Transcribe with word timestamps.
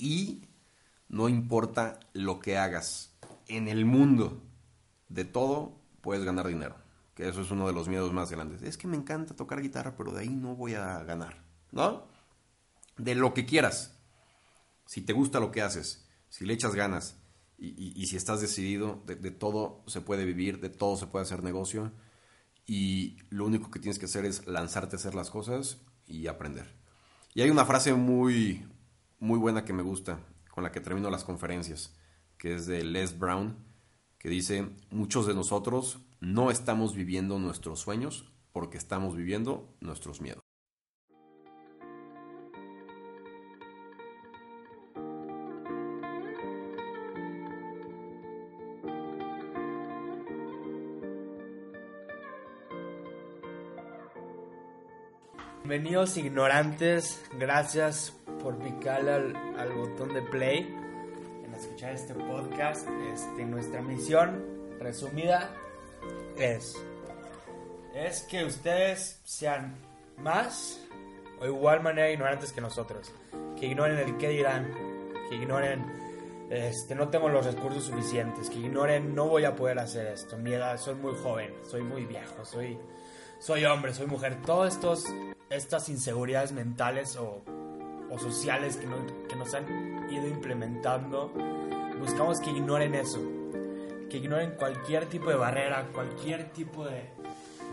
Y 0.00 0.48
no 1.08 1.28
importa 1.28 2.00
lo 2.14 2.40
que 2.40 2.56
hagas 2.56 3.12
en 3.48 3.68
el 3.68 3.84
mundo, 3.84 4.42
de 5.08 5.24
todo 5.24 5.76
puedes 6.00 6.24
ganar 6.24 6.46
dinero. 6.46 6.76
Que 7.14 7.28
eso 7.28 7.42
es 7.42 7.50
uno 7.50 7.66
de 7.66 7.74
los 7.74 7.88
miedos 7.88 8.12
más 8.12 8.30
grandes. 8.30 8.62
Es 8.62 8.78
que 8.78 8.88
me 8.88 8.96
encanta 8.96 9.36
tocar 9.36 9.60
guitarra, 9.60 9.94
pero 9.96 10.12
de 10.12 10.20
ahí 10.20 10.30
no 10.30 10.56
voy 10.56 10.74
a 10.74 11.02
ganar. 11.04 11.44
¿No? 11.70 12.06
De 12.96 13.14
lo 13.14 13.34
que 13.34 13.44
quieras. 13.44 13.98
Si 14.86 15.02
te 15.02 15.12
gusta 15.12 15.38
lo 15.38 15.50
que 15.52 15.62
haces, 15.62 16.08
si 16.28 16.46
le 16.46 16.54
echas 16.54 16.74
ganas 16.74 17.16
y, 17.58 18.06
si 18.06 18.16
estás 18.16 18.40
decidido, 18.40 19.02
de, 19.06 19.16
de, 19.16 19.30
todo 19.30 19.84
se 19.86 20.00
puede 20.00 20.24
vivir, 20.24 20.60
de 20.60 20.70
todo 20.70 20.96
se 20.96 21.06
puede 21.06 21.24
hacer 21.24 21.42
negocio. 21.42 21.92
Y 22.66 23.18
lo 23.28 23.44
único 23.44 23.70
que 23.70 23.80
tienes 23.80 23.98
que 23.98 24.06
hacer 24.06 24.24
es 24.24 24.46
lanzarte 24.46 24.96
a 24.96 24.98
hacer 24.98 25.14
las 25.14 25.30
cosas 25.30 25.78
y 26.06 26.26
aprender. 26.26 26.74
Y 27.34 27.42
hay 27.42 27.50
una 27.50 27.64
frase 27.64 27.92
muy, 27.94 28.66
muy 29.20 29.38
buena 29.38 29.64
que 29.64 29.74
me 29.74 29.82
gusta, 29.82 30.18
con 30.50 30.64
la 30.64 30.72
que 30.72 30.80
termino 30.80 31.10
las 31.10 31.24
conferencias, 31.24 31.94
que 32.38 32.54
es 32.54 32.66
de 32.66 32.82
Les 32.82 33.18
Brown, 33.18 33.54
que 34.18 34.30
dice, 34.30 34.66
muchos 34.90 35.26
de 35.26 35.34
nosotros 35.34 36.00
no 36.20 36.50
estamos 36.50 36.94
viviendo 36.94 37.38
nuestros 37.38 37.80
sueños 37.80 38.32
porque 38.52 38.78
estamos 38.78 39.14
viviendo 39.14 39.76
nuestros 39.80 40.20
miedos. 40.20 40.42
Bienvenidos 55.62 56.16
ignorantes, 56.16 57.22
gracias 57.38 58.19
por 58.42 58.58
picarle 58.58 59.12
al, 59.12 59.72
botón 59.72 60.14
de 60.14 60.22
play 60.22 60.74
en 61.44 61.54
escuchar 61.54 61.94
este 61.94 62.14
podcast. 62.14 62.88
Este, 63.12 63.44
nuestra 63.44 63.82
misión 63.82 64.44
resumida 64.78 65.50
es, 66.36 66.76
es 67.94 68.22
que 68.22 68.44
ustedes 68.44 69.20
sean 69.24 69.76
más 70.18 70.80
o 71.40 71.46
igual 71.46 71.82
manera 71.82 72.10
ignorantes 72.10 72.52
que 72.52 72.60
nosotros, 72.60 73.12
que 73.58 73.66
ignoren 73.66 73.98
el 73.98 74.16
qué 74.18 74.28
dirán, 74.28 74.72
que 75.28 75.36
ignoren 75.36 75.84
este, 76.50 76.94
no 76.94 77.08
tengo 77.08 77.28
los 77.28 77.46
recursos 77.46 77.84
suficientes, 77.84 78.50
que 78.50 78.58
ignoren 78.58 79.14
no 79.14 79.28
voy 79.28 79.44
a 79.44 79.54
poder 79.54 79.78
hacer 79.78 80.08
esto, 80.08 80.36
mi 80.36 80.52
soy 80.78 80.96
muy 80.96 81.14
joven, 81.22 81.54
soy 81.64 81.82
muy 81.82 82.04
viejo, 82.04 82.44
soy, 82.44 82.76
soy 83.38 83.64
hombre, 83.64 83.94
soy 83.94 84.06
mujer, 84.06 84.36
estos 84.66 85.04
estas 85.48 85.88
inseguridades 85.88 86.52
mentales 86.52 87.16
o, 87.16 87.42
sociales 88.18 88.76
que, 88.76 88.86
que 89.28 89.36
nos 89.36 89.54
han 89.54 90.10
ido 90.10 90.26
implementando, 90.26 91.32
buscamos 91.98 92.40
que 92.40 92.50
ignoren 92.50 92.94
eso, 92.94 93.20
que 94.08 94.18
ignoren 94.18 94.52
cualquier 94.52 95.06
tipo 95.06 95.30
de 95.30 95.36
barrera, 95.36 95.88
cualquier 95.92 96.50
tipo 96.52 96.84
de, 96.84 97.10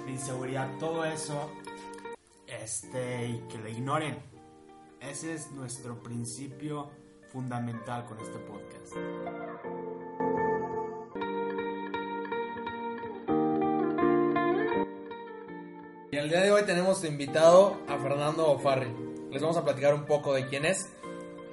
inseguridad, 0.08 0.78
todo 0.80 1.04
eso, 1.06 1.52
este, 2.48 3.28
y 3.28 3.40
que 3.50 3.58
lo 3.58 3.68
ignoren. 3.68 4.18
Ese 5.00 5.34
es 5.34 5.52
nuestro 5.52 6.02
principio 6.02 6.90
fundamental 7.32 8.06
con 8.06 8.20
este 8.20 8.40
podcast. 8.40 8.94
el 16.28 16.32
día 16.32 16.42
de 16.42 16.52
hoy 16.52 16.64
tenemos 16.64 17.06
invitado 17.06 17.78
a 17.88 17.98
Fernando 18.00 18.52
Ofarri. 18.52 19.07
Les 19.38 19.44
vamos 19.44 19.58
a 19.58 19.64
platicar 19.64 19.94
un 19.94 20.06
poco 20.06 20.34
de 20.34 20.48
quién 20.48 20.66
es. 20.66 20.90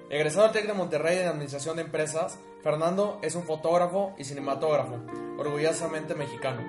Egresado 0.08 0.46
al 0.46 0.52
TEC 0.52 0.68
de 0.68 0.72
Monterrey 0.72 1.18
en 1.18 1.28
Administración 1.28 1.76
de 1.76 1.82
Empresas, 1.82 2.38
Fernando 2.62 3.18
es 3.20 3.34
un 3.34 3.42
fotógrafo 3.42 4.14
y 4.16 4.24
cinematógrafo, 4.24 5.02
orgullosamente 5.36 6.14
mexicano. 6.14 6.62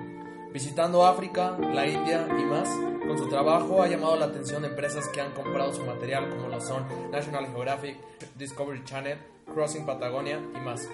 Visitando 0.52 1.06
África, 1.06 1.56
la 1.58 1.86
India 1.86 2.28
y 2.38 2.44
más, 2.44 2.68
con 3.08 3.16
su 3.16 3.30
trabajo 3.30 3.82
ha 3.82 3.88
llamado 3.88 4.14
la 4.16 4.26
atención 4.26 4.60
de 4.60 4.68
empresas 4.68 5.08
que 5.08 5.22
han 5.22 5.32
comprado 5.32 5.72
su 5.72 5.86
material 5.86 6.28
como 6.28 6.48
lo 6.48 6.60
son 6.60 6.84
National 7.10 7.46
Geographic, 7.46 7.96
Discovery 8.36 8.84
Channel, 8.84 9.18
Crossing 9.54 9.86
Patagonia 9.86 10.38
y 10.54 10.60
más. 10.60 10.86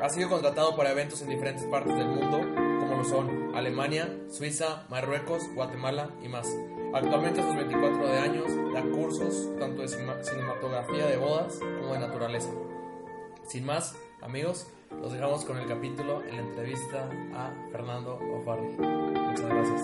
Ha 0.00 0.08
sido 0.10 0.28
contratado 0.28 0.76
para 0.76 0.92
eventos 0.92 1.22
en 1.22 1.28
diferentes 1.30 1.64
partes 1.64 1.96
del 1.96 2.06
mundo 2.06 2.38
como 2.78 2.98
lo 2.98 3.04
son 3.04 3.56
Alemania, 3.56 4.16
Suiza, 4.30 4.86
Marruecos, 4.90 5.42
Guatemala 5.56 6.10
y 6.22 6.28
más. 6.28 6.46
Actualmente 6.96 7.42
a 7.42 7.44
sus 7.44 7.54
24 7.54 8.08
de 8.08 8.18
años 8.20 8.46
da 8.72 8.80
cursos 8.80 9.50
tanto 9.60 9.82
de 9.82 9.88
cinematografía 9.88 11.04
de 11.04 11.18
bodas 11.18 11.58
como 11.78 11.92
de 11.92 11.98
naturaleza. 11.98 12.48
Sin 13.46 13.66
más, 13.66 13.94
amigos, 14.22 14.66
los 15.02 15.12
dejamos 15.12 15.44
con 15.44 15.58
el 15.58 15.68
capítulo 15.68 16.22
en 16.24 16.36
la 16.36 16.42
entrevista 16.42 17.06
a 17.34 17.52
Fernando 17.70 18.18
Ofarri. 18.34 18.68
Muchas 18.78 19.46
gracias. 19.46 19.82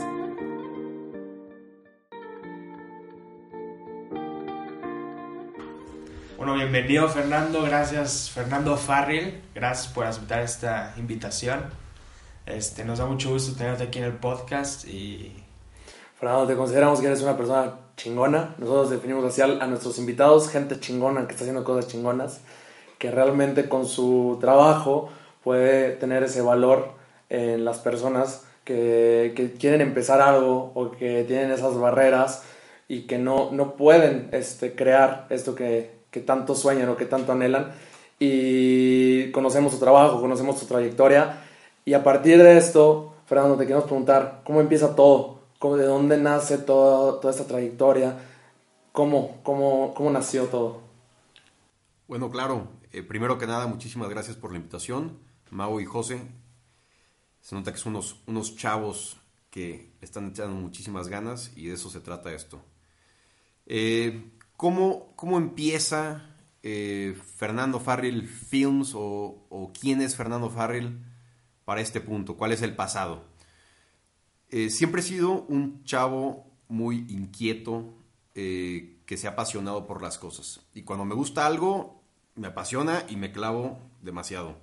Bueno, 6.39 6.55
bienvenido 6.55 7.11
Fernando, 7.11 7.63
gracias 7.63 8.31
Fernando 8.31 8.79
Farril, 8.79 9.43
gracias 9.55 9.93
por 9.93 10.07
aceptar 10.07 10.41
esta 10.41 10.95
invitación. 10.97 11.63
Este, 12.47 12.87
nos 12.87 13.01
da 13.01 13.05
mucho 13.05 13.29
gusto 13.29 13.55
tenerte 13.55 13.83
aquí 13.85 13.99
en 13.99 14.07
el 14.07 14.15
podcast 14.15 14.89
y... 14.89 15.42
Fernando, 16.23 16.47
te 16.47 16.55
consideramos 16.55 17.01
que 17.01 17.09
eres 17.09 17.21
una 17.23 17.37
persona 17.37 17.81
chingona. 17.97 18.55
Nosotros 18.57 18.91
definimos 18.91 19.25
así 19.25 19.41
a, 19.41 19.67
nuestros 19.67 19.99
invitados, 19.99 20.49
gente 20.49 20.79
chingona 20.79 21.27
que 21.27 21.33
está 21.33 21.43
haciendo 21.43 21.65
cosas 21.65 21.89
chingonas, 21.89 22.43
que 22.99 23.11
realmente 23.11 23.69
con 23.69 23.87
su 23.87 24.39
trabajo 24.41 25.09
puede 25.43 25.91
tener 25.97 26.23
ese 26.23 26.41
valor 26.41 26.91
en 27.29 27.65
las 27.65 27.81
personas 27.81 28.45
que, 28.63 29.33
que 29.35 29.55
quieren 29.55 29.81
empezar 29.81 30.21
algo 30.21 30.71
o 30.77 30.93
que 30.93 31.25
tienen 31.25 31.51
esas 31.51 31.77
barreras 31.77 32.45
y 32.87 33.09
que 33.09 33.19
no, 33.19 33.51
no 33.51 33.75
pueden 33.75 34.29
este, 34.31 34.77
crear 34.77 35.27
esto 35.29 35.57
que, 35.57 35.91
que 36.13 36.21
tanto 36.21 36.55
sueñan 36.55 36.89
o 36.89 36.97
que 36.97 37.07
tanto 37.07 37.33
anhelan. 37.33 37.73
Y 38.21 39.33
conocemos 39.33 39.73
su 39.73 39.81
trabajo, 39.81 40.21
conocemos 40.21 40.57
su 40.57 40.67
trayectoria 40.67 41.41
y 41.85 41.95
a 41.95 42.05
partir 42.05 42.41
de 42.41 42.59
esto, 42.59 43.13
Fernando, 43.27 43.57
te 43.57 43.65
queremos 43.65 43.87
preguntar, 43.87 44.43
¿cómo 44.45 44.61
empieza 44.61 44.95
todo? 44.95 45.42
¿Cómo, 45.63 45.77
¿De 45.77 45.87
dónde 45.87 46.17
nace 46.17 46.59
toda, 46.59 47.21
toda 47.21 47.33
esta 47.33 47.47
trayectoria? 47.47 48.19
¿Cómo, 48.91 49.41
cómo, 49.45 49.95
cómo 49.95 50.11
nació 50.11 50.47
todo? 50.47 50.83
Bueno, 52.09 52.33
claro. 52.33 52.67
Eh, 52.91 53.05
primero 53.05 53.39
que 53.39 53.47
nada, 53.47 53.69
muchísimas 53.69 54.09
gracias 54.09 54.37
por 54.37 54.51
la 54.51 54.57
invitación, 54.57 55.21
Mau 55.51 55.79
y 55.79 55.85
José. 55.85 56.21
Se 57.41 57.55
nota 57.55 57.71
que 57.71 57.79
son 57.79 57.93
unos, 57.93 58.25
unos 58.27 58.57
chavos 58.57 59.19
que 59.51 59.93
están 60.01 60.31
echando 60.31 60.57
muchísimas 60.57 61.07
ganas 61.07 61.53
y 61.55 61.69
de 61.69 61.75
eso 61.75 61.91
se 61.91 62.01
trata 62.01 62.33
esto. 62.33 62.61
Eh, 63.67 64.33
¿cómo, 64.57 65.13
¿cómo, 65.15 65.37
empieza 65.37 66.27
eh, 66.65 67.17
Fernando 67.37 67.79
Farrell 67.79 68.27
Films 68.27 68.95
o, 68.97 69.47
o, 69.49 69.73
quién 69.73 70.03
es 70.03 70.17
Fernando 70.17 70.51
Farrell? 70.51 70.99
para 71.65 71.81
este 71.81 72.01
punto? 72.01 72.37
¿Cuál 72.37 72.51
es 72.51 72.63
el 72.63 72.75
pasado? 72.75 73.23
Eh, 74.53 74.69
siempre 74.69 75.01
he 75.01 75.05
sido 75.05 75.47
un 75.49 75.83
chavo 75.85 76.47
muy 76.69 77.07
inquieto, 77.09 77.95
eh, 78.35 78.99
que 79.07 79.17
se 79.17 79.27
ha 79.27 79.31
apasionado 79.31 79.87
por 79.87 80.03
las 80.03 80.19
cosas. 80.19 80.61
Y 80.75 80.83
cuando 80.83 81.07
me 81.07 81.15
gusta 81.15 81.47
algo, 81.47 82.03
me 82.35 82.49
apasiona 82.49 83.05
y 83.09 83.17
me 83.17 83.33
clavo 83.33 83.79
demasiado. 84.03 84.59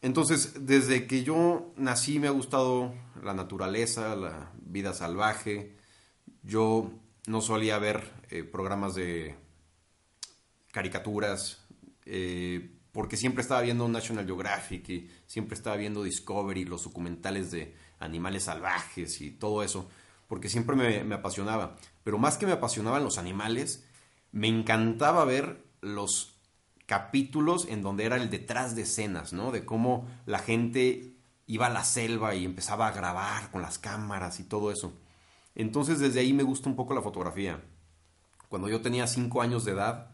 Entonces, 0.00 0.66
desde 0.66 1.08
que 1.08 1.24
yo 1.24 1.72
nací 1.76 2.20
me 2.20 2.28
ha 2.28 2.30
gustado 2.30 2.94
la 3.20 3.34
naturaleza, 3.34 4.14
la 4.14 4.52
vida 4.64 4.94
salvaje. 4.94 5.76
Yo 6.44 6.92
no 7.26 7.40
solía 7.40 7.78
ver 7.78 8.12
eh, 8.30 8.44
programas 8.44 8.94
de 8.94 9.34
caricaturas, 10.70 11.64
porque 12.92 13.16
siempre 13.16 13.42
estaba 13.42 13.62
viendo 13.62 13.88
National 13.88 14.26
Geographic 14.26 15.10
siempre 15.26 15.56
estaba 15.56 15.76
viendo 15.76 16.02
Discovery, 16.02 16.64
los 16.64 16.84
documentales 16.84 17.50
de 17.50 17.74
animales 17.98 18.44
salvajes 18.44 19.20
y 19.22 19.30
todo 19.30 19.62
eso, 19.62 19.88
porque 20.28 20.48
siempre 20.48 20.76
me, 20.76 21.14
apasionaba. 21.14 21.76
Pero 22.04 22.18
más 22.18 22.36
que 22.36 22.46
me 22.46 22.52
apasionaban 22.52 23.02
los 23.02 23.16
animales, 23.16 23.86
me 24.30 24.48
encantaba 24.48 25.24
ver 25.24 25.64
los 25.80 26.36
capítulos 26.86 27.66
en 27.68 27.82
donde 27.82 28.04
era 28.04 28.16
el 28.16 28.28
detrás 28.28 28.76
de 28.76 28.82
escenas, 28.82 29.32
¿no? 29.32 29.52
De 29.52 29.64
cómo 29.64 30.06
la 30.26 30.38
gente 30.38 31.16
iba 31.46 31.66
a 31.66 31.70
la 31.70 31.84
selva 31.84 32.34
y 32.34 32.44
empezaba 32.44 32.88
a 32.88 32.92
grabar 32.92 33.50
con 33.50 33.62
las 33.62 33.78
cámaras 33.78 34.38
y 34.40 34.44
todo 34.44 34.70
eso. 34.70 34.92
Entonces 35.54 35.98
desde 35.98 36.20
ahí 36.20 36.32
me 36.32 36.42
gusta 36.42 36.68
un 36.68 36.76
poco 36.76 36.94
la 36.94 37.02
fotografía. 37.02 37.62
Cuando 38.48 38.68
yo 38.68 38.82
tenía 38.82 39.06
5 39.06 39.40
años 39.40 39.64
de 39.64 39.72
edad, 39.72 40.11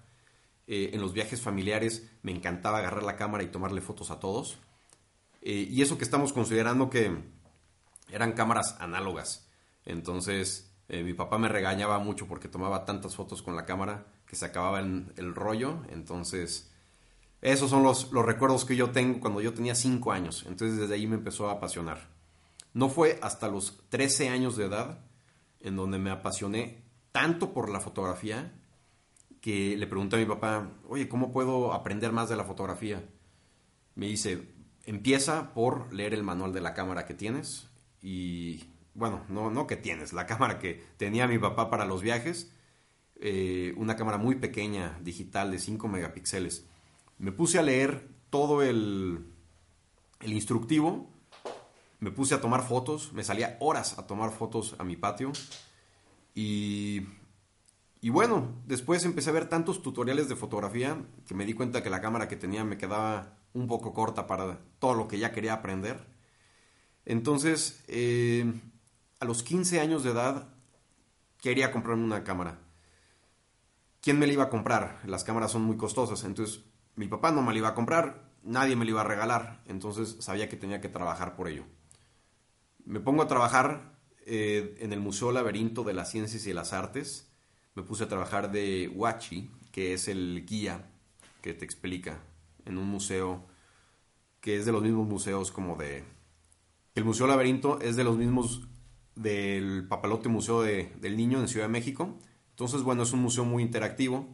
eh, 0.71 0.91
en 0.93 1.01
los 1.01 1.15
viajes 1.15 1.41
familiares 1.41 2.11
me 2.21 2.31
encantaba 2.31 2.79
agarrar 2.79 3.03
la 3.03 3.17
cámara 3.17 3.43
y 3.43 3.47
tomarle 3.47 3.81
fotos 3.81 4.11
a 4.11 4.21
todos. 4.21 4.59
Eh, 5.41 5.67
y 5.71 5.81
eso 5.81 5.97
que 5.97 6.05
estamos 6.05 6.35
considerando 6.35 6.91
que 6.91 7.11
eran 8.11 8.33
cámaras 8.33 8.77
análogas. 8.79 9.49
Entonces 9.87 10.77
eh, 10.91 11.03
mi 11.03 11.15
papá 11.15 11.39
me 11.39 11.49
regañaba 11.49 11.99
mucho 12.01 12.27
porque 12.29 12.49
tomaba 12.49 12.85
tantas 12.85 13.17
fotos 13.17 13.41
con 13.41 13.57
la 13.57 13.65
cámara 13.65 14.09
que 14.27 14.37
se 14.37 14.45
acababa 14.45 14.81
el, 14.81 15.35
rollo. 15.35 15.79
Entonces 15.89 16.71
esos 17.41 17.71
son 17.71 17.83
los, 17.83 18.13
los 18.13 18.27
recuerdos 18.27 18.67
que 18.67 18.77
yo 18.77 18.91
tengo 18.91 19.21
cuando 19.21 19.41
yo 19.41 19.55
tenía 19.55 19.75
5 19.75 20.13
años. 20.13 20.45
Entonces 20.47 20.77
desde 20.77 20.97
ahí 20.97 21.07
me 21.07 21.17
empezó 21.17 21.49
a 21.49 21.53
apasionar. 21.53 22.11
No 22.75 22.91
fue 22.91 23.19
hasta 23.23 23.49
los 23.49 23.89
13 23.89 24.29
años 24.29 24.59
de 24.59 24.67
edad 24.67 24.99
en 25.61 25.77
donde 25.77 25.99
me 25.99 26.11
apasioné 26.11 26.85
tanto 27.11 27.55
por 27.55 27.71
la 27.71 27.81
fotografía 27.81 28.53
que 29.41 29.77
le 29.77 29.87
pregunté 29.87 30.17
a 30.17 30.19
mi 30.19 30.27
papá, 30.27 30.71
oye, 30.89 31.09
¿cómo 31.09 31.33
puedo 31.33 31.73
aprender 31.73 32.13
más 32.13 32.29
de 32.29 32.37
la 32.37 32.45
fotografía? 32.45 33.09
Me 33.95 34.07
dice, 34.07 34.49
empieza 34.85 35.53
por 35.55 35.93
leer 35.93 36.15
el 36.15 36.23
manual 36.23 36.53
de 36.53 36.61
la 36.61 36.75
cámara 36.75 37.05
que 37.07 37.15
tienes 37.15 37.69
y, 38.03 38.65
bueno, 38.95 39.25
no, 39.29 39.51
no 39.51 39.67
que 39.67 39.77
tienes, 39.77 40.13
la 40.13 40.27
cámara 40.27 40.59
que 40.59 40.83
tenía 40.97 41.27
mi 41.29 41.39
papá 41.39 41.71
para 41.71 41.85
los 41.85 42.03
viajes, 42.03 42.53
eh, 43.21 43.75
una 43.77 43.97
cámara 43.97 44.19
muy 44.19 44.37
pequeña, 44.37 44.99
digital, 45.03 45.51
de 45.51 45.59
5 45.59 45.89
megapíxeles. 45.89 46.67
Me 47.19 47.33
puse 47.33 47.59
a 47.59 47.63
leer 47.63 48.09
todo 48.31 48.63
el, 48.63 49.27
el 50.21 50.33
instructivo, 50.33 51.11
me 52.01 52.11
puse 52.11 52.35
a 52.35 52.41
tomar 52.41 52.63
fotos, 52.63 53.13
me 53.13 53.25
salía 53.25 53.57
horas 53.61 53.99
a 53.99 54.07
tomar 54.07 54.31
fotos 54.31 54.77
a 54.79 54.85
mi 54.85 54.97
patio 54.97 55.33
y 56.35 57.03
y 58.01 58.11
bueno, 58.11 58.63
después 58.67 59.05
empecé 59.05 59.31
a 59.31 59.33
ver 59.33 59.49
tantos 59.49 59.83
tutoriales 59.83 60.29
de 60.29 60.37
fotografía 60.37 61.05
que 61.27 61.35
me 61.35 61.45
di 61.45 61.55
cuenta 61.55 61.83
que 61.83 61.91
la 61.91 62.01
cámara 62.01 62.29
que 62.29 62.37
tenía 62.37 62.65
me 62.65 62.79
quedaba 62.79 63.39
un 63.55 63.67
poco 63.67 63.93
corta 63.93 64.27
para 64.27 64.61
todo 64.79 64.95
lo 64.95 65.09
que 65.09 65.19
ya 65.19 65.33
quería 65.33 65.55
aprender. 65.55 66.07
Entonces, 67.05 67.83
eh, 67.89 68.53
a 69.19 69.25
los 69.25 69.43
15 69.43 69.81
años 69.81 70.05
de 70.05 70.11
edad, 70.11 70.49
quería 71.41 71.73
comprarme 71.73 72.05
una 72.05 72.23
cámara. 72.23 72.61
¿Quién 74.01 74.19
me 74.19 74.27
la 74.27 74.33
iba 74.33 74.45
a 74.45 74.51
comprar? 74.51 75.01
Las 75.05 75.25
cámaras 75.25 75.51
son 75.51 75.63
muy 75.63 75.77
costosas, 75.77 76.23
entonces 76.25 76.65
mi 76.95 77.09
papá 77.09 77.33
no 77.33 77.43
me 77.43 77.53
la 77.53 77.59
iba 77.59 77.69
a 77.69 77.75
comprar, 77.75 78.31
nadie 78.43 78.77
me 78.77 78.85
la 78.85 78.93
iba 78.93 79.01
a 79.01 79.05
regalar, 79.05 79.63
entonces 79.67 80.17
sabía 80.21 80.49
que 80.49 80.57
tenía 80.57 80.81
que 80.81 80.89
trabajar 80.89 81.35
por 81.35 81.49
ello. 81.49 81.65
Me 82.85 83.01
pongo 83.01 83.23
a 83.23 83.29
trabajar 83.29 83.99
eh, 84.25 84.77
en 84.81 84.93
el 84.93 85.01
Museo 85.01 85.33
Laberinto 85.33 85.83
de 85.83 85.95
las 85.95 86.11
Ciencias 86.11 86.47
y 86.47 86.53
las 86.53 86.73
Artes, 86.73 87.28
me 87.79 87.85
puse 87.85 88.03
a 88.03 88.09
trabajar 88.09 88.51
de 88.51 88.91
Wachi, 88.93 89.49
que 89.71 89.93
es 89.93 90.09
el 90.09 90.45
guía 90.45 90.91
que 91.41 91.55
te 91.55 91.65
explica 91.65 92.19
en 92.65 92.77
un 92.77 92.89
museo 92.89 93.47
que 94.41 94.57
es 94.57 94.67
de 94.67 94.73
los 94.73 94.83
mismos 94.83 95.07
museos 95.07 95.53
como 95.53 95.77
de... 95.77 96.03
El 96.97 97.05
Museo 97.05 97.29
Laberinto 97.29 97.81
es 97.81 97.95
de 97.95 98.03
los 98.03 98.17
mismos 98.17 98.63
del 99.15 99.87
Papalote 99.87 100.29
Museo 100.29 100.63
del 100.63 101.17
Niño 101.17 101.39
en 101.39 101.47
Ciudad 101.47 101.67
de 101.67 101.73
México. 101.73 102.19
Entonces, 102.51 102.83
bueno, 102.83 103.05
es 103.05 103.13
un 103.13 103.21
museo 103.21 103.45
muy 103.45 103.63
interactivo. 103.63 104.27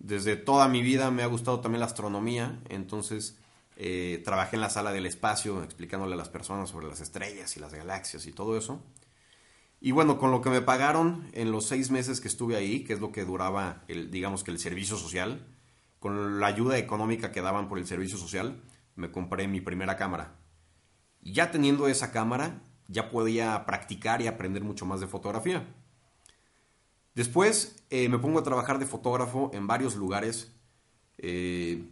Desde 0.00 0.34
toda 0.34 0.66
mi 0.66 0.82
vida 0.82 1.12
me 1.12 1.22
ha 1.22 1.26
gustado 1.26 1.60
también 1.60 1.78
la 1.78 1.86
astronomía, 1.86 2.60
entonces 2.68 3.38
eh, 3.76 4.22
trabajé 4.24 4.56
en 4.56 4.62
la 4.62 4.70
sala 4.70 4.90
del 4.90 5.06
espacio 5.06 5.62
explicándole 5.62 6.14
a 6.14 6.16
las 6.16 6.28
personas 6.28 6.70
sobre 6.70 6.88
las 6.88 7.00
estrellas 7.00 7.56
y 7.56 7.60
las 7.60 7.72
galaxias 7.72 8.26
y 8.26 8.32
todo 8.32 8.58
eso. 8.58 8.82
Y 9.80 9.92
bueno, 9.92 10.18
con 10.18 10.30
lo 10.30 10.40
que 10.40 10.50
me 10.50 10.60
pagaron 10.60 11.28
en 11.32 11.52
los 11.52 11.66
seis 11.66 11.90
meses 11.90 12.20
que 12.20 12.28
estuve 12.28 12.56
ahí, 12.56 12.82
que 12.82 12.94
es 12.94 13.00
lo 13.00 13.12
que 13.12 13.24
duraba, 13.24 13.84
el, 13.86 14.10
digamos 14.10 14.42
que 14.42 14.50
el 14.50 14.58
servicio 14.58 14.96
social, 14.96 15.46
con 16.00 16.40
la 16.40 16.48
ayuda 16.48 16.78
económica 16.78 17.30
que 17.30 17.42
daban 17.42 17.68
por 17.68 17.78
el 17.78 17.86
servicio 17.86 18.18
social, 18.18 18.62
me 18.96 19.12
compré 19.12 19.46
mi 19.46 19.60
primera 19.60 19.96
cámara. 19.96 20.36
Y 21.20 21.32
ya 21.32 21.50
teniendo 21.50 21.86
esa 21.86 22.10
cámara, 22.10 22.60
ya 22.88 23.10
podía 23.10 23.64
practicar 23.66 24.20
y 24.20 24.26
aprender 24.26 24.64
mucho 24.64 24.84
más 24.84 25.00
de 25.00 25.06
fotografía. 25.06 25.66
Después 27.14 27.84
eh, 27.90 28.08
me 28.08 28.18
pongo 28.18 28.40
a 28.40 28.44
trabajar 28.44 28.78
de 28.78 28.86
fotógrafo 28.86 29.50
en 29.52 29.66
varios 29.66 29.94
lugares, 29.94 30.52
eh, 31.18 31.84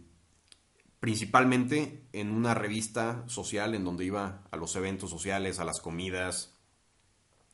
principalmente 0.99 2.07
en 2.13 2.31
una 2.31 2.53
revista 2.53 3.23
social 3.27 3.75
en 3.75 3.85
donde 3.85 4.05
iba 4.05 4.43
a 4.51 4.57
los 4.57 4.75
eventos 4.75 5.09
sociales, 5.09 5.59
a 5.59 5.65
las 5.65 5.79
comidas, 5.79 6.56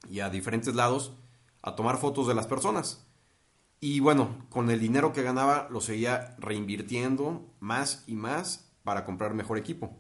y 0.10 0.20
a 0.20 0.30
diferentes 0.30 0.76
lados 0.76 1.14
a 1.62 1.76
tomar 1.76 1.98
fotos 1.98 2.28
de 2.28 2.36
las 2.36 2.48
personas. 2.48 3.08
Y 3.80 4.00
bueno, 4.00 4.46
con 4.50 4.70
el 4.70 4.80
dinero 4.80 5.12
que 5.12 5.24
ganaba 5.24 5.68
lo 5.70 5.82
seguía 5.82 6.36
reinvirtiendo 6.40 7.54
más 7.60 8.04
y 8.08 8.16
más 8.16 8.72
para 8.84 9.06
comprar 9.06 9.34
mejor 9.34 9.58
equipo. 9.58 9.98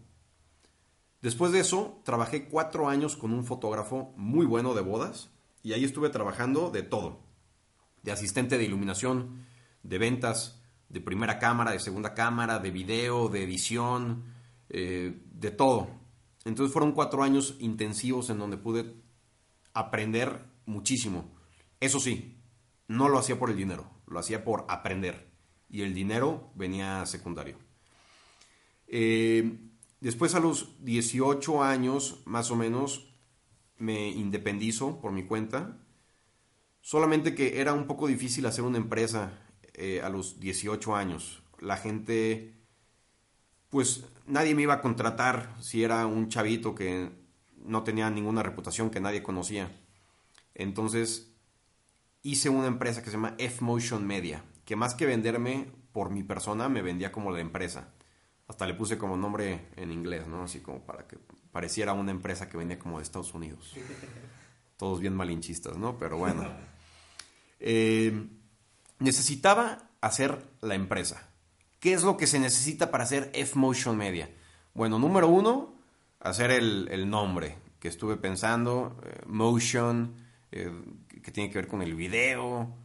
Después 1.21 1.51
de 1.51 1.59
eso, 1.59 2.01
trabajé 2.03 2.49
cuatro 2.49 2.89
años 2.89 3.15
con 3.15 3.33
un 3.33 3.45
fotógrafo 3.45 4.13
muy 4.17 4.45
bueno 4.45 4.73
de 4.73 4.81
bodas 4.81 5.29
y 5.63 5.73
ahí 5.73 5.85
estuve 5.85 6.09
trabajando 6.09 6.69
de 6.69 6.83
todo. 6.83 7.21
De 8.03 8.11
asistente 8.11 8.57
de 8.57 8.65
iluminación, 8.65 9.45
de 9.83 9.97
ventas, 9.97 10.61
de 10.89 11.01
primera 11.01 11.39
cámara, 11.39 11.71
de 11.71 11.79
segunda 11.79 12.13
cámara, 12.13 12.59
de 12.59 12.71
video, 12.71 13.29
de 13.29 13.43
edición, 13.43 14.25
eh, 14.69 15.21
de 15.31 15.51
todo. 15.51 15.87
Entonces 16.45 16.73
fueron 16.73 16.91
cuatro 16.91 17.23
años 17.23 17.55
intensivos 17.59 18.29
en 18.29 18.39
donde 18.39 18.57
pude 18.57 18.93
aprender 19.73 20.45
muchísimo. 20.65 21.31
Eso 21.79 21.99
sí, 21.99 22.37
no 22.87 23.09
lo 23.09 23.17
hacía 23.17 23.39
por 23.39 23.49
el 23.49 23.57
dinero, 23.57 23.89
lo 24.07 24.19
hacía 24.19 24.43
por 24.43 24.65
aprender. 24.69 25.31
Y 25.69 25.81
el 25.81 25.93
dinero 25.93 26.51
venía 26.55 27.05
secundario. 27.05 27.57
Eh, 28.87 29.59
después 29.99 30.35
a 30.35 30.39
los 30.39 30.83
18 30.85 31.63
años, 31.63 32.21
más 32.25 32.51
o 32.51 32.55
menos, 32.55 33.13
me 33.77 34.09
independizo 34.09 35.01
por 35.01 35.11
mi 35.11 35.23
cuenta. 35.23 35.79
Solamente 36.81 37.33
que 37.33 37.59
era 37.59 37.73
un 37.73 37.87
poco 37.87 38.07
difícil 38.07 38.45
hacer 38.45 38.63
una 38.63 38.77
empresa 38.77 39.39
eh, 39.73 40.01
a 40.03 40.09
los 40.09 40.39
18 40.39 40.95
años. 40.95 41.41
La 41.59 41.77
gente, 41.77 42.53
pues 43.69 44.05
nadie 44.27 44.53
me 44.53 44.63
iba 44.63 44.75
a 44.75 44.81
contratar 44.81 45.55
si 45.59 45.83
era 45.83 46.05
un 46.05 46.29
chavito 46.29 46.75
que 46.75 47.09
no 47.65 47.83
tenía 47.83 48.09
ninguna 48.09 48.43
reputación 48.43 48.89
que 48.89 48.99
nadie 48.99 49.23
conocía. 49.23 49.71
Entonces 50.55 51.33
hice 52.21 52.49
una 52.49 52.67
empresa 52.67 53.01
que 53.01 53.07
se 53.09 53.17
llama 53.17 53.35
F-Motion 53.37 54.05
Media, 54.05 54.43
que 54.65 54.75
más 54.75 54.95
que 54.95 55.05
venderme 55.05 55.71
por 55.91 56.09
mi 56.09 56.23
persona, 56.23 56.69
me 56.69 56.81
vendía 56.81 57.11
como 57.11 57.31
la 57.31 57.39
empresa. 57.39 57.93
Hasta 58.47 58.65
le 58.65 58.73
puse 58.73 58.97
como 58.97 59.15
nombre 59.15 59.69
en 59.75 59.91
inglés, 59.91 60.27
¿no? 60.27 60.43
Así 60.43 60.59
como 60.59 60.85
para 60.85 61.07
que 61.07 61.17
pareciera 61.51 61.93
una 61.93 62.11
empresa 62.11 62.49
que 62.49 62.57
venía 62.57 62.79
como 62.79 62.97
de 62.97 63.03
Estados 63.03 63.33
Unidos. 63.33 63.73
Todos 64.77 64.99
bien 64.99 65.15
malinchistas, 65.15 65.77
¿no? 65.77 65.97
Pero 65.97 66.17
bueno. 66.17 66.45
Eh, 67.59 68.27
necesitaba 68.99 69.89
hacer 70.01 70.43
la 70.61 70.75
empresa. 70.75 71.29
¿Qué 71.79 71.93
es 71.93 72.03
lo 72.03 72.17
que 72.17 72.27
se 72.27 72.39
necesita 72.39 72.91
para 72.91 73.03
hacer 73.03 73.31
F-Motion 73.33 73.95
Media? 73.97 74.29
Bueno, 74.73 74.99
número 74.99 75.27
uno, 75.27 75.72
hacer 76.23 76.51
el, 76.51 77.09
nombre 77.09 77.57
que 77.79 77.89
estuve 77.89 78.15
pensando, 78.15 78.97
eh, 79.03 79.21
Motion, 79.27 80.15
eh, 80.51 80.71
que 81.21 81.31
tiene 81.31 81.49
que 81.49 81.59
ver 81.59 81.67
con 81.67 81.81
el 81.81 81.95
video, 81.95 82.77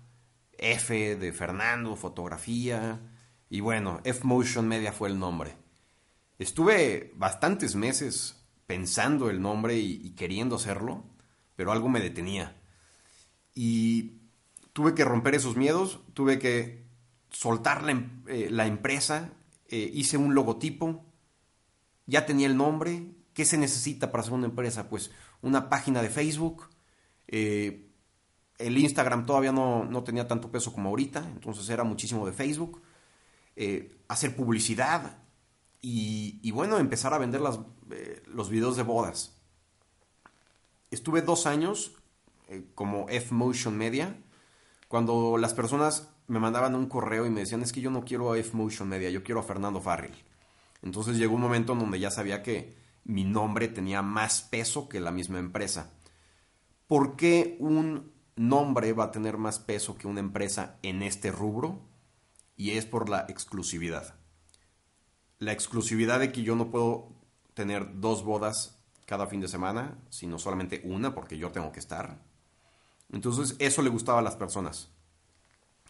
F 0.58 1.16
de 1.16 1.32
Fernando, 1.32 1.94
fotografía, 1.94 3.00
y 3.48 3.60
bueno, 3.60 4.00
F 4.02 4.24
Motion 4.24 4.66
Media 4.66 4.92
fue 4.92 5.08
el 5.08 5.20
nombre. 5.20 5.54
Estuve 6.38 7.12
bastantes 7.16 7.76
meses 7.76 8.44
pensando 8.66 9.30
el 9.30 9.40
nombre 9.40 9.76
y, 9.76 10.10
queriendo 10.10 10.56
hacerlo, 10.56 11.04
pero 11.54 11.70
algo 11.70 11.88
me 11.88 12.00
detenía. 12.00 12.56
Y 13.54 14.18
tuve 14.72 14.94
que 14.94 15.04
romper 15.04 15.36
esos 15.36 15.56
miedos, 15.56 16.00
tuve 16.12 16.40
que 16.40 16.84
soltar 17.30 17.84
la, 17.84 17.92
em, 17.92 18.22
eh, 18.26 18.50
empresa, 18.66 19.32
hice 19.70 20.16
un 20.16 20.34
logotipo, 20.34 21.04
ya 22.06 22.26
tenía 22.26 22.46
el 22.46 22.56
nombre, 22.56 23.17
¿Qué 23.38 23.44
se 23.44 23.56
necesita 23.56 24.10
para 24.10 24.22
hacer 24.22 24.34
una 24.34 24.46
empresa? 24.46 24.88
Pues 24.88 25.12
una 25.42 25.68
página 25.68 26.02
de 26.02 26.10
Facebook. 26.10 26.70
Eh, 27.28 27.88
el 28.58 28.76
Instagram 28.76 29.26
todavía 29.26 29.52
no, 29.52 30.02
tenía 30.02 30.26
tanto 30.26 30.50
peso 30.50 30.72
como 30.72 30.88
ahorita, 30.88 31.20
entonces 31.20 31.68
era 31.70 31.84
muchísimo 31.84 32.26
de 32.26 32.32
Facebook. 32.32 32.82
Eh, 33.54 33.96
hacer 34.08 34.34
publicidad 34.34 35.18
y, 35.80 36.50
bueno, 36.50 36.78
empezar 36.78 37.14
a 37.14 37.18
vender 37.18 37.40
las, 37.40 37.60
eh, 37.92 38.24
los 38.26 38.50
videos 38.50 38.76
de 38.76 38.82
bodas. 38.82 39.36
Estuve 40.90 41.22
dos 41.22 41.46
años 41.46 41.92
como 42.74 43.08
F-Motion 43.08 43.78
Media, 43.78 44.16
cuando 44.88 45.38
las 45.38 45.54
personas 45.54 46.08
me 46.26 46.40
mandaban 46.40 46.74
un 46.74 46.88
correo 46.88 47.24
y 47.24 47.30
me 47.30 47.42
decían, 47.42 47.62
es 47.62 47.72
que 47.72 47.82
yo 47.82 47.92
no 47.92 48.04
quiero 48.04 48.32
a 48.32 48.38
F-Motion 48.38 48.88
Media, 48.88 49.10
yo 49.10 49.22
quiero 49.22 49.38
a 49.42 49.44
Fernando 49.44 49.80
Farrell. 49.80 50.24
Entonces 50.82 51.18
llegó 51.18 51.36
un 51.36 51.42
momento 51.42 51.74
en 51.74 51.78
donde 51.78 52.00
ya 52.00 52.10
sabía 52.10 52.42
que 52.42 52.77
mi 53.08 53.24
nombre 53.24 53.68
tenía 53.68 54.02
más 54.02 54.42
peso 54.42 54.88
que 54.88 55.00
la 55.00 55.10
misma 55.10 55.38
empresa. 55.38 55.90
¿Por 56.86 57.16
qué 57.16 57.56
un 57.58 58.12
nombre 58.36 58.92
va 58.92 59.04
a 59.04 59.10
tener 59.10 59.38
más 59.38 59.58
peso 59.58 59.96
que 59.96 60.06
una 60.06 60.20
empresa 60.20 60.78
en 60.82 61.02
este 61.02 61.32
rubro? 61.32 61.80
Y 62.54 62.72
es 62.72 62.84
por 62.84 63.08
la 63.08 63.24
exclusividad. 63.28 64.14
La 65.38 65.52
exclusividad 65.52 66.20
de 66.20 66.32
que 66.32 66.42
yo 66.42 66.54
no 66.54 66.70
puedo 66.70 67.08
tener 67.54 67.98
dos 67.98 68.24
bodas 68.24 68.78
cada 69.06 69.26
fin 69.26 69.40
de 69.40 69.48
semana, 69.48 69.96
sino 70.10 70.38
solamente 70.38 70.82
una 70.84 71.14
porque 71.14 71.38
yo 71.38 71.50
tengo 71.50 71.72
que 71.72 71.80
estar. 71.80 72.22
Entonces 73.10 73.56
eso 73.58 73.80
le 73.80 73.88
gustaba 73.88 74.18
a 74.18 74.22
las 74.22 74.36
personas. 74.36 74.90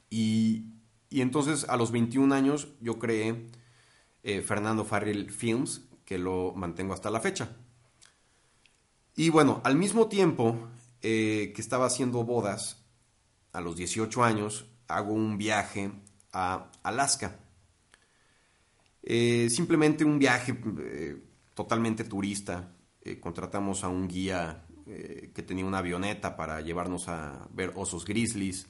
Y, 0.09 0.67
entonces 1.11 1.69
a 1.69 1.77
los 1.77 1.91
21 1.91 2.33
años 2.33 2.69
yo 2.81 3.01
creé 3.01 3.49
eh, 4.23 4.41
Fernando 4.41 4.85
Farrell 4.85 5.31
Films, 5.33 5.88
que 6.09 6.17
lo 6.17 6.55
mantengo 6.57 6.95
hasta 6.95 7.11
la 7.11 7.21
fecha. 7.21 7.55
Y 9.15 9.29
bueno, 9.29 9.61
al 9.63 9.77
mismo 9.77 10.09
tiempo 10.09 10.57
eh, 11.03 11.53
que 11.55 11.61
estaba 11.61 11.85
haciendo 11.85 12.25
bodas, 12.25 12.83
a 13.53 13.61
los 13.61 13.77
18 13.77 14.25
años, 14.25 14.65
hago 14.87 15.13
un 15.13 15.37
viaje 15.37 15.91
a 16.33 16.71
Alaska. 16.83 17.39
Eh, 19.03 19.51
simplemente 19.51 20.03
un 20.03 20.19
viaje 20.19 20.59
totalmente 21.53 22.05
turista. 22.05 22.73
contratamos 23.21 23.85
a 23.85 23.89
un 23.89 24.09
guía 24.09 24.65
que 25.35 25.43
tenía 25.43 25.67
una 25.67 25.79
avioneta 25.79 26.37
para 26.37 26.63
llevarnos 26.63 27.09
a 27.09 27.47
ver 27.53 27.73
osos 27.77 28.07
grizzlies. 28.07 28.67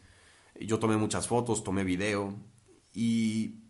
Yo 0.60 0.80
tomé 0.80 0.96
muchas 0.96 1.28
fotos, 1.28 1.62
tomé 1.62 1.84
video 1.84 2.34
y 2.92 3.60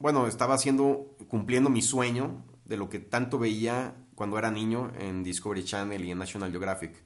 bueno, 0.00 0.26
estaba 0.26 0.56
haciendo, 0.56 1.16
cumpliendo 1.28 1.70
mi 1.70 1.80
sueño 1.80 2.44
de 2.72 2.78
lo 2.78 2.88
que 2.88 3.00
tanto 3.00 3.38
veía 3.38 3.94
cuando 4.14 4.38
era 4.38 4.50
niño 4.50 4.92
en 4.98 5.22
Discovery 5.22 5.62
Channel 5.62 6.02
y 6.02 6.10
en 6.10 6.16
National 6.16 6.50
Geographic, 6.50 7.04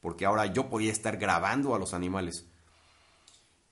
porque 0.00 0.24
ahora 0.24 0.46
yo 0.46 0.70
podía 0.70 0.92
estar 0.92 1.16
grabando 1.16 1.74
a 1.74 1.80
los 1.80 1.94
animales. 1.94 2.46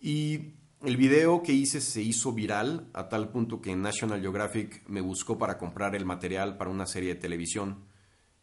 Y 0.01 0.55
el 0.83 0.97
video 0.97 1.45
que 1.45 1.53
hice 1.53 1.81
se 1.81 2.03
hizo 2.03 2.33
viral 2.33 2.91
a 2.93 3.09
tal 3.09 3.29
punto 3.29 3.61
que 3.61 3.77
National 3.77 4.21
Geographic 4.21 4.83
me 4.89 5.01
buscó 5.01 5.39
para 5.39 5.59
comprar 5.59 5.95
el 5.95 6.05
material 6.05 6.57
para 6.57 6.71
una 6.71 6.87
serie 6.87 7.15
de 7.15 7.21
televisión 7.21 7.85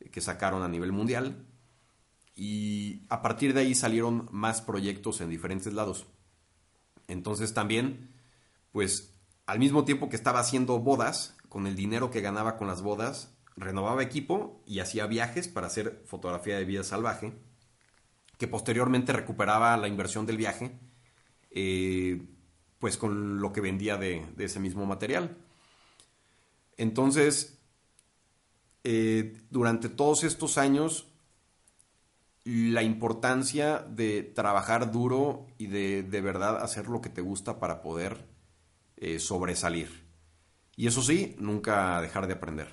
que 0.09 0.21
sacaron 0.21 0.63
a 0.63 0.69
nivel 0.69 0.93
mundial. 0.93 1.45
Y 2.33 3.01
a 3.09 3.21
partir 3.21 3.53
de 3.53 3.59
ahí 3.59 3.75
salieron 3.75 4.29
más 4.31 4.61
proyectos 4.61 5.19
en 5.19 5.29
diferentes 5.29 5.73
lados. 5.73 6.07
Entonces 7.09 7.53
también, 7.53 8.09
pues 8.71 9.13
al 9.47 9.59
mismo 9.59 9.83
tiempo 9.83 10.07
que 10.07 10.15
estaba 10.15 10.39
haciendo 10.39 10.79
bodas, 10.79 11.35
con 11.55 11.67
el 11.67 11.77
dinero 11.77 12.11
que 12.11 12.19
ganaba 12.19 12.57
con 12.57 12.67
las 12.67 12.81
bodas, 12.81 13.33
renovaba 13.55 14.03
equipo 14.03 14.61
y 14.65 14.79
hacía 14.79 15.07
viajes 15.07 15.47
para 15.47 15.67
hacer 15.67 16.03
fotografía 16.05 16.57
de 16.57 16.65
vida 16.65 16.83
salvaje, 16.83 17.31
que 18.37 18.49
posteriormente 18.49 19.13
recuperaba 19.13 19.77
la 19.77 19.87
inversión 19.87 20.25
del 20.25 20.35
viaje, 20.35 20.77
eh, 21.51 22.21
pues 22.77 22.97
con 22.97 23.39
lo 23.39 23.53
que 23.53 23.61
vendía 23.61 23.95
de, 23.95 24.25
ese 24.37 24.59
mismo 24.59 24.85
material. 24.85 25.37
Entonces, 26.75 27.57
eh, 28.83 29.37
durante 29.49 29.87
todos 29.87 30.25
estos 30.25 30.57
años 30.57 31.07
la 32.43 32.83
importancia 32.83 33.79
de 33.79 34.23
trabajar 34.23 34.91
duro 34.91 35.47
y 35.57 35.67
de 35.67 36.03
de 36.03 36.19
verdad 36.19 36.61
hacer 36.61 36.89
lo 36.89 36.99
que 36.99 37.07
te 37.07 37.21
gusta 37.21 37.61
para 37.61 37.81
poder 37.81 38.27
eh, 38.97 39.19
sobresalir. 39.19 40.04
Y 40.75 40.87
eso 40.87 41.01
sí, 41.01 41.35
nunca 41.39 42.01
dejar 42.01 42.27
de 42.27 42.33
aprender. 42.33 42.67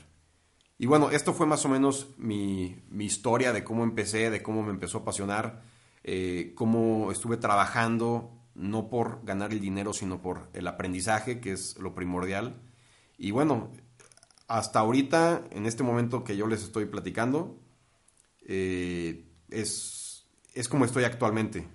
Y 0.78 0.86
bueno, 0.86 1.10
esto 1.10 1.32
fue 1.32 1.46
más 1.46 1.64
o 1.64 1.68
menos 1.68 2.08
mi, 2.16 2.82
historia 2.98 3.52
de 3.52 3.62
cómo 3.62 3.84
empecé, 3.84 4.30
de 4.30 4.42
cómo 4.42 4.62
me 4.62 4.70
empezó 4.70 4.98
a 4.98 5.00
apasionar, 5.02 5.62
eh, 6.02 6.52
cómo 6.56 7.12
estuve 7.12 7.36
trabajando, 7.36 8.32
no 8.54 8.88
por 8.90 9.24
ganar 9.24 9.52
el 9.52 9.60
dinero, 9.60 9.92
sino 9.92 10.20
por 10.20 10.48
el 10.54 10.66
aprendizaje, 10.66 11.40
que 11.40 11.52
es 11.52 11.78
lo 11.78 11.94
primordial. 11.94 12.60
Y 13.16 13.30
bueno, 13.30 13.70
hasta 14.48 14.80
ahorita, 14.80 15.44
en 15.52 15.66
este 15.66 15.84
momento 15.84 16.24
que 16.24 16.36
yo 16.36 16.48
les 16.48 16.64
estoy 16.64 16.86
platicando, 16.86 17.60
eh, 18.44 19.30
es, 19.50 20.26
es 20.52 20.68
como 20.68 20.84
estoy 20.84 21.04
actualmente, 21.04 21.68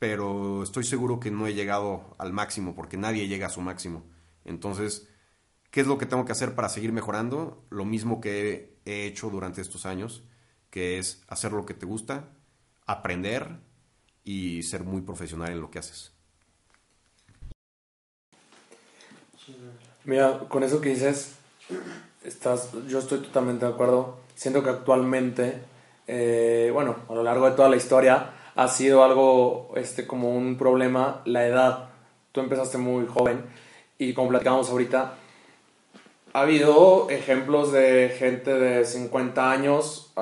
pero 0.00 0.64
estoy 0.64 0.82
seguro 0.82 1.20
que 1.20 1.30
no 1.30 1.46
he 1.46 1.54
llegado 1.54 2.16
al 2.18 2.32
máximo, 2.32 2.74
porque 2.74 2.96
nadie 2.96 3.28
llega 3.28 3.46
a 3.46 3.50
su 3.50 3.60
máximo. 3.60 4.04
Entonces, 4.44 5.08
¿qué 5.72 5.80
es 5.80 5.88
lo 5.88 5.98
que 5.98 6.06
tengo 6.06 6.24
que 6.24 6.30
hacer 6.30 6.54
para 6.54 6.68
seguir 6.68 6.92
mejorando? 6.92 7.64
Lo 7.70 7.84
mismo 7.84 8.20
que 8.20 8.78
he 8.84 9.06
hecho 9.06 9.28
durante 9.28 9.60
estos 9.60 9.84
años, 9.84 10.22
que 10.70 11.00
es 11.00 11.24
hacer 11.26 11.50
lo 11.50 11.66
que 11.66 11.74
te 11.74 11.86
gusta, 11.86 12.28
aprender 12.86 13.58
y 14.22 14.62
ser 14.62 14.84
muy 14.84 15.00
profesional 15.00 15.50
en 15.50 15.60
lo 15.60 15.72
que 15.72 15.80
haces. 15.80 16.12
Mira, 20.04 20.38
con 20.48 20.62
eso 20.62 20.80
que 20.80 20.90
dices, 20.90 21.34
estás, 22.22 22.70
yo 22.86 23.00
estoy 23.00 23.18
totalmente 23.18 23.66
de 23.66 23.72
acuerdo. 23.72 24.20
Siento 24.36 24.62
que 24.62 24.70
actualmente 24.70 25.72
eh, 26.06 26.70
bueno, 26.72 26.96
a 27.08 27.14
lo 27.14 27.22
largo 27.22 27.48
de 27.48 27.56
toda 27.56 27.68
la 27.68 27.76
historia 27.76 28.30
ha 28.54 28.68
sido 28.68 29.04
algo 29.04 29.72
este, 29.76 30.06
como 30.06 30.36
un 30.36 30.56
problema 30.58 31.22
la 31.24 31.46
edad. 31.46 31.90
Tú 32.32 32.40
empezaste 32.40 32.78
muy 32.78 33.06
joven 33.06 33.44
y 33.98 34.14
como 34.14 34.28
platicamos 34.28 34.70
ahorita, 34.70 35.14
ha 36.32 36.40
habido 36.40 37.08
ejemplos 37.10 37.72
de 37.72 38.14
gente 38.18 38.54
de 38.54 38.84
50 38.84 39.50
años 39.50 40.12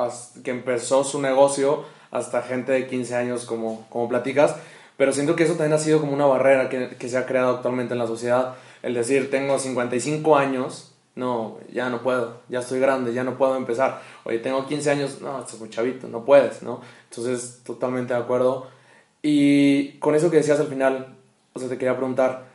que 0.43 0.50
empezó 0.50 1.05
su 1.05 1.21
negocio 1.21 1.85
hasta 2.11 2.43
gente 2.43 2.73
de 2.73 2.87
15 2.87 3.14
años 3.14 3.45
como, 3.45 3.87
como 3.88 4.09
platicas, 4.09 4.57
pero 4.97 5.12
siento 5.12 5.37
que 5.37 5.45
eso 5.45 5.55
también 5.55 5.75
ha 5.75 5.79
sido 5.79 6.00
como 6.00 6.12
una 6.12 6.26
barrera 6.26 6.69
que, 6.69 6.97
que 6.97 7.09
se 7.09 7.17
ha 7.17 7.26
creado 7.26 7.57
actualmente 7.57 7.95
en 7.95 7.99
la 7.99 8.07
sociedad. 8.07 8.55
El 8.83 8.95
decir, 8.95 9.31
tengo 9.31 9.59
55 9.59 10.37
años 10.37 10.90
no, 11.14 11.59
ya 11.73 11.90
no 11.90 12.02
puedo, 12.02 12.40
ya 12.49 12.61
estoy 12.61 12.81
grande, 12.81 13.12
ya 13.12 13.25
no 13.25 13.37
puedo 13.37 13.57
empezar. 13.57 14.00
Oye, 14.25 14.38
tengo 14.38 14.67
15 14.67 14.90
años, 14.90 15.21
no, 15.21 15.40
estás 15.40 15.59
muy 15.59 15.69
chavito, 15.69 16.09
no 16.09 16.25
puedes, 16.25 16.62
¿no? 16.62 16.81
Entonces, 17.11 17.61
totalmente 17.64 18.14
de 18.14 18.21
acuerdo. 18.21 18.69
Y 19.23 19.99
con 19.99 20.14
eso 20.14 20.31
que 20.31 20.38
decías 20.38 20.61
al 20.61 20.69
final, 20.69 21.17
o 21.52 21.59
sea, 21.59 21.69
te 21.69 21.79
quería 21.79 21.97
preguntar, 21.97 22.47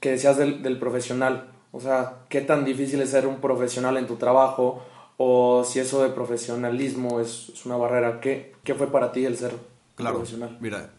que 0.00 0.10
decías 0.10 0.36
del, 0.36 0.62
del 0.62 0.78
profesional, 0.78 1.50
o 1.72 1.80
sea, 1.80 2.24
¿qué 2.28 2.40
tan 2.40 2.64
difícil 2.64 3.00
es 3.00 3.10
ser 3.10 3.26
un 3.26 3.40
profesional 3.40 3.96
en 3.96 4.06
tu 4.06 4.16
trabajo? 4.16 4.84
O 5.16 5.64
si 5.64 5.78
eso 5.78 6.02
de 6.02 6.10
profesionalismo 6.10 7.20
es, 7.20 7.50
es 7.50 7.66
una 7.66 7.76
barrera, 7.76 8.20
¿qué, 8.20 8.54
¿qué, 8.64 8.74
fue 8.74 8.90
para 8.90 9.12
ti 9.12 9.24
el 9.24 9.36
ser 9.36 9.54
claro, 9.94 10.16
profesional? 10.16 10.56
Mira, 10.60 10.92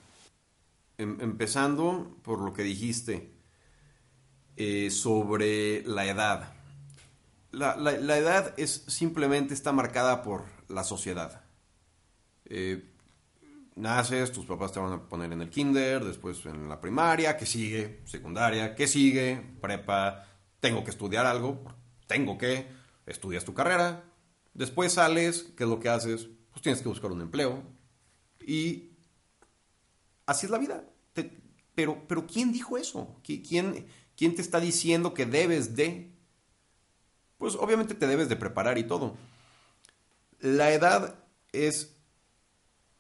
em, 0.98 1.20
empezando 1.22 2.18
por 2.22 2.40
lo 2.40 2.54
que 2.54 2.64
dijiste 2.64 3.32
eh, 4.56 4.92
sobre 4.92 5.84
la 5.88 6.06
edad 6.06 6.62
la, 7.52 7.76
la, 7.76 8.18
edad 8.18 8.54
es 8.58 8.86
simplemente 8.88 9.54
está 9.54 9.72
marcada 9.72 10.24
por 10.24 10.46
la 10.70 10.84
sociedad. 10.84 11.42
Eh, 12.46 12.84
naces, 13.76 14.32
tus 14.32 14.46
papás 14.46 14.72
te 14.72 14.80
van 14.80 14.94
a 14.94 15.02
poner 15.02 15.32
en 15.34 15.42
el 15.42 15.50
kinder, 15.50 16.04
después 16.04 16.46
en 16.46 16.70
la 16.70 16.80
primaria, 16.80 17.38
que 17.38 17.46
sigue, 17.46 18.02
secundaria, 18.06 18.76
que 18.76 18.88
sigue, 18.88 19.42
prepa, 19.60 20.28
tengo 20.62 20.86
que 20.86 20.92
estudiar 20.92 21.26
algo, 21.26 21.62
tengo 22.08 22.38
que, 22.38 22.68
estudias 23.06 23.44
tu 23.44 23.54
carrera, 23.54 24.06
después 24.54 24.94
sales, 24.94 25.52
¿qué 25.58 25.64
es 25.64 25.70
lo 25.70 25.82
que 25.82 25.90
haces? 25.90 26.30
Pues 26.52 26.62
tienes 26.62 26.82
que 26.82 26.88
buscar 26.88 27.12
un 27.12 27.22
empleo 27.22 27.62
y 28.48 28.92
así 30.26 30.46
es 30.46 30.52
la 30.52 30.58
vida. 30.58 30.86
pero, 31.76 32.08
pero 32.08 32.26
¿quién 32.26 32.54
dijo 32.54 32.78
eso? 32.78 33.20
¿Quién, 33.24 33.88
¿Quién 34.16 34.36
te 34.36 34.42
está 34.42 34.62
diciendo 34.62 35.14
que 35.14 35.26
debes 35.26 35.76
de? 35.76 36.12
pues 37.42 37.56
obviamente 37.56 37.96
te 37.96 38.06
debes 38.06 38.30
de 38.30 38.36
preparar 38.36 38.78
y 38.78 38.84
todo. 38.84 39.18
La 40.42 40.72
edad 40.72 41.26
es 41.52 41.98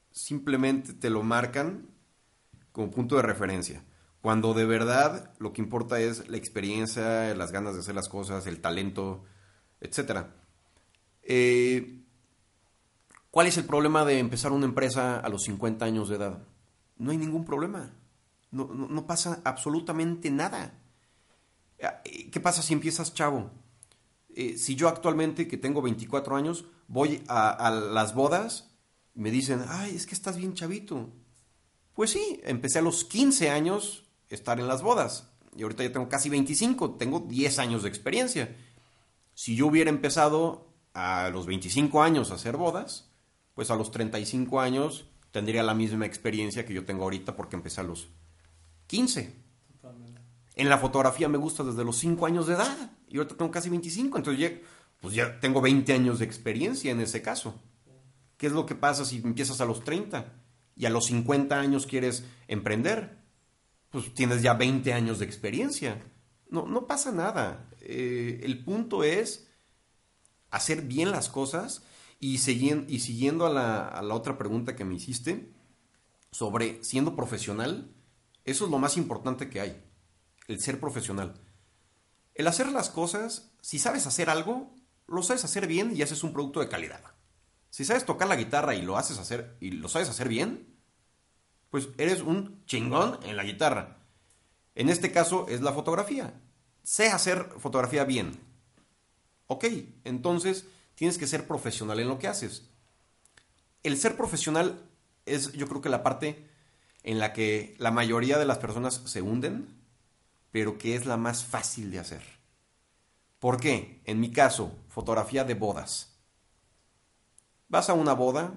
simplemente 0.09 0.93
te 0.93 1.11
lo 1.11 1.21
marcan 1.21 1.91
como 2.71 2.89
punto 2.89 3.17
de 3.17 3.21
referencia. 3.21 3.85
Cuando 4.21 4.53
de 4.53 4.65
verdad 4.65 5.33
lo 5.39 5.51
que 5.53 5.61
importa 5.61 5.99
es 5.99 6.29
la 6.29 6.37
experiencia, 6.37 7.33
las 7.35 7.51
ganas 7.51 7.73
de 7.73 7.79
hacer 7.79 7.95
las 7.95 8.07
cosas, 8.07 8.45
el 8.47 8.61
talento, 8.61 9.23
etc. 9.79 10.27
Eh, 11.23 12.03
¿Cuál 13.31 13.47
es 13.47 13.57
el 13.57 13.65
problema 13.65 14.05
de 14.05 14.19
empezar 14.19 14.51
una 14.51 14.65
empresa 14.65 15.19
a 15.19 15.29
los 15.29 15.43
50 15.43 15.85
años 15.85 16.09
de 16.09 16.17
edad? 16.17 16.43
No 16.97 17.11
hay 17.11 17.17
ningún 17.17 17.45
problema. 17.45 17.93
no 18.51 19.07
pasa 19.07 19.41
absolutamente 19.43 20.29
nada. 20.29 20.81
Eh, 21.81 22.29
¿Qué 22.31 22.39
pasa 22.39 22.61
si 22.61 22.73
empiezas 22.73 23.13
chavo? 23.13 23.49
Eh, 24.35 24.57
si 24.57 24.75
yo 24.75 24.87
actualmente, 24.87 25.47
que 25.47 25.57
tengo 25.57 25.81
24 25.81 26.35
años, 26.35 26.65
voy 26.87 27.23
a, 27.27 27.69
las 27.71 28.13
bodas, 28.13 28.71
me 29.13 29.31
dicen, 29.31 29.65
ay, 29.67 29.95
es 29.95 30.05
que 30.05 30.15
estás 30.15 30.37
bien 30.37 30.53
chavito. 30.53 31.09
Pues 31.93 32.11
sí, 32.11 32.39
empecé 32.43 32.79
a 32.79 32.83
los 32.83 33.03
15 33.03 33.49
años 33.49 34.05
estar 34.31 34.59
en 34.59 34.67
las 34.67 34.81
bodas. 34.81 35.29
Y 35.55 35.63
ahorita 35.63 35.83
ya 35.83 35.91
tengo 35.91 36.09
casi 36.09 36.29
25, 36.29 36.95
tengo 36.95 37.19
10 37.19 37.59
años 37.59 37.83
de 37.83 37.89
experiencia. 37.89 38.55
Si 39.33 39.55
yo 39.55 39.67
hubiera 39.67 39.89
empezado 39.89 40.67
a 40.93 41.29
los 41.29 41.45
25 41.45 42.01
años 42.01 42.31
a 42.31 42.35
hacer 42.35 42.57
bodas, 42.57 43.11
pues 43.53 43.69
a 43.69 43.75
los 43.75 43.91
35 43.91 44.61
años 44.61 45.05
tendría 45.31 45.63
la 45.63 45.73
misma 45.73 46.05
experiencia 46.05 46.65
que 46.65 46.73
yo 46.73 46.85
tengo 46.85 47.03
ahorita 47.03 47.35
porque 47.35 47.55
empecé 47.55 47.81
a 47.81 47.85
los 47.85 48.09
15. 48.87 49.35
En 50.55 50.69
la 50.69 50.77
fotografía 50.77 51.29
me 51.29 51.37
gusta 51.37 51.63
desde 51.63 51.83
los 51.83 51.97
5 51.97 52.25
años 52.25 52.47
de 52.47 52.55
edad 52.55 52.91
y 53.07 53.17
ahorita 53.17 53.35
tengo 53.35 53.51
casi 53.51 53.69
25, 53.69 54.17
entonces 54.17 54.41
ya, 54.41 54.59
pues 54.99 55.13
ya 55.13 55.39
tengo 55.39 55.61
20 55.61 55.93
años 55.93 56.19
de 56.19 56.25
experiencia 56.25 56.91
en 56.91 56.99
ese 56.99 57.21
caso. 57.21 57.55
¿Qué 58.37 58.47
es 58.47 58.53
lo 58.53 58.65
que 58.65 58.75
pasa 58.75 59.05
si 59.05 59.17
empiezas 59.17 59.61
a 59.61 59.65
los 59.65 59.83
30 59.83 60.25
y 60.75 60.85
a 60.85 60.89
los 60.89 61.05
50 61.05 61.59
años 61.59 61.87
quieres 61.87 62.25
emprender? 62.47 63.20
Pues 63.91 64.13
tienes 64.13 64.41
ya 64.41 64.53
20 64.53 64.93
años 64.93 65.19
de 65.19 65.25
experiencia. 65.25 66.01
No, 66.49 66.87
pasa 66.87 67.11
nada. 67.11 67.69
Eh, 67.81 68.41
el 68.43 68.63
punto 68.63 69.03
es 69.03 69.47
hacer 70.49 70.81
bien 70.81 71.11
las 71.11 71.29
cosas 71.29 71.83
y 72.19 72.37
siguiendo 72.39 73.45
a 73.45 73.49
la, 73.49 73.87
a 73.87 74.01
la 74.01 74.15
otra 74.15 74.37
pregunta 74.37 74.75
que 74.75 74.85
me 74.85 74.95
hiciste 74.95 75.51
sobre 76.31 76.83
siendo 76.83 77.15
profesional, 77.15 77.93
eso 78.45 78.65
es 78.65 78.71
lo 78.71 78.79
más 78.79 78.97
importante 78.97 79.49
que 79.49 79.61
hay, 79.61 79.83
el 80.47 80.59
ser 80.59 80.79
profesional. 80.79 81.33
El 82.33 82.47
hacer 82.47 82.71
las 82.71 82.89
cosas, 82.89 83.51
si 83.61 83.77
sabes 83.77 84.07
hacer 84.07 84.29
algo, 84.29 84.73
lo 85.07 85.23
sabes 85.23 85.43
hacer 85.43 85.67
bien 85.67 85.95
y 85.95 86.01
haces 86.01 86.23
un 86.23 86.33
producto 86.33 86.59
de 86.59 86.69
calidad. 86.69 87.01
Si 87.69 87.85
sabes 87.85 88.05
tocar 88.05 88.27
la 88.27 88.35
guitarra 88.35 88.75
y 88.75 88.81
lo 88.81 88.97
haces 88.97 89.17
hacer 89.17 89.57
y 89.59 89.71
lo 89.71 89.89
sabes 89.89 90.09
hacer 90.09 90.27
bien, 90.27 90.70
pues 91.71 91.89
eres 91.97 92.21
un 92.21 92.63
chingón 92.65 93.17
en 93.23 93.35
la 93.35 93.43
guitarra. 93.43 93.97
En 94.75 94.89
este 94.89 95.11
caso 95.11 95.47
es 95.49 95.61
la 95.61 95.73
fotografía. 95.73 96.39
Sé 96.83 97.07
hacer 97.07 97.49
fotografía 97.57 98.03
bien. 98.03 98.39
Ok, 99.47 99.65
entonces 100.03 100.65
tienes 100.95 101.17
que 101.17 101.27
ser 101.27 101.47
profesional 101.47 101.99
en 101.99 102.09
lo 102.09 102.19
que 102.19 102.27
haces. 102.27 102.69
El 103.83 103.97
ser 103.97 104.15
profesional 104.15 104.83
es 105.25 105.53
yo 105.53 105.67
creo 105.67 105.81
que 105.81 105.89
la 105.89 106.03
parte 106.03 106.47
en 107.03 107.19
la 107.19 107.33
que 107.33 107.75
la 107.79 107.91
mayoría 107.91 108.37
de 108.37 108.45
las 108.45 108.59
personas 108.59 109.01
se 109.05 109.21
hunden, 109.21 109.67
pero 110.51 110.77
que 110.77 110.95
es 110.95 111.05
la 111.05 111.17
más 111.17 111.43
fácil 111.45 111.89
de 111.89 111.99
hacer. 111.99 112.21
¿Por 113.39 113.59
qué? 113.59 114.01
En 114.05 114.19
mi 114.19 114.31
caso, 114.31 114.71
fotografía 114.89 115.43
de 115.43 115.55
bodas. 115.55 116.19
Vas 117.69 117.89
a 117.89 117.93
una 117.93 118.13
boda, 118.13 118.53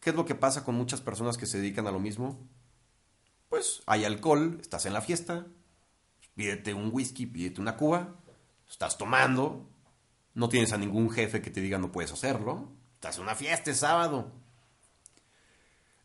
¿qué 0.00 0.10
es 0.10 0.16
lo 0.16 0.24
que 0.24 0.34
pasa 0.34 0.64
con 0.64 0.74
muchas 0.74 1.00
personas 1.00 1.36
que 1.36 1.46
se 1.46 1.58
dedican 1.58 1.86
a 1.86 1.92
lo 1.92 1.98
mismo? 1.98 2.48
Pues 3.48 3.82
hay 3.86 4.04
alcohol, 4.04 4.58
estás 4.60 4.86
en 4.86 4.92
la 4.92 5.00
fiesta, 5.00 5.46
pídete 6.34 6.74
un 6.74 6.90
whisky, 6.92 7.26
pídete 7.26 7.60
una 7.60 7.76
cuba, 7.76 8.16
estás 8.68 8.98
tomando, 8.98 9.68
no 10.34 10.48
tienes 10.48 10.72
a 10.72 10.78
ningún 10.78 11.10
jefe 11.10 11.40
que 11.40 11.50
te 11.50 11.60
diga 11.60 11.78
no 11.78 11.92
puedes 11.92 12.12
hacerlo, 12.12 12.72
estás 12.94 13.16
en 13.16 13.22
una 13.22 13.34
fiesta, 13.34 13.70
es 13.70 13.78
sábado. 13.78 14.32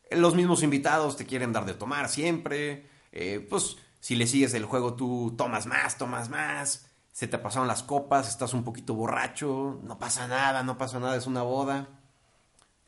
Los 0.10 0.36
mismos 0.36 0.64
invitados 0.64 1.18
te 1.18 1.26
quieren 1.26 1.54
dar 1.54 1.66
de 1.66 1.74
tomar 1.74 2.10
siempre, 2.10 2.90
eh, 3.12 3.46
pues 3.50 3.78
si 4.00 4.16
le 4.16 4.28
sigues 4.28 4.54
el 4.54 4.66
juego 4.66 4.96
tú 4.96 5.36
tomas 5.38 5.68
más, 5.68 5.98
tomas 5.98 6.30
más, 6.30 6.88
se 7.12 7.28
te 7.28 7.38
pasaron 7.38 7.68
las 7.68 7.84
copas, 7.84 8.30
estás 8.30 8.54
un 8.54 8.64
poquito 8.64 8.94
borracho, 8.94 9.80
no 9.84 10.00
pasa 10.00 10.28
nada, 10.28 10.64
no 10.64 10.78
pasa 10.78 11.00
nada, 11.00 11.16
es 11.16 11.28
una 11.28 11.44
boda. 11.44 12.01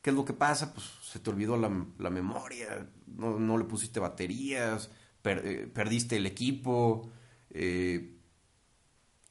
¿Qué 0.03 0.09
es 0.09 0.15
lo 0.17 0.25
que 0.25 0.33
pasa? 0.33 0.73
Pues 0.73 0.85
se 1.01 1.19
te 1.19 1.29
olvidó 1.29 1.55
la, 1.55 1.71
la 1.97 2.09
memoria, 2.09 2.89
no, 3.07 3.39
no, 3.39 3.57
le 3.57 3.63
pusiste 3.63 4.01
baterías, 4.01 4.91
eh, 5.23 5.71
perdiste 5.73 6.17
el 6.17 6.25
equipo, 6.25 7.09
eh, 7.49 8.17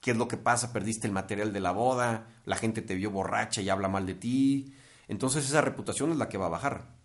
¿qué 0.01 0.13
es 0.13 0.17
lo 0.17 0.29
que 0.29 0.39
pasa? 0.39 0.73
Perdiste 0.73 1.07
el 1.07 1.13
material 1.13 1.53
de 1.53 1.61
la 1.61 1.73
boda, 1.73 2.27
la 2.47 2.57
gente 2.57 2.81
te 2.81 2.95
vio 2.95 3.11
borracha 3.11 3.61
y 3.61 3.69
habla 3.69 3.89
mal 3.89 4.07
de 4.07 4.15
ti, 4.15 4.75
entonces 5.09 5.45
esa 5.45 5.61
reputación 5.61 6.11
es 6.11 6.17
la 6.17 6.31
que 6.31 6.39
va 6.39 6.47
a 6.47 6.57
bajar. 6.57 6.97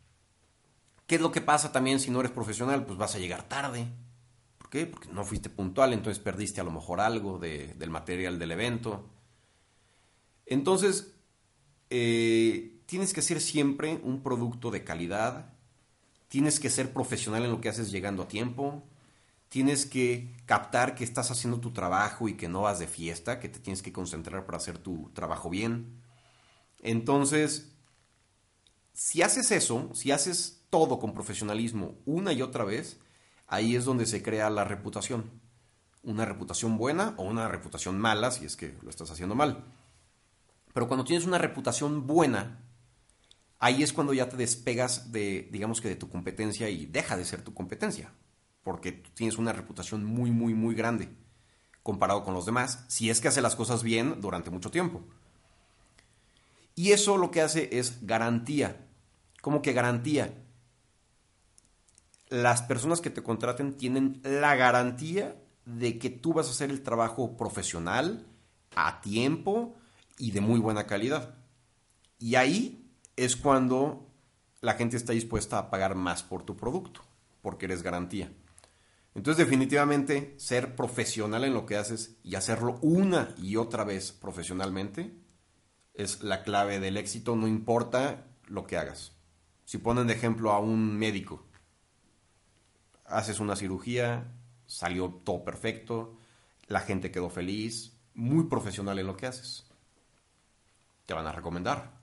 ¿Qué 1.06 1.16
es 1.16 1.22
lo 1.22 1.34
que 1.34 1.42
pasa 1.42 1.74
también 1.74 2.00
si 2.00 2.10
no 2.10 2.22
eres 2.22 2.32
profesional? 2.32 2.86
Pues 2.86 2.98
vas 2.98 3.16
a 3.16 3.20
llegar 3.20 3.50
tarde. 3.50 3.90
¿Por 4.58 4.70
qué? 4.70 4.86
Porque 4.86 5.10
no 5.12 5.26
fuiste 5.26 5.50
puntual, 5.50 5.92
entonces 5.92 6.24
perdiste 6.24 6.62
a 6.62 6.64
lo 6.64 6.72
mejor 6.72 7.02
algo 7.02 7.38
de, 7.38 7.74
del 7.74 7.90
material 7.90 8.40
del 8.40 8.52
evento. 8.52 9.10
Entonces, 10.46 11.14
eh, 11.90 12.77
tienes 12.88 13.14
que 13.14 13.20
hacer 13.20 13.40
siempre 13.40 14.00
un 14.04 14.24
producto 14.24 14.72
de 14.72 14.84
calidad, 14.84 15.54
tienes 16.30 16.60
que 16.60 16.72
ser 16.72 16.94
profesional 16.94 17.44
en 17.46 17.52
lo 17.52 17.62
que 17.62 17.70
haces 17.70 17.92
llegando 17.92 18.24
a 18.24 18.28
tiempo, 18.28 18.84
tienes 19.50 19.86
que 19.86 20.36
captar 20.46 20.96
que 20.96 21.04
estás 21.04 21.30
haciendo 21.30 21.60
tu 21.60 21.72
trabajo 21.72 22.28
y 22.28 22.36
que 22.36 22.48
no 22.48 22.62
vas 22.62 22.80
de 22.80 22.88
fiesta, 22.88 23.40
que 23.40 23.50
te 23.50 23.60
tienes 23.60 23.82
que 23.82 23.94
concentrar 23.94 24.46
para 24.46 24.58
hacer 24.58 24.78
tu 24.78 25.12
trabajo 25.14 25.50
bien. 25.50 26.02
Entonces, 26.82 27.74
si 28.94 29.22
haces 29.22 29.52
eso, 29.52 29.90
si 29.94 30.12
haces 30.12 30.64
todo 30.70 30.98
con 30.98 31.14
profesionalismo 31.14 31.96
una 32.06 32.32
y 32.34 32.42
otra 32.42 32.64
vez, 32.64 33.00
ahí 33.48 33.76
es 33.76 33.86
donde 33.86 34.06
se 34.06 34.24
crea 34.24 34.50
la 34.50 34.64
reputación. 34.64 35.30
Una 36.04 36.24
reputación 36.24 36.78
buena 36.78 37.16
o 37.18 37.24
una 37.24 37.50
reputación 37.50 38.00
mala 38.00 38.32
si 38.32 38.46
es 38.46 38.56
que 38.56 38.78
lo 38.82 38.90
estás 38.90 39.12
haciendo 39.12 39.36
mal. 39.36 39.66
Pero 40.74 40.88
cuando 40.88 41.04
tienes 41.04 41.26
una 41.26 41.38
reputación 41.38 42.08
buena, 42.08 42.67
ahí 43.60 43.84
es 43.84 43.94
cuando 43.94 44.14
ya 44.14 44.30
te 44.30 44.38
despegas 44.38 45.12
de, 45.12 45.48
digamos 45.52 45.82
que 45.82 45.90
de 45.90 45.96
tu 45.96 46.10
competencia 46.10 46.70
y 46.70 46.86
deja 46.86 47.18
de 47.18 47.26
ser 47.26 47.42
tu 47.42 47.54
competencia, 47.54 48.12
porque 48.64 48.92
tienes 48.92 49.38
una 49.38 49.54
reputación 49.54 50.06
muy, 50.06 50.32
muy, 50.32 50.54
muy 50.54 50.76
grande 50.76 51.10
comparado 51.84 52.26
con 52.26 52.34
los 52.34 52.46
demás, 52.46 52.84
si 52.90 53.10
es 53.10 53.22
que 53.22 53.30
hace 53.30 53.42
las 53.42 53.56
cosas 53.56 53.82
bien 53.82 54.20
durante 54.20 54.50
mucho 54.50 54.70
tiempo. 54.72 55.02
Y 56.76 56.92
eso 56.92 57.18
lo 57.18 57.32
que 57.32 57.42
hace 57.42 57.80
es 57.80 58.06
garantía. 58.06 58.86
¿Cómo 59.42 59.62
que 59.62 59.72
garantía? 59.72 60.34
Las 62.28 62.62
personas 62.62 63.00
que 63.00 63.10
te 63.10 63.24
contraten 63.24 63.78
tienen 63.78 64.20
la 64.24 64.56
garantía 64.58 65.42
de 65.64 65.98
que 65.98 66.10
tú 66.10 66.34
vas 66.34 66.48
a 66.48 66.52
hacer 66.52 66.72
el 66.72 66.84
trabajo 66.84 67.38
profesional, 67.38 68.28
a 68.76 69.00
tiempo 69.00 69.76
y 70.18 70.32
de 70.32 70.42
muy 70.42 70.60
buena 70.60 70.88
calidad. 70.88 71.36
Y 72.20 72.36
ahí 72.36 72.87
es 73.18 73.36
cuando 73.36 74.08
la 74.62 74.76
gente 74.76 74.96
está 74.96 75.12
dispuesta 75.12 75.58
a 75.58 75.70
pagar 75.70 75.96
más 75.96 76.24
por 76.24 76.44
tu 76.44 76.56
producto, 76.56 77.02
porque 77.42 77.66
eres 77.66 77.84
garantía. 77.84 78.32
Entonces 79.14 79.44
definitivamente 79.44 80.36
ser 80.38 80.76
profesional 80.76 81.44
en 81.44 81.54
lo 81.54 81.66
que 81.66 81.76
haces 81.76 82.18
y 82.24 82.36
hacerlo 82.36 82.78
una 82.82 83.34
y 83.38 83.56
otra 83.56 83.84
vez 83.84 84.12
profesionalmente 84.12 85.12
es 85.96 86.22
la 86.22 86.44
clave 86.44 86.80
del 86.80 86.98
éxito, 86.98 87.36
no 87.36 87.48
importa 87.48 88.28
lo 88.46 88.68
que 88.68 88.78
hagas. 88.78 89.14
Si 89.66 89.80
ponen 89.80 90.06
de 90.06 90.14
ejemplo 90.14 90.52
a 90.52 90.60
un 90.60 90.96
médico, 90.96 91.44
haces 93.06 93.40
una 93.40 93.56
cirugía, 93.56 94.32
salió 94.68 95.10
todo 95.10 95.44
perfecto, 95.44 96.16
la 96.68 96.82
gente 96.82 97.10
quedó 97.10 97.32
feliz, 97.32 97.98
muy 98.14 98.44
profesional 98.44 99.00
en 99.00 99.08
lo 99.08 99.18
que 99.18 99.26
haces. 99.26 99.66
Te 101.08 101.16
van 101.16 101.26
a 101.26 101.32
recomendar. 101.32 101.97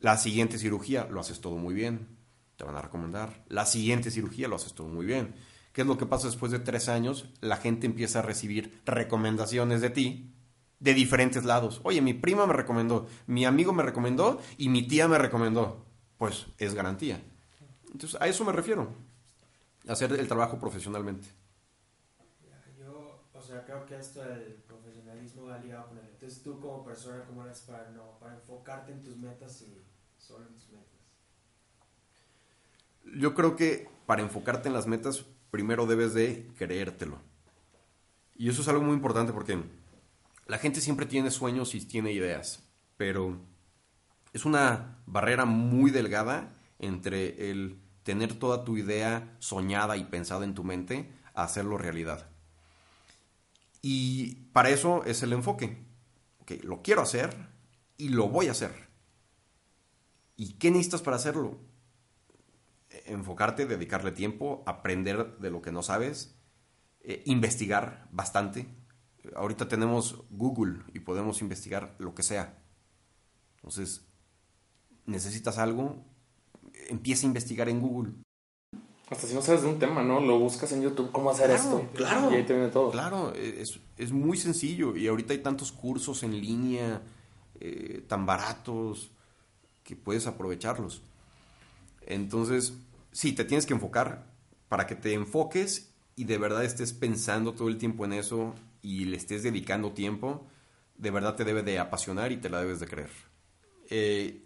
La 0.00 0.16
siguiente 0.18 0.58
cirugía 0.58 1.06
lo 1.10 1.20
haces 1.20 1.40
todo 1.40 1.56
muy 1.56 1.74
bien. 1.74 2.16
Te 2.56 2.64
van 2.64 2.76
a 2.76 2.82
recomendar. 2.82 3.44
La 3.48 3.66
siguiente 3.66 4.10
cirugía 4.10 4.48
lo 4.48 4.56
haces 4.56 4.74
todo 4.74 4.88
muy 4.88 5.06
bien. 5.06 5.34
¿Qué 5.72 5.82
es 5.82 5.86
lo 5.86 5.98
que 5.98 6.06
pasa 6.06 6.26
después 6.26 6.52
de 6.52 6.58
tres 6.58 6.88
años? 6.88 7.28
La 7.40 7.58
gente 7.58 7.86
empieza 7.86 8.20
a 8.20 8.22
recibir 8.22 8.80
recomendaciones 8.86 9.80
de 9.80 9.90
ti 9.90 10.32
de 10.80 10.94
diferentes 10.94 11.44
lados. 11.44 11.80
Oye, 11.84 12.00
mi 12.00 12.14
prima 12.14 12.46
me 12.46 12.52
recomendó, 12.52 13.06
mi 13.26 13.44
amigo 13.44 13.72
me 13.72 13.82
recomendó 13.82 14.40
y 14.56 14.68
mi 14.68 14.86
tía 14.86 15.08
me 15.08 15.18
recomendó. 15.18 15.84
Pues 16.18 16.46
es 16.58 16.74
garantía. 16.74 17.22
Entonces, 17.92 18.20
a 18.20 18.26
eso 18.26 18.44
me 18.44 18.52
refiero. 18.52 18.94
Hacer 19.88 20.12
el 20.12 20.28
trabajo 20.28 20.58
profesionalmente. 20.58 21.28
Yo, 22.78 23.22
o 23.32 23.40
sea, 23.40 23.64
creo 23.64 23.86
que 23.86 23.96
esto 23.96 24.22
del 24.22 24.54
profesionalismo 24.66 25.44
va 25.44 25.58
ligado 25.58 25.88
con 25.88 25.98
él. 25.98 26.08
Entonces, 26.10 26.42
tú 26.42 26.58
como 26.60 26.84
persona, 26.84 27.24
¿cómo 27.26 27.44
eres 27.44 27.60
para, 27.60 27.90
no, 27.90 28.18
para 28.18 28.34
enfocarte 28.34 28.92
en 28.92 29.02
tus 29.02 29.16
metas 29.16 29.62
y 29.62 29.85
Yo 33.16 33.34
creo 33.34 33.56
que 33.56 33.88
para 34.06 34.22
enfocarte 34.22 34.68
en 34.68 34.74
las 34.74 34.86
metas, 34.86 35.24
primero 35.50 35.86
debes 35.86 36.14
de 36.14 36.48
creértelo. 36.58 37.18
Y 38.34 38.50
eso 38.50 38.62
es 38.62 38.68
algo 38.68 38.82
muy 38.82 38.94
importante 38.94 39.32
porque 39.32 39.62
la 40.46 40.58
gente 40.58 40.80
siempre 40.80 41.06
tiene 41.06 41.30
sueños 41.30 41.74
y 41.74 41.84
tiene 41.84 42.12
ideas, 42.12 42.62
pero 42.96 43.38
es 44.32 44.44
una 44.44 45.02
barrera 45.06 45.46
muy 45.46 45.90
delgada 45.90 46.52
entre 46.78 47.50
el 47.50 47.80
tener 48.02 48.38
toda 48.38 48.64
tu 48.64 48.76
idea 48.76 49.34
soñada 49.38 49.96
y 49.96 50.04
pensada 50.04 50.44
en 50.44 50.54
tu 50.54 50.62
mente 50.62 51.10
a 51.34 51.44
hacerlo 51.44 51.78
realidad. 51.78 52.28
Y 53.82 54.34
para 54.52 54.70
eso 54.70 55.04
es 55.04 55.22
el 55.22 55.32
enfoque. 55.32 55.78
Okay, 56.42 56.58
lo 56.58 56.82
quiero 56.82 57.02
hacer 57.02 57.34
y 57.96 58.10
lo 58.10 58.28
voy 58.28 58.48
a 58.48 58.52
hacer. 58.52 58.85
¿Y 60.36 60.54
qué 60.54 60.70
necesitas 60.70 61.02
para 61.02 61.16
hacerlo? 61.16 61.58
Enfocarte, 63.06 63.66
dedicarle 63.66 64.12
tiempo, 64.12 64.62
aprender 64.66 65.38
de 65.38 65.50
lo 65.50 65.62
que 65.62 65.72
no 65.72 65.82
sabes 65.82 66.36
eh, 67.08 67.22
investigar 67.26 68.08
bastante. 68.10 68.66
Ahorita 69.36 69.68
tenemos 69.68 70.24
Google 70.28 70.80
y 70.92 70.98
podemos 70.98 71.40
investigar 71.40 71.94
lo 71.98 72.16
que 72.16 72.24
sea. 72.24 72.58
Entonces, 73.56 74.04
necesitas 75.04 75.58
algo, 75.58 76.04
empieza 76.88 77.24
a 77.24 77.28
investigar 77.28 77.68
en 77.68 77.80
Google. 77.80 78.12
Hasta 79.08 79.28
si 79.28 79.34
no 79.34 79.42
sabes 79.42 79.62
de 79.62 79.68
un 79.68 79.78
tema, 79.78 80.02
¿no? 80.02 80.18
Lo 80.18 80.40
buscas 80.40 80.72
en 80.72 80.82
YouTube, 80.82 81.12
cómo 81.12 81.30
hacer 81.30 81.52
esto. 81.52 81.88
Claro. 81.94 82.32
Y 82.32 82.34
ahí 82.34 82.44
te 82.44 82.54
viene 82.54 82.70
todo. 82.70 82.90
Claro, 82.90 83.32
es, 83.34 83.78
es 83.96 84.10
muy 84.10 84.36
sencillo. 84.36 84.96
Y 84.96 85.06
ahorita 85.06 85.32
hay 85.32 85.38
tantos 85.38 85.70
cursos 85.70 86.24
en 86.24 86.32
línea, 86.40 87.02
eh, 87.60 88.04
tan 88.08 88.26
baratos, 88.26 89.12
que 89.86 89.96
puedes 89.96 90.26
aprovecharlos. 90.26 91.00
Entonces, 92.06 92.74
sí, 93.12 93.32
te 93.32 93.44
tienes 93.44 93.66
que 93.66 93.74
enfocar 93.74 94.26
para 94.68 94.86
que 94.86 94.96
te 94.96 95.14
enfoques 95.14 95.90
y 96.16 96.24
de 96.24 96.38
verdad 96.38 96.64
estés 96.64 96.92
pensando 96.92 97.54
todo 97.54 97.68
el 97.68 97.78
tiempo 97.78 98.04
en 98.04 98.12
eso 98.12 98.54
y 98.82 99.04
le 99.04 99.16
estés 99.16 99.42
dedicando 99.42 99.92
tiempo, 99.92 100.46
de 100.96 101.10
verdad 101.10 101.36
te 101.36 101.44
debe 101.44 101.62
de 101.62 101.78
apasionar 101.78 102.32
y 102.32 102.36
te 102.38 102.50
la 102.50 102.60
debes 102.60 102.80
de 102.80 102.86
creer. 102.88 103.10
Eh, 103.90 104.42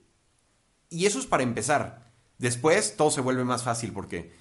y 0.90 1.07
eso 1.07 1.18
es 1.18 1.26
para 1.26 1.42
empezar. 1.42 2.11
Después 2.38 2.96
todo 2.96 3.11
se 3.11 3.20
vuelve 3.20 3.44
más 3.44 3.62
fácil 3.62 3.92
porque, 3.92 4.33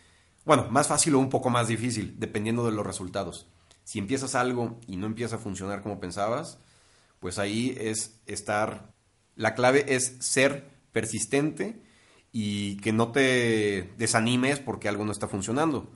bueno, 0.46 0.68
más 0.70 0.88
fácil 0.88 1.16
o 1.16 1.20
un 1.20 1.30
poco 1.30 1.50
más 1.50 1.68
difícil, 1.68 2.16
dependiendo 2.18 2.66
de 2.66 2.72
los 2.72 2.86
resultados. 2.86 3.48
Si 3.84 4.00
empiezas 4.00 4.36
algo 4.36 4.80
y 4.88 4.98
no 4.98 5.06
empieza 5.06 5.38
a 5.38 5.40
funcionar 5.40 5.82
como 5.82 6.00
pensabas, 6.00 6.58
pues 7.20 7.40
ahí 7.40 7.76
es 7.80 8.20
estar, 8.26 8.94
la 9.36 9.54
clave 9.56 9.86
es 9.96 10.18
ser 10.20 10.79
persistente 10.92 11.82
y 12.32 12.78
que 12.78 12.94
no 12.94 13.12
te 13.12 13.94
desanimes 13.98 14.60
porque 14.60 14.88
algo 14.88 15.06
no 15.06 15.12
está 15.12 15.28
funcionando. 15.28 15.90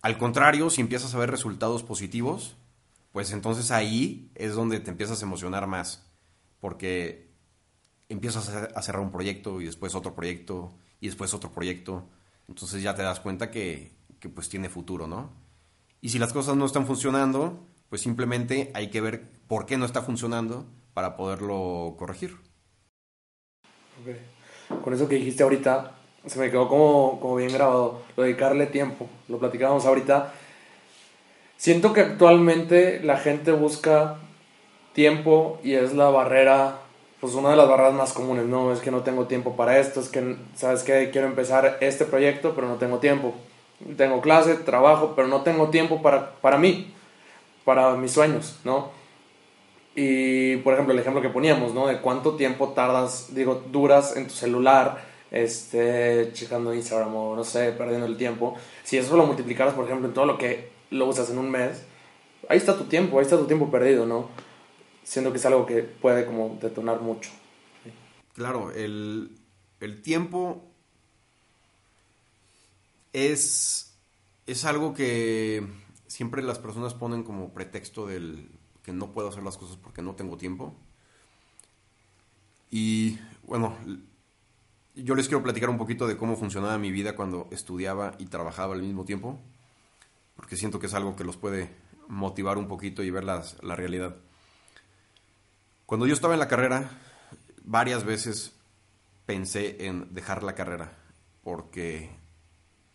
Al 0.00 0.18
contrario, 0.18 0.70
si 0.70 0.80
empiezas 0.80 1.14
a 1.14 1.18
ver 1.18 1.30
resultados 1.30 1.82
positivos, 1.82 2.56
pues 3.12 3.32
entonces 3.32 3.70
ahí 3.70 4.30
es 4.34 4.54
donde 4.54 4.80
te 4.80 4.90
empiezas 4.90 5.22
a 5.22 5.26
emocionar 5.26 5.66
más, 5.66 6.10
porque 6.60 7.30
empiezas 8.08 8.48
a 8.48 8.82
cerrar 8.82 9.02
un 9.02 9.12
proyecto 9.12 9.60
y 9.60 9.66
después 9.66 9.94
otro 9.94 10.14
proyecto 10.14 10.76
y 11.00 11.06
después 11.06 11.34
otro 11.34 11.52
proyecto, 11.52 12.08
entonces 12.48 12.82
ya 12.82 12.94
te 12.94 13.02
das 13.02 13.20
cuenta 13.20 13.50
que, 13.50 13.92
que 14.18 14.28
pues 14.28 14.48
tiene 14.48 14.68
futuro, 14.68 15.06
¿no? 15.06 15.32
Y 16.00 16.08
si 16.08 16.18
las 16.18 16.32
cosas 16.32 16.56
no 16.56 16.66
están 16.66 16.86
funcionando, 16.86 17.66
pues 17.88 18.02
simplemente 18.02 18.70
hay 18.74 18.88
que 18.90 19.00
ver 19.00 19.30
por 19.46 19.66
qué 19.66 19.76
no 19.76 19.84
está 19.84 20.02
funcionando 20.02 20.66
para 20.94 21.16
poderlo 21.16 21.94
corregir. 21.98 22.38
Con 24.82 24.94
eso 24.94 25.08
que 25.08 25.16
dijiste 25.16 25.42
ahorita, 25.42 25.92
se 26.26 26.38
me 26.38 26.50
quedó 26.50 26.68
como, 26.68 27.18
como 27.20 27.36
bien 27.36 27.52
grabado, 27.52 28.02
lo 28.16 28.22
dedicarle 28.22 28.66
tiempo, 28.66 29.08
lo 29.28 29.38
platicábamos 29.38 29.86
ahorita. 29.86 30.32
Siento 31.56 31.92
que 31.92 32.00
actualmente 32.00 33.00
la 33.02 33.18
gente 33.18 33.52
busca 33.52 34.16
tiempo 34.92 35.58
y 35.62 35.74
es 35.74 35.94
la 35.94 36.10
barrera, 36.10 36.78
pues 37.20 37.34
una 37.34 37.50
de 37.50 37.56
las 37.56 37.68
barreras 37.68 37.94
más 37.94 38.12
comunes, 38.12 38.46
no, 38.46 38.72
es 38.72 38.80
que 38.80 38.90
no 38.90 39.02
tengo 39.02 39.26
tiempo 39.26 39.56
para 39.56 39.78
esto, 39.78 40.00
es 40.00 40.08
que, 40.08 40.36
¿sabes 40.54 40.82
qué? 40.82 41.10
Quiero 41.10 41.26
empezar 41.26 41.78
este 41.80 42.04
proyecto, 42.04 42.54
pero 42.54 42.68
no 42.68 42.76
tengo 42.76 42.98
tiempo. 42.98 43.34
Tengo 43.96 44.20
clase, 44.20 44.54
trabajo, 44.54 45.14
pero 45.16 45.28
no 45.28 45.42
tengo 45.42 45.70
tiempo 45.70 46.02
para, 46.02 46.32
para 46.40 46.56
mí, 46.58 46.92
para 47.64 47.94
mis 47.94 48.12
sueños, 48.12 48.58
¿no? 48.64 48.90
Y, 49.94 50.56
por 50.58 50.72
ejemplo, 50.72 50.94
el 50.94 51.00
ejemplo 51.00 51.20
que 51.20 51.28
poníamos, 51.28 51.74
¿no? 51.74 51.86
De 51.86 52.00
cuánto 52.00 52.36
tiempo 52.36 52.70
tardas, 52.70 53.34
digo, 53.34 53.62
duras 53.70 54.16
en 54.16 54.26
tu 54.26 54.32
celular, 54.32 55.04
este, 55.30 56.30
checando 56.32 56.72
Instagram 56.72 57.14
o 57.14 57.36
no 57.36 57.44
sé, 57.44 57.72
perdiendo 57.72 58.06
el 58.06 58.16
tiempo. 58.16 58.56
Si 58.84 58.96
eso 58.96 59.16
lo 59.16 59.26
multiplicaras, 59.26 59.74
por 59.74 59.84
ejemplo, 59.84 60.08
en 60.08 60.14
todo 60.14 60.24
lo 60.24 60.38
que 60.38 60.70
lo 60.90 61.06
usas 61.06 61.30
en 61.30 61.38
un 61.38 61.50
mes, 61.50 61.82
ahí 62.48 62.58
está 62.58 62.76
tu 62.76 62.84
tiempo, 62.84 63.18
ahí 63.18 63.24
está 63.24 63.36
tu 63.38 63.46
tiempo 63.46 63.70
perdido, 63.70 64.06
¿no? 64.06 64.30
Siendo 65.04 65.30
que 65.30 65.38
es 65.38 65.46
algo 65.46 65.66
que 65.66 65.82
puede 65.82 66.24
como 66.24 66.58
detonar 66.60 67.00
mucho. 67.00 67.30
Claro, 68.34 68.70
el, 68.72 69.36
el 69.80 70.00
tiempo 70.00 70.62
es, 73.12 73.94
es 74.46 74.64
algo 74.64 74.94
que 74.94 75.66
siempre 76.06 76.42
las 76.42 76.58
personas 76.58 76.94
ponen 76.94 77.24
como 77.24 77.52
pretexto 77.52 78.06
del 78.06 78.48
que 78.82 78.92
no 78.92 79.12
puedo 79.12 79.28
hacer 79.28 79.42
las 79.42 79.56
cosas 79.56 79.76
porque 79.76 80.02
no 80.02 80.14
tengo 80.14 80.36
tiempo. 80.36 80.74
Y 82.70 83.18
bueno, 83.44 83.76
yo 84.94 85.14
les 85.14 85.28
quiero 85.28 85.42
platicar 85.42 85.70
un 85.70 85.78
poquito 85.78 86.06
de 86.06 86.16
cómo 86.16 86.36
funcionaba 86.36 86.78
mi 86.78 86.90
vida 86.90 87.14
cuando 87.14 87.48
estudiaba 87.50 88.14
y 88.18 88.26
trabajaba 88.26 88.74
al 88.74 88.82
mismo 88.82 89.04
tiempo, 89.04 89.38
porque 90.36 90.56
siento 90.56 90.78
que 90.78 90.86
es 90.86 90.94
algo 90.94 91.16
que 91.16 91.24
los 91.24 91.36
puede 91.36 91.70
motivar 92.08 92.58
un 92.58 92.68
poquito 92.68 93.02
y 93.02 93.10
ver 93.10 93.24
la 93.24 93.76
realidad. 93.76 94.16
Cuando 95.86 96.06
yo 96.06 96.14
estaba 96.14 96.34
en 96.34 96.40
la 96.40 96.48
carrera, 96.48 96.90
varias 97.64 98.04
veces 98.04 98.52
pensé 99.26 99.86
en 99.86 100.12
dejar 100.14 100.42
la 100.42 100.54
carrera, 100.54 100.96
porque 101.42 102.10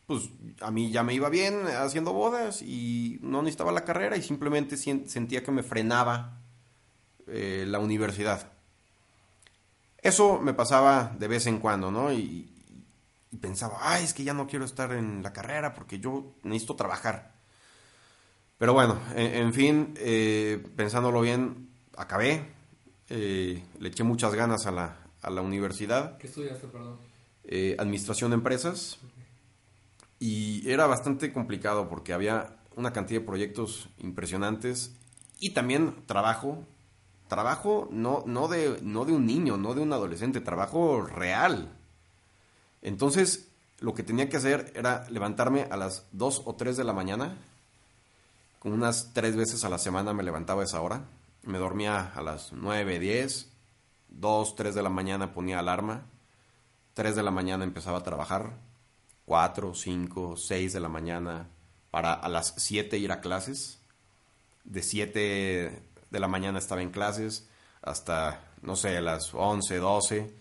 pues 0.07 0.29
a 0.61 0.71
mí 0.71 0.89
ya 0.89 1.03
me 1.03 1.13
iba 1.13 1.27
bien 1.27 1.67
haciendo 1.67 2.13
bodas 2.13 2.61
y 2.61 3.19
no 3.21 3.41
necesitaba 3.41 3.73
la 3.73 3.83
carrera 3.83 4.15
y 4.15 4.23
simplemente 4.23 4.77
sentía 4.77 5.43
que 5.43 5.51
me 5.51 5.63
frenaba 5.63 6.39
eh, 7.27 7.65
la 7.67 7.79
universidad. 7.79 8.53
Eso 10.01 10.39
me 10.39 10.53
pasaba 10.53 11.13
de 11.19 11.27
vez 11.27 11.45
en 11.45 11.59
cuando, 11.59 11.91
¿no? 11.91 12.11
Y, 12.13 12.53
pensaba, 13.41 13.77
ay, 13.81 14.05
es 14.05 14.13
que 14.13 14.23
ya 14.23 14.33
no 14.33 14.47
quiero 14.47 14.65
estar 14.65 14.93
en 14.93 15.21
la 15.21 15.33
carrera 15.33 15.73
porque 15.73 15.99
yo 15.99 16.33
necesito 16.41 16.75
trabajar. 16.75 17.35
Pero 18.57 18.73
bueno, 18.73 18.99
en, 19.13 19.53
fin, 19.53 19.93
eh, 19.97 20.65
pensándolo 20.75 21.21
bien, 21.21 21.69
acabé, 21.97 22.49
eh, 23.09 23.63
le 23.77 23.89
eché 23.89 24.03
muchas 24.03 24.33
ganas 24.33 24.65
a 24.65 24.71
la, 24.71 24.97
a 25.21 25.29
la 25.29 25.41
universidad. 25.41 26.17
¿Qué 26.17 26.27
estudiaste, 26.27 26.67
perdón? 26.67 26.97
administración 27.77 28.31
de 28.31 28.35
empresas. 28.35 28.97
Y 30.19 30.69
era 30.69 30.87
bastante 30.87 31.31
complicado 31.31 31.89
porque 31.89 32.13
había 32.13 32.57
una 32.75 32.93
cantidad 32.93 33.19
de 33.19 33.25
proyectos 33.25 33.89
impresionantes 33.99 34.91
y 35.39 35.51
también 35.51 35.95
trabajo. 36.05 36.63
Trabajo 37.27 37.89
no, 37.91 38.23
no, 38.25 38.47
de, 38.47 38.79
no 38.81 39.05
de 39.05 39.13
un 39.13 39.25
niño, 39.25 39.57
no 39.57 39.73
de 39.73 39.81
un 39.81 39.91
adolescente, 39.93 40.39
trabajo 40.39 41.01
real. 41.01 41.73
Entonces, 42.81 43.49
lo 43.79 43.93
que 43.93 44.03
tenía 44.03 44.29
que 44.29 44.37
hacer 44.37 44.71
era 44.75 45.05
levantarme 45.09 45.67
a 45.69 45.77
las 45.77 46.05
2 46.13 46.43
o 46.45 46.55
3 46.55 46.77
de 46.77 46.83
la 46.83 46.93
mañana. 46.93 47.37
Unas 48.63 49.13
tres 49.13 49.35
veces 49.35 49.63
a 49.63 49.69
la 49.69 49.77
semana 49.77 50.13
me 50.13 50.23
levantaba 50.23 50.61
a 50.61 50.65
esa 50.65 50.81
hora. 50.81 51.03
Me 51.43 51.57
dormía 51.57 52.11
a 52.15 52.21
las 52.21 52.53
9, 52.53 52.99
10. 52.99 53.49
2, 54.09 54.55
3 54.55 54.75
de 54.75 54.81
la 54.81 54.89
mañana 54.89 55.33
ponía 55.33 55.59
alarma. 55.59 56.05
3 56.93 57.15
de 57.15 57.23
la 57.23 57.31
mañana 57.31 57.63
empezaba 57.63 57.99
a 57.99 58.03
trabajar 58.03 58.66
4, 59.27 59.75
5, 59.75 60.37
6 60.37 60.71
de 60.71 60.79
la 60.79 60.87
mañana 60.87 61.49
para 61.91 62.13
a 62.13 62.29
las 62.29 62.53
7 62.55 62.97
ir 62.97 63.11
a 63.11 63.19
clases. 63.19 63.81
De 64.63 64.81
7 64.81 65.83
de 66.09 66.19
la 66.19 66.29
mañana 66.29 66.59
estaba 66.59 66.81
en 66.81 66.91
clases 66.91 67.49
hasta, 67.81 68.41
no 68.61 68.77
sé, 68.77 69.01
las 69.01 69.33
11, 69.33 69.77
12. 69.79 70.33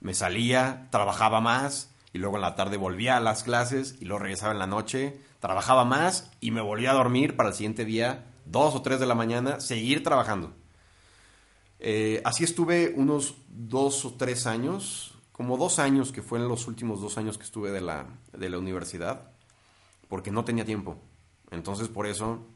Me 0.00 0.12
salía, 0.12 0.88
trabajaba 0.90 1.40
más 1.40 1.94
y 2.12 2.18
luego 2.18 2.34
en 2.34 2.42
la 2.42 2.56
tarde 2.56 2.76
volvía 2.78 3.16
a 3.16 3.20
las 3.20 3.44
clases 3.44 3.94
y 4.00 4.06
luego 4.06 4.24
regresaba 4.24 4.52
en 4.52 4.58
la 4.58 4.66
noche, 4.66 5.20
trabajaba 5.38 5.84
más 5.84 6.32
y 6.40 6.50
me 6.50 6.60
volvía 6.60 6.90
a 6.90 6.94
dormir 6.94 7.36
para 7.36 7.50
el 7.50 7.54
siguiente 7.54 7.84
día, 7.84 8.26
2 8.46 8.74
o 8.74 8.82
3 8.82 8.98
de 8.98 9.06
la 9.06 9.14
mañana, 9.14 9.60
seguir 9.60 10.02
trabajando. 10.02 10.52
Eh, 11.78 12.20
así 12.24 12.42
estuve 12.42 12.92
unos 12.96 13.36
2 13.50 14.04
o 14.04 14.14
3 14.14 14.46
años, 14.48 15.11
como 15.32 15.56
dos 15.56 15.78
años, 15.78 16.12
que 16.12 16.22
fue 16.22 16.38
en 16.38 16.48
los 16.48 16.66
últimos 16.66 17.00
dos 17.00 17.18
años 17.18 17.38
que 17.38 17.44
estuve 17.44 17.70
de 17.70 17.80
la, 17.80 18.06
de 18.32 18.48
la 18.48 18.58
universidad, 18.58 19.30
porque 20.08 20.30
no 20.30 20.44
tenía 20.44 20.64
tiempo. 20.64 20.96
Entonces 21.50 21.88
por 21.88 22.06
eso 22.06 22.46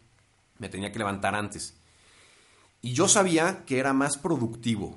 me 0.58 0.68
tenía 0.68 0.92
que 0.92 0.98
levantar 0.98 1.34
antes. 1.34 1.76
Y 2.82 2.92
yo 2.92 3.08
sabía 3.08 3.64
que 3.64 3.78
era 3.78 3.92
más 3.92 4.18
productivo 4.18 4.96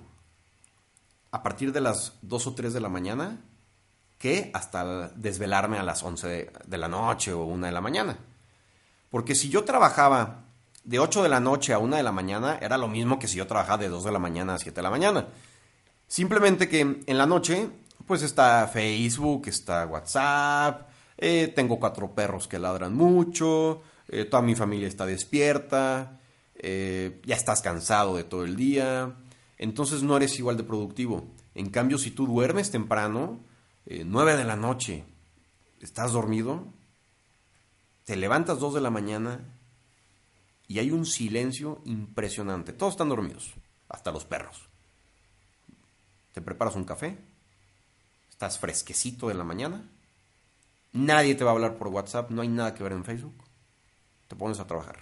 a 1.31 1.43
partir 1.43 1.71
de 1.71 1.81
las 1.81 2.13
dos 2.21 2.47
o 2.47 2.53
tres 2.53 2.73
de 2.73 2.79
la 2.79 2.89
mañana 2.89 3.41
que 4.17 4.51
hasta 4.53 5.09
desvelarme 5.09 5.77
a 5.77 5.83
las 5.83 6.03
11 6.03 6.51
de, 6.65 6.77
la 6.77 6.87
noche 6.87 7.33
o 7.33 7.45
una 7.45 7.67
de 7.67 7.73
la 7.73 7.81
mañana. 7.81 8.17
Porque 9.09 9.33
si 9.33 9.49
yo 9.49 9.63
trabajaba 9.63 10.43
de 10.83 10.99
8 10.99 11.23
de 11.23 11.29
la 11.29 11.39
noche 11.39 11.73
a 11.73 11.79
1 11.79 11.95
de 11.95 12.03
la 12.03 12.11
mañana, 12.11 12.57
era 12.61 12.77
lo 12.77 12.87
mismo 12.87 13.17
que 13.17 13.27
si 13.27 13.37
yo 13.37 13.47
trabajaba 13.47 13.77
de 13.77 13.89
2 13.89 14.03
de 14.03 14.11
la 14.11 14.19
mañana 14.19 14.55
a 14.55 14.59
7 14.59 14.75
de 14.75 14.81
la 14.83 14.89
mañana. 14.89 15.27
Simplemente 16.09 16.67
que 16.67 17.03
en 17.05 17.17
la 17.19 17.27
noche, 17.27 17.69
pues 18.07 18.23
está 18.23 18.67
Facebook, 18.67 19.43
está 19.45 19.85
WhatsApp, 19.85 20.89
eh, 21.15 21.53
tengo 21.55 21.79
cuatro 21.79 22.15
perros 22.15 22.47
que 22.47 22.57
ladran 22.57 22.95
mucho, 22.95 23.83
eh, 24.07 24.25
toda 24.25 24.41
mi 24.41 24.55
familia 24.55 24.87
está 24.87 25.05
despierta, 25.05 26.19
eh, 26.55 27.21
ya 27.27 27.35
estás 27.35 27.61
cansado 27.61 28.17
de 28.17 28.23
todo 28.23 28.43
el 28.43 28.55
día, 28.55 29.17
entonces 29.59 30.01
no 30.01 30.17
eres 30.17 30.39
igual 30.39 30.57
de 30.57 30.63
productivo. 30.63 31.27
En 31.53 31.69
cambio, 31.69 31.99
si 31.99 32.09
tú 32.09 32.25
duermes 32.25 32.71
temprano, 32.71 33.41
9 33.85 34.35
de 34.35 34.45
la 34.45 34.55
noche, 34.55 35.05
estás 35.79 36.13
dormido, 36.13 36.73
te 38.05 38.15
levantas 38.15 38.59
2 38.59 38.73
de 38.73 38.81
la 38.81 38.89
mañana 38.89 39.41
y 40.67 40.79
hay 40.79 40.89
un 40.89 41.05
silencio 41.05 41.83
impresionante. 41.85 42.73
Todos 42.73 42.93
están 42.93 43.09
dormidos, 43.09 43.53
hasta 43.87 44.11
los 44.11 44.25
perros. 44.25 44.68
Te 46.33 46.41
preparas 46.41 46.75
un 46.75 46.85
café, 46.85 47.17
estás 48.29 48.59
fresquecito 48.59 49.27
de 49.27 49.33
la 49.33 49.43
mañana, 49.43 49.83
nadie 50.93 51.35
te 51.35 51.43
va 51.43 51.51
a 51.51 51.53
hablar 51.53 51.77
por 51.77 51.87
WhatsApp, 51.87 52.31
no 52.31 52.41
hay 52.41 52.47
nada 52.47 52.73
que 52.73 52.83
ver 52.83 52.93
en 52.93 53.03
Facebook, 53.03 53.43
te 54.27 54.35
pones 54.35 54.59
a 54.59 54.67
trabajar. 54.67 54.99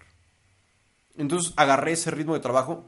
Entonces 1.16 1.54
agarré 1.58 1.94
ese 1.94 2.12
ritmo 2.12 2.34
de 2.34 2.40
trabajo 2.40 2.86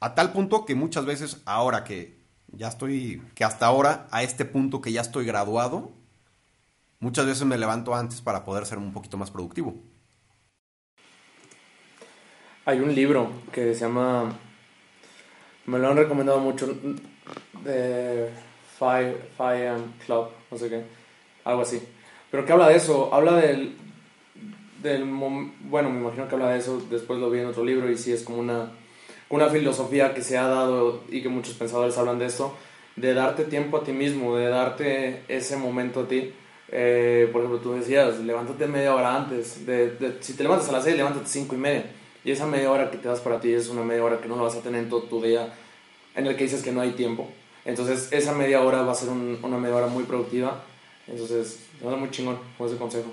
a 0.00 0.14
tal 0.14 0.32
punto 0.32 0.64
que 0.64 0.74
muchas 0.74 1.04
veces, 1.04 1.42
ahora 1.44 1.84
que 1.84 2.20
ya 2.48 2.68
estoy, 2.68 3.22
que 3.34 3.44
hasta 3.44 3.66
ahora, 3.66 4.08
a 4.10 4.22
este 4.22 4.44
punto 4.44 4.80
que 4.80 4.92
ya 4.92 5.00
estoy 5.00 5.24
graduado, 5.24 5.92
muchas 6.98 7.26
veces 7.26 7.44
me 7.44 7.58
levanto 7.58 7.94
antes 7.94 8.20
para 8.20 8.44
poder 8.44 8.66
ser 8.66 8.78
un 8.78 8.92
poquito 8.92 9.16
más 9.16 9.30
productivo. 9.30 9.74
Hay 12.64 12.78
un 12.78 12.94
libro 12.94 13.30
que 13.52 13.74
se 13.74 13.80
llama, 13.80 14.36
me 15.66 15.78
lo 15.78 15.88
han 15.88 15.96
recomendado 15.96 16.38
mucho, 16.40 16.72
de 17.64 18.28
Five, 18.78 19.16
Five 19.36 19.76
Club, 20.06 20.28
no 20.50 20.58
sé 20.58 20.68
qué, 20.68 20.82
algo 21.44 21.62
así. 21.62 21.82
Pero 22.30 22.44
que 22.44 22.52
habla 22.52 22.68
de 22.68 22.76
eso, 22.76 23.12
habla 23.12 23.36
del, 23.36 23.76
del, 24.82 25.04
bueno, 25.04 25.90
me 25.90 26.00
imagino 26.00 26.28
que 26.28 26.34
habla 26.34 26.50
de 26.50 26.58
eso, 26.58 26.82
después 26.90 27.18
lo 27.18 27.30
vi 27.30 27.40
en 27.40 27.46
otro 27.46 27.64
libro 27.64 27.90
y 27.90 27.96
sí 27.96 28.12
es 28.12 28.22
como 28.22 28.38
una, 28.38 28.72
una 29.28 29.48
filosofía 29.48 30.14
que 30.14 30.22
se 30.22 30.38
ha 30.38 30.46
dado 30.46 31.04
y 31.08 31.22
que 31.22 31.28
muchos 31.28 31.54
pensadores 31.54 31.96
hablan 31.98 32.18
de 32.18 32.26
esto, 32.26 32.54
de 32.96 33.14
darte 33.14 33.44
tiempo 33.44 33.76
a 33.76 33.84
ti 33.84 33.92
mismo, 33.92 34.36
de 34.36 34.48
darte 34.48 35.22
ese 35.28 35.56
momento 35.56 36.00
a 36.00 36.08
ti. 36.08 36.32
Eh, 36.74 37.28
por 37.32 37.42
ejemplo, 37.42 37.60
tú 37.60 37.74
decías, 37.74 38.18
levántate 38.20 38.66
media 38.66 38.94
hora 38.94 39.14
antes, 39.14 39.66
de, 39.66 40.16
si 40.20 40.34
te 40.34 40.42
levantas 40.42 40.68
a 40.70 40.72
las 40.72 40.84
6, 40.84 40.96
levántate 40.96 41.26
a 41.26 41.28
5 41.28 41.54
y 41.54 41.58
media. 41.58 41.84
Y 42.24 42.30
esa 42.30 42.46
media 42.46 42.70
hora 42.70 42.90
que 42.90 42.96
te 42.96 43.08
das 43.08 43.20
para 43.20 43.40
ti 43.40 43.52
es 43.52 43.68
una 43.68 43.82
media 43.82 44.04
hora 44.04 44.20
que 44.20 44.28
no 44.28 44.36
la 44.36 44.42
vas 44.42 44.56
a 44.56 44.62
tener 44.62 44.82
en 44.82 44.88
todo 44.88 45.02
tu 45.02 45.20
día 45.20 45.52
en 46.14 46.26
el 46.26 46.36
que 46.36 46.44
dices 46.44 46.62
que 46.62 46.72
no 46.72 46.80
hay 46.80 46.92
tiempo. 46.92 47.30
Entonces, 47.64 48.08
esa 48.12 48.32
media 48.32 48.62
hora 48.62 48.82
va 48.82 48.92
a 48.92 48.94
ser 48.94 49.08
una 49.08 49.58
media 49.58 49.76
hora 49.76 49.86
muy 49.86 50.04
productiva. 50.04 50.64
Entonces, 51.06 51.60
te 51.78 51.84
va 51.84 51.96
muy 51.96 52.10
chingón 52.10 52.38
con 52.58 52.68
ese 52.68 52.76
consejo. 52.76 53.12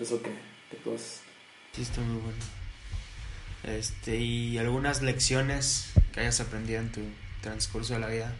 Eso 0.00 0.20
que, 0.22 0.30
que 0.70 0.76
tú 0.82 0.94
haces. 0.94 1.20
Sí, 1.72 1.82
está 1.82 2.00
muy 2.00 2.20
bueno. 2.20 2.38
Este, 3.64 4.16
y 4.16 4.58
algunas 4.58 5.02
lecciones 5.02 5.92
que 6.12 6.20
hayas 6.20 6.40
aprendido 6.40 6.80
en 6.80 6.92
tu 6.92 7.00
transcurso 7.40 7.94
de 7.94 8.00
la 8.00 8.08
vida. 8.08 8.34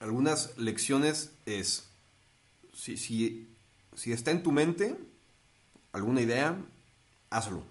Algunas 0.00 0.56
lecciones 0.58 1.32
es, 1.46 1.88
si, 2.72 2.96
si, 2.96 3.48
si 3.94 4.12
está 4.12 4.30
en 4.30 4.42
tu 4.42 4.52
mente 4.52 4.96
alguna 5.92 6.20
idea, 6.20 6.58
hazlo. 7.30 7.62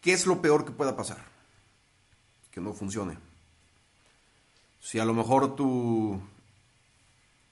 ¿Qué 0.00 0.12
es 0.12 0.26
lo 0.26 0.40
peor 0.40 0.64
que 0.64 0.70
pueda 0.70 0.96
pasar? 0.96 1.33
Que 2.54 2.60
no 2.60 2.72
funcione. 2.72 3.18
Si 4.78 5.00
a 5.00 5.04
lo 5.04 5.12
mejor 5.12 5.56
tu, 5.56 6.20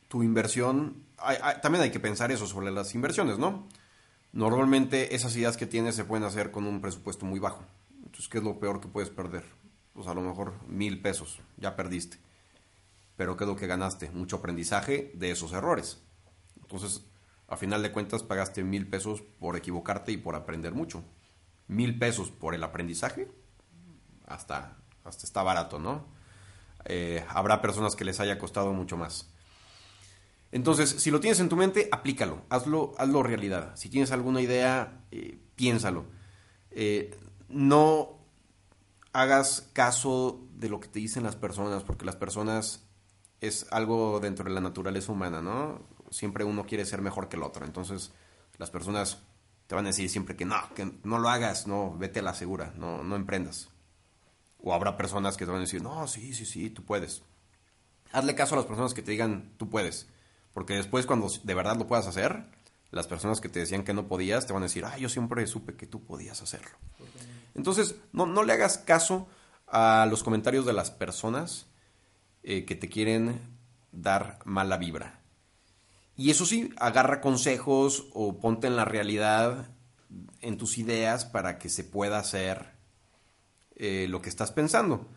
tu 0.06 0.22
inversión, 0.22 0.94
también 1.60 1.82
hay 1.82 1.90
que 1.90 1.98
pensar 1.98 2.30
eso 2.30 2.46
sobre 2.46 2.70
las 2.70 2.94
inversiones, 2.94 3.36
¿no? 3.36 3.66
Normalmente 4.32 5.16
esas 5.16 5.34
ideas 5.34 5.56
que 5.56 5.66
tienes 5.66 5.96
se 5.96 6.04
pueden 6.04 6.24
hacer 6.24 6.52
con 6.52 6.68
un 6.68 6.80
presupuesto 6.80 7.26
muy 7.26 7.40
bajo. 7.40 7.64
Entonces, 7.96 8.28
¿qué 8.28 8.38
es 8.38 8.44
lo 8.44 8.60
peor 8.60 8.80
que 8.80 8.86
puedes 8.86 9.10
perder? 9.10 9.44
Pues 9.92 10.06
a 10.06 10.14
lo 10.14 10.20
mejor 10.20 10.52
mil 10.68 11.02
pesos, 11.02 11.40
ya 11.56 11.74
perdiste. 11.74 12.18
Pero 13.16 13.36
¿qué 13.36 13.42
es 13.42 13.48
lo 13.48 13.56
que 13.56 13.66
ganaste? 13.66 14.08
Mucho 14.12 14.36
aprendizaje 14.36 15.10
de 15.14 15.32
esos 15.32 15.52
errores. 15.52 16.00
Entonces, 16.60 17.02
a 17.48 17.56
final 17.56 17.82
de 17.82 17.90
cuentas, 17.90 18.22
pagaste 18.22 18.62
mil 18.62 18.86
pesos 18.86 19.20
por 19.40 19.56
equivocarte 19.56 20.12
y 20.12 20.16
por 20.16 20.36
aprender 20.36 20.74
mucho. 20.74 21.02
Mil 21.66 21.98
pesos 21.98 22.30
por 22.30 22.54
el 22.54 22.62
aprendizaje, 22.62 23.28
hasta, 24.26 24.76
hasta 25.04 25.26
está 25.26 25.42
barato, 25.42 25.78
¿no? 25.78 26.04
Eh, 26.84 27.24
habrá 27.28 27.62
personas 27.62 27.96
que 27.96 28.04
les 28.04 28.20
haya 28.20 28.38
costado 28.38 28.72
mucho 28.72 28.96
más. 28.96 29.28
Entonces, 30.50 30.90
si 30.90 31.10
lo 31.10 31.20
tienes 31.20 31.40
en 31.40 31.48
tu 31.48 31.56
mente, 31.56 31.88
aplícalo, 31.90 32.42
hazlo, 32.50 32.92
hazlo 32.98 33.22
realidad. 33.22 33.72
Si 33.74 33.88
tienes 33.88 34.12
alguna 34.12 34.40
idea, 34.42 35.04
eh, 35.10 35.38
piénsalo. 35.54 36.04
Eh, 36.70 37.18
no 37.48 38.18
hagas 39.12 39.68
caso 39.72 40.46
de 40.54 40.68
lo 40.68 40.78
que 40.80 40.88
te 40.88 40.98
dicen 40.98 41.22
las 41.22 41.36
personas, 41.36 41.84
porque 41.84 42.04
las 42.04 42.16
personas 42.16 42.84
es 43.40 43.66
algo 43.70 44.20
dentro 44.20 44.44
de 44.44 44.50
la 44.50 44.60
naturaleza 44.60 45.10
humana, 45.10 45.40
¿no? 45.40 45.80
Siempre 46.10 46.44
uno 46.44 46.66
quiere 46.66 46.84
ser 46.84 47.00
mejor 47.00 47.28
que 47.28 47.36
el 47.36 47.42
otro. 47.42 47.64
Entonces, 47.64 48.12
las 48.58 48.70
personas 48.70 49.22
te 49.66 49.74
van 49.74 49.86
a 49.86 49.88
decir 49.88 50.10
siempre 50.10 50.36
que 50.36 50.44
no, 50.44 50.56
que 50.74 50.92
no 51.02 51.18
lo 51.18 51.30
hagas, 51.30 51.66
no, 51.66 51.96
vete 51.96 52.20
a 52.20 52.22
la 52.22 52.34
segura, 52.34 52.74
no, 52.76 53.02
no 53.02 53.16
emprendas. 53.16 53.71
O 54.62 54.72
habrá 54.72 54.96
personas 54.96 55.36
que 55.36 55.44
te 55.44 55.50
van 55.50 55.58
a 55.58 55.64
decir, 55.64 55.82
no, 55.82 56.06
sí, 56.06 56.32
sí, 56.34 56.46
sí, 56.46 56.70
tú 56.70 56.84
puedes. 56.84 57.22
Hazle 58.12 58.34
caso 58.34 58.54
a 58.54 58.58
las 58.58 58.66
personas 58.66 58.94
que 58.94 59.02
te 59.02 59.10
digan, 59.10 59.52
tú 59.56 59.68
puedes. 59.68 60.06
Porque 60.52 60.74
después 60.74 61.06
cuando 61.06 61.28
de 61.42 61.54
verdad 61.54 61.76
lo 61.76 61.86
puedas 61.86 62.06
hacer, 62.06 62.44
las 62.90 63.06
personas 63.06 63.40
que 63.40 63.48
te 63.48 63.60
decían 63.60 63.84
que 63.84 63.94
no 63.94 64.06
podías 64.06 64.46
te 64.46 64.52
van 64.52 64.62
a 64.62 64.66
decir, 64.66 64.84
ah, 64.84 64.98
yo 64.98 65.08
siempre 65.08 65.46
supe 65.46 65.74
que 65.74 65.86
tú 65.86 66.04
podías 66.04 66.42
hacerlo. 66.42 66.76
Entonces, 67.54 67.96
no, 68.12 68.26
no 68.26 68.44
le 68.44 68.52
hagas 68.52 68.78
caso 68.78 69.26
a 69.66 70.06
los 70.08 70.22
comentarios 70.22 70.66
de 70.66 70.74
las 70.74 70.90
personas 70.90 71.66
eh, 72.42 72.64
que 72.64 72.74
te 72.74 72.88
quieren 72.88 73.40
dar 73.92 74.38
mala 74.44 74.76
vibra. 74.76 75.20
Y 76.16 76.30
eso 76.30 76.44
sí, 76.44 76.70
agarra 76.76 77.20
consejos 77.20 78.08
o 78.12 78.38
ponte 78.38 78.66
en 78.66 78.76
la 78.76 78.84
realidad 78.84 79.70
en 80.40 80.58
tus 80.58 80.76
ideas 80.76 81.24
para 81.24 81.58
que 81.58 81.70
se 81.70 81.84
pueda 81.84 82.18
hacer 82.18 82.71
eh, 83.76 84.06
lo 84.08 84.22
que 84.22 84.28
estás 84.28 84.52
pensando. 84.52 85.08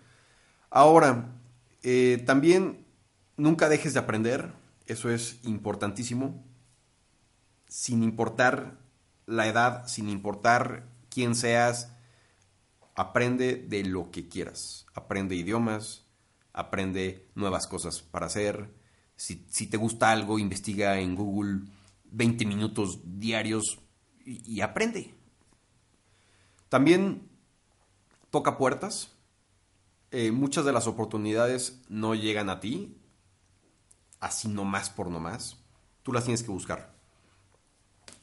Ahora, 0.70 1.36
eh, 1.84 2.24
también 2.26 2.86
nunca 3.38 3.70
dejes 3.70 3.94
de 3.94 4.00
aprender 4.00 4.54
eso 4.86 5.10
es 5.10 5.39
importantísimo. 5.44 6.46
Sin 7.68 8.04
importar 8.04 8.78
la 9.26 9.48
edad, 9.48 9.88
sin 9.88 10.10
importar 10.10 10.88
quién 11.10 11.36
seas, 11.36 11.91
aprende 12.96 13.56
de 13.56 13.84
lo 13.84 14.12
que 14.12 14.28
quieras. 14.28 14.86
Aprende 14.94 15.36
idiomas, 15.36 16.06
aprende 16.54 17.28
nuevas 17.36 17.68
cosas 17.68 18.02
para 18.02 18.28
hacer. 18.28 18.70
Si, 19.15 19.36
te 19.36 19.78
gusta 19.78 20.12
algo, 20.12 20.39
investiga 20.39 21.00
en 21.00 21.15
Google 21.15 21.62
20 22.06 22.46
minutos 22.46 23.00
diarios 23.04 23.80
y, 24.26 24.62
aprende. 24.62 25.13
También 26.70 27.30
toca 28.36 28.58
puertas. 28.58 29.15
Eh, 30.12 30.34
muchas 30.34 30.65
de 30.65 30.74
las 30.74 30.88
oportunidades 30.88 31.82
no 31.88 32.15
llegan 32.15 32.50
a 32.50 32.60
ti, 32.60 32.98
así 34.19 34.50
nomás 34.50 34.89
por 34.89 35.10
nomás, 35.10 35.56
tú 36.04 36.12
las 36.12 36.26
tienes 36.26 36.43
que 36.43 36.52
buscar. 36.52 36.93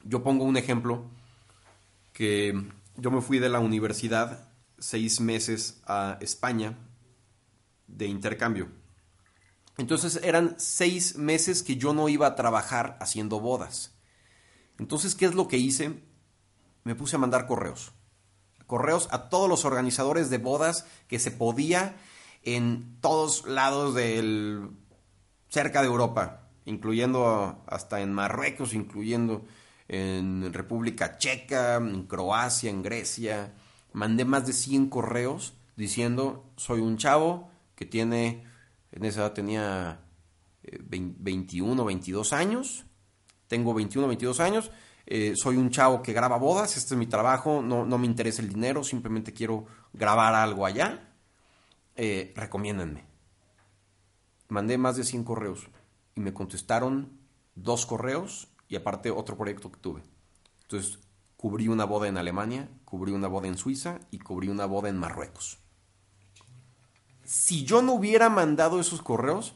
Yo 0.04 0.22
pongo 0.22 0.44
un 0.44 0.58
ejemplo 0.58 1.06
que 2.12 2.68
yo 2.98 3.10
me 3.10 3.22
fui 3.22 3.38
de 3.38 3.48
la 3.48 3.60
universidad 3.60 4.50
seis 4.78 5.18
meses 5.18 5.80
a 5.86 6.18
España 6.20 6.76
de 7.86 8.04
intercambio. 8.04 8.68
Entonces 9.78 10.20
eran 10.22 10.56
seis 10.58 11.16
meses 11.16 11.62
que 11.62 11.76
yo 11.76 11.94
no 11.94 12.10
iba 12.10 12.26
a 12.26 12.34
trabajar 12.34 12.98
haciendo 13.00 13.40
bodas. 13.40 13.94
Entonces, 14.78 15.14
¿qué 15.14 15.24
es 15.24 15.34
lo 15.34 15.48
que 15.48 15.56
hice? 15.56 16.02
Me 16.84 16.94
puse 16.94 17.16
a 17.16 17.18
mandar 17.18 17.46
correos. 17.46 17.92
Correos 18.66 19.08
a 19.10 19.28
todos 19.28 19.48
los 19.48 19.64
organizadores 19.64 20.30
de 20.30 20.38
bodas 20.38 20.86
que 21.08 21.18
se 21.18 21.30
podía 21.30 21.96
en 22.42 22.98
todos 23.00 23.46
lados 23.46 23.94
del 23.94 24.70
cerca 25.48 25.82
de 25.82 25.88
Europa, 25.88 26.48
incluyendo 26.64 27.62
hasta 27.66 28.00
en 28.00 28.12
Marruecos, 28.12 28.74
incluyendo 28.74 29.44
en 29.88 30.52
República 30.52 31.18
Checa, 31.18 31.76
en 31.76 32.06
Croacia, 32.06 32.70
en 32.70 32.82
Grecia. 32.82 33.52
Mandé 33.92 34.24
más 34.24 34.46
de 34.46 34.54
100 34.54 34.88
correos 34.88 35.54
diciendo, 35.76 36.50
soy 36.56 36.80
un 36.80 36.96
chavo 36.96 37.50
que 37.74 37.84
tiene, 37.84 38.44
en 38.92 39.04
esa 39.04 39.20
edad 39.20 39.32
tenía 39.32 40.00
21 40.62 41.82
o 41.82 41.84
22 41.84 42.32
años, 42.32 42.84
tengo 43.48 43.74
21 43.74 44.06
o 44.06 44.08
22 44.08 44.40
años, 44.40 44.70
eh, 45.06 45.34
soy 45.36 45.56
un 45.56 45.70
chavo 45.70 46.02
que 46.02 46.12
graba 46.12 46.36
bodas, 46.36 46.76
este 46.76 46.94
es 46.94 46.98
mi 46.98 47.06
trabajo, 47.06 47.62
no, 47.62 47.84
no 47.84 47.98
me 47.98 48.06
interesa 48.06 48.42
el 48.42 48.48
dinero, 48.48 48.84
simplemente 48.84 49.32
quiero 49.32 49.66
grabar 49.92 50.34
algo 50.34 50.66
allá, 50.66 51.12
eh, 51.96 52.32
recomiéndenme 52.36 53.12
mandé 54.52 54.76
más 54.78 54.96
de 54.96 55.04
100 55.04 55.24
correos 55.24 55.66
y 56.14 56.20
me 56.20 56.34
contestaron 56.34 57.18
dos 57.54 57.86
correos 57.86 58.48
y 58.68 58.76
aparte 58.76 59.10
otro 59.10 59.36
proyecto 59.36 59.72
que 59.72 59.80
tuve. 59.80 60.02
Entonces, 60.62 60.98
cubrí 61.36 61.68
una 61.68 61.86
boda 61.86 62.06
en 62.06 62.18
Alemania, 62.18 62.68
cubrí 62.84 63.12
una 63.12 63.28
boda 63.28 63.48
en 63.48 63.56
Suiza 63.56 63.98
y 64.10 64.18
cubrí 64.18 64.48
una 64.48 64.66
boda 64.66 64.90
en 64.90 64.98
Marruecos. 64.98 65.58
Si 67.24 67.64
yo 67.64 67.82
no 67.82 67.94
hubiera 67.94 68.28
mandado 68.28 68.78
esos 68.78 69.00
correos, 69.00 69.54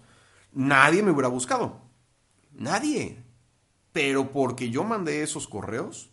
nadie 0.53 1.03
me 1.03 1.11
hubiera 1.11 1.29
buscado. 1.29 1.83
Nadie. 2.53 3.23
Pero 3.97 4.31
porque 4.31 4.69
yo 4.69 4.85
mandé 4.85 5.23
esos 5.23 5.49
correos, 5.49 6.11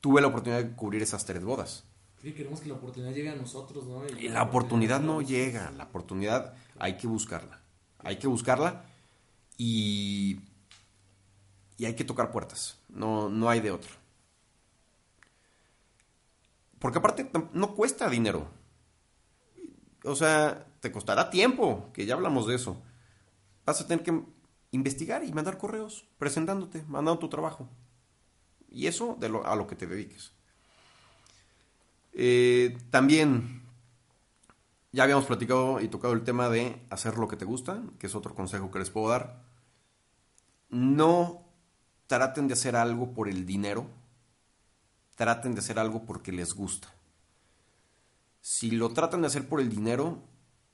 tuve 0.00 0.20
la 0.20 0.26
oportunidad 0.26 0.60
de 0.60 0.74
cubrir 0.74 1.00
esas 1.02 1.24
tres 1.24 1.44
bodas. 1.44 1.84
Sí, 2.20 2.32
queremos 2.32 2.60
que 2.60 2.68
la 2.68 2.74
oportunidad 2.74 3.14
llegue 3.14 3.28
a 3.28 3.36
nosotros, 3.36 3.86
¿no? 3.86 4.04
Y 4.18 4.28
la 4.28 4.42
oportunidad 4.42 4.98
no 4.98 5.22
llega, 5.22 5.70
la 5.70 5.84
oportunidad 5.84 6.56
hay 6.76 6.96
que 6.96 7.06
buscarla. 7.06 7.60
Hay 8.00 8.16
que 8.16 8.26
buscarla 8.26 8.82
y, 9.56 10.40
y 11.76 11.84
hay 11.84 11.94
que 11.94 12.02
tocar 12.02 12.32
puertas. 12.32 12.80
No, 12.88 13.28
no 13.28 13.48
hay 13.48 13.60
de 13.60 13.70
otro. 13.70 13.92
Porque 16.80 16.98
aparte 16.98 17.30
no 17.52 17.76
cuesta 17.76 18.10
dinero. 18.10 18.48
O 20.02 20.16
sea, 20.16 20.66
te 20.80 20.90
costará 20.90 21.30
tiempo, 21.30 21.88
que 21.92 22.04
ya 22.04 22.14
hablamos 22.14 22.48
de 22.48 22.56
eso. 22.56 22.82
Vas 23.64 23.80
a 23.80 23.86
tener 23.86 24.02
que 24.02 24.24
investigar 24.70 25.24
y 25.24 25.32
mandar 25.32 25.58
correos 25.58 26.06
presentándote, 26.18 26.84
mandando 26.88 27.18
tu 27.18 27.28
trabajo. 27.28 27.68
Y 28.70 28.86
eso 28.86 29.18
a 29.44 29.56
lo 29.56 29.66
que 29.66 29.76
te 29.76 29.86
dediques. 29.86 30.32
Eh, 32.12 32.76
también 32.90 33.62
ya 34.92 35.04
habíamos 35.04 35.26
platicado 35.26 35.80
y 35.80 35.88
tocado 35.88 36.14
el 36.14 36.24
tema 36.24 36.48
de 36.48 36.84
hacer 36.90 37.18
lo 37.18 37.28
que 37.28 37.36
te 37.36 37.44
gusta, 37.44 37.82
que 37.98 38.06
es 38.06 38.14
otro 38.14 38.34
consejo 38.34 38.70
que 38.70 38.78
les 38.78 38.90
puedo 38.90 39.08
dar. 39.08 39.44
No 40.70 41.42
traten 42.06 42.48
de 42.48 42.54
hacer 42.54 42.76
algo 42.76 43.12
por 43.12 43.28
el 43.28 43.46
dinero, 43.46 43.86
traten 45.14 45.54
de 45.54 45.60
hacer 45.60 45.78
algo 45.78 46.04
porque 46.04 46.32
les 46.32 46.54
gusta. 46.54 46.92
Si 48.40 48.70
lo 48.70 48.90
tratan 48.90 49.20
de 49.20 49.26
hacer 49.26 49.48
por 49.48 49.60
el 49.60 49.68
dinero, 49.68 50.22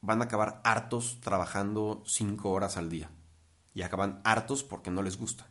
van 0.01 0.21
a 0.21 0.27
acabar 0.27 0.61
hartos 0.65 1.21
trabajando 1.21 2.03
cinco 2.07 2.51
horas 2.51 2.77
al 2.77 2.91
día. 2.91 3.11
Y 3.75 3.83
acaban 3.83 4.21
hartos 4.25 4.65
porque 4.65 4.91
no 4.91 5.03
les 5.03 5.19
gusta. 5.19 5.47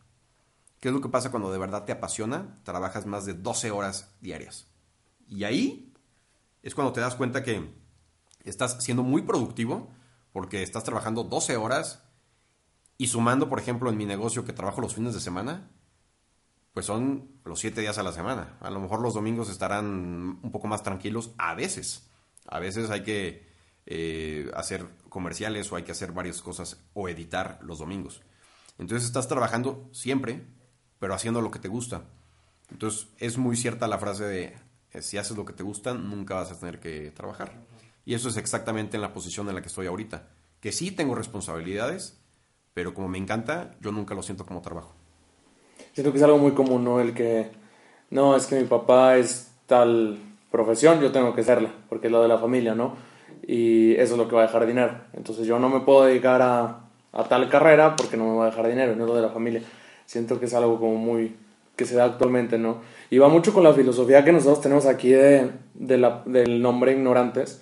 ¿Qué 0.79 0.89
es 0.89 0.93
lo 0.93 1.01
que 1.01 1.09
pasa 1.09 1.31
cuando 1.31 1.51
de 1.51 1.59
verdad 1.59 1.85
te 1.85 1.91
apasiona? 1.91 2.59
Trabajas 2.63 3.05
más 3.05 3.25
de 3.25 3.33
12 3.33 3.71
horas 3.71 4.15
diarias. 4.21 4.67
Y 5.27 5.43
ahí 5.43 5.93
es 6.61 6.75
cuando 6.75 6.93
te 6.93 7.01
das 7.01 7.15
cuenta 7.15 7.43
que 7.43 7.73
estás 8.43 8.83
siendo 8.83 9.03
muy 9.03 9.21
productivo 9.21 9.93
porque 10.31 10.63
estás 10.63 10.83
trabajando 10.83 11.23
12 11.23 11.57
horas 11.57 12.03
y 12.97 13.07
sumando, 13.07 13.49
por 13.49 13.59
ejemplo, 13.59 13.89
en 13.89 13.97
mi 13.97 14.05
negocio 14.05 14.45
que 14.45 14.53
trabajo 14.53 14.81
los 14.81 14.95
fines 14.95 15.13
de 15.13 15.19
semana, 15.19 15.69
pues 16.73 16.85
son 16.85 17.29
los 17.45 17.59
7 17.59 17.81
días 17.81 17.97
a 17.97 18.03
la 18.03 18.11
semana. 18.11 18.57
A 18.59 18.69
lo 18.69 18.79
mejor 18.79 19.01
los 19.01 19.13
domingos 19.13 19.49
estarán 19.49 20.39
un 20.41 20.51
poco 20.51 20.67
más 20.67 20.83
tranquilos 20.83 21.31
a 21.37 21.53
veces. 21.53 22.09
A 22.47 22.59
veces 22.59 22.89
hay 22.89 23.03
que 23.03 23.52
eh, 23.85 24.49
hacer 24.55 24.85
comerciales 25.09 25.71
o 25.71 25.75
hay 25.75 25.83
que 25.83 25.91
hacer 25.91 26.11
varias 26.11 26.41
cosas 26.41 26.81
o 26.93 27.09
editar 27.09 27.59
los 27.61 27.79
domingos. 27.79 28.21
Entonces 28.77 29.07
estás 29.07 29.27
trabajando 29.27 29.89
siempre, 29.91 30.45
pero 30.99 31.13
haciendo 31.13 31.41
lo 31.41 31.51
que 31.51 31.59
te 31.59 31.67
gusta. 31.67 32.03
Entonces 32.71 33.07
es 33.19 33.37
muy 33.37 33.55
cierta 33.55 33.87
la 33.87 33.99
frase 33.99 34.25
de 34.25 34.57
eh, 34.93 35.01
si 35.01 35.17
haces 35.17 35.35
lo 35.35 35.45
que 35.45 35.53
te 35.53 35.63
gusta, 35.63 35.93
nunca 35.93 36.35
vas 36.35 36.51
a 36.51 36.59
tener 36.59 36.79
que 36.79 37.11
trabajar. 37.11 37.53
Y 38.05 38.13
eso 38.13 38.29
es 38.29 38.37
exactamente 38.37 38.97
en 38.97 39.01
la 39.01 39.13
posición 39.13 39.47
en 39.49 39.55
la 39.55 39.61
que 39.61 39.67
estoy 39.67 39.87
ahorita. 39.87 40.27
Que 40.59 40.71
sí 40.71 40.91
tengo 40.91 41.15
responsabilidades, 41.15 42.19
pero 42.73 42.93
como 42.93 43.07
me 43.07 43.17
encanta, 43.17 43.75
yo 43.81 43.91
nunca 43.91 44.15
lo 44.15 44.23
siento 44.23 44.45
como 44.45 44.61
trabajo. 44.61 44.95
Siento 45.93 46.11
que 46.11 46.17
es 46.17 46.23
algo 46.23 46.37
muy 46.37 46.51
común, 46.53 46.83
¿no? 46.83 46.99
El 46.99 47.13
que, 47.13 47.51
no, 48.09 48.35
es 48.35 48.45
que 48.45 48.59
mi 48.59 48.65
papá 48.65 49.17
es 49.17 49.51
tal 49.67 50.17
profesión, 50.51 51.01
yo 51.01 51.11
tengo 51.11 51.33
que 51.33 51.43
serla, 51.43 51.71
porque 51.89 52.07
es 52.07 52.11
lo 52.11 52.21
de 52.21 52.27
la 52.27 52.37
familia, 52.37 52.75
¿no? 52.75 52.95
Y 53.45 53.93
eso 53.95 54.13
es 54.13 54.17
lo 54.17 54.27
que 54.27 54.35
va 54.35 54.43
a 54.43 54.47
dejar 54.47 54.65
dinero. 54.65 54.95
Entonces 55.13 55.45
yo 55.45 55.59
no 55.59 55.69
me 55.69 55.81
puedo 55.81 56.05
dedicar 56.05 56.41
a, 56.41 56.79
a 57.11 57.23
tal 57.25 57.49
carrera 57.49 57.95
porque 57.95 58.17
no 58.17 58.25
me 58.25 58.37
va 58.37 58.43
a 58.45 58.49
dejar 58.49 58.67
dinero, 58.67 58.95
no 58.95 59.03
es 59.03 59.09
lo 59.09 59.15
de 59.15 59.21
la 59.21 59.29
familia. 59.29 59.61
Siento 60.05 60.39
que 60.39 60.45
es 60.45 60.53
algo 60.53 60.79
como 60.79 60.95
muy, 60.95 61.35
que 61.75 61.85
se 61.85 61.95
da 61.95 62.05
actualmente, 62.05 62.57
¿no? 62.57 62.77
Y 63.09 63.17
va 63.17 63.29
mucho 63.29 63.53
con 63.53 63.63
la 63.63 63.73
filosofía 63.73 64.23
que 64.23 64.31
nosotros 64.31 64.61
tenemos 64.61 64.85
aquí 64.85 65.09
de, 65.09 65.51
del 65.73 66.61
nombre 66.61 66.93
ignorantes. 66.93 67.61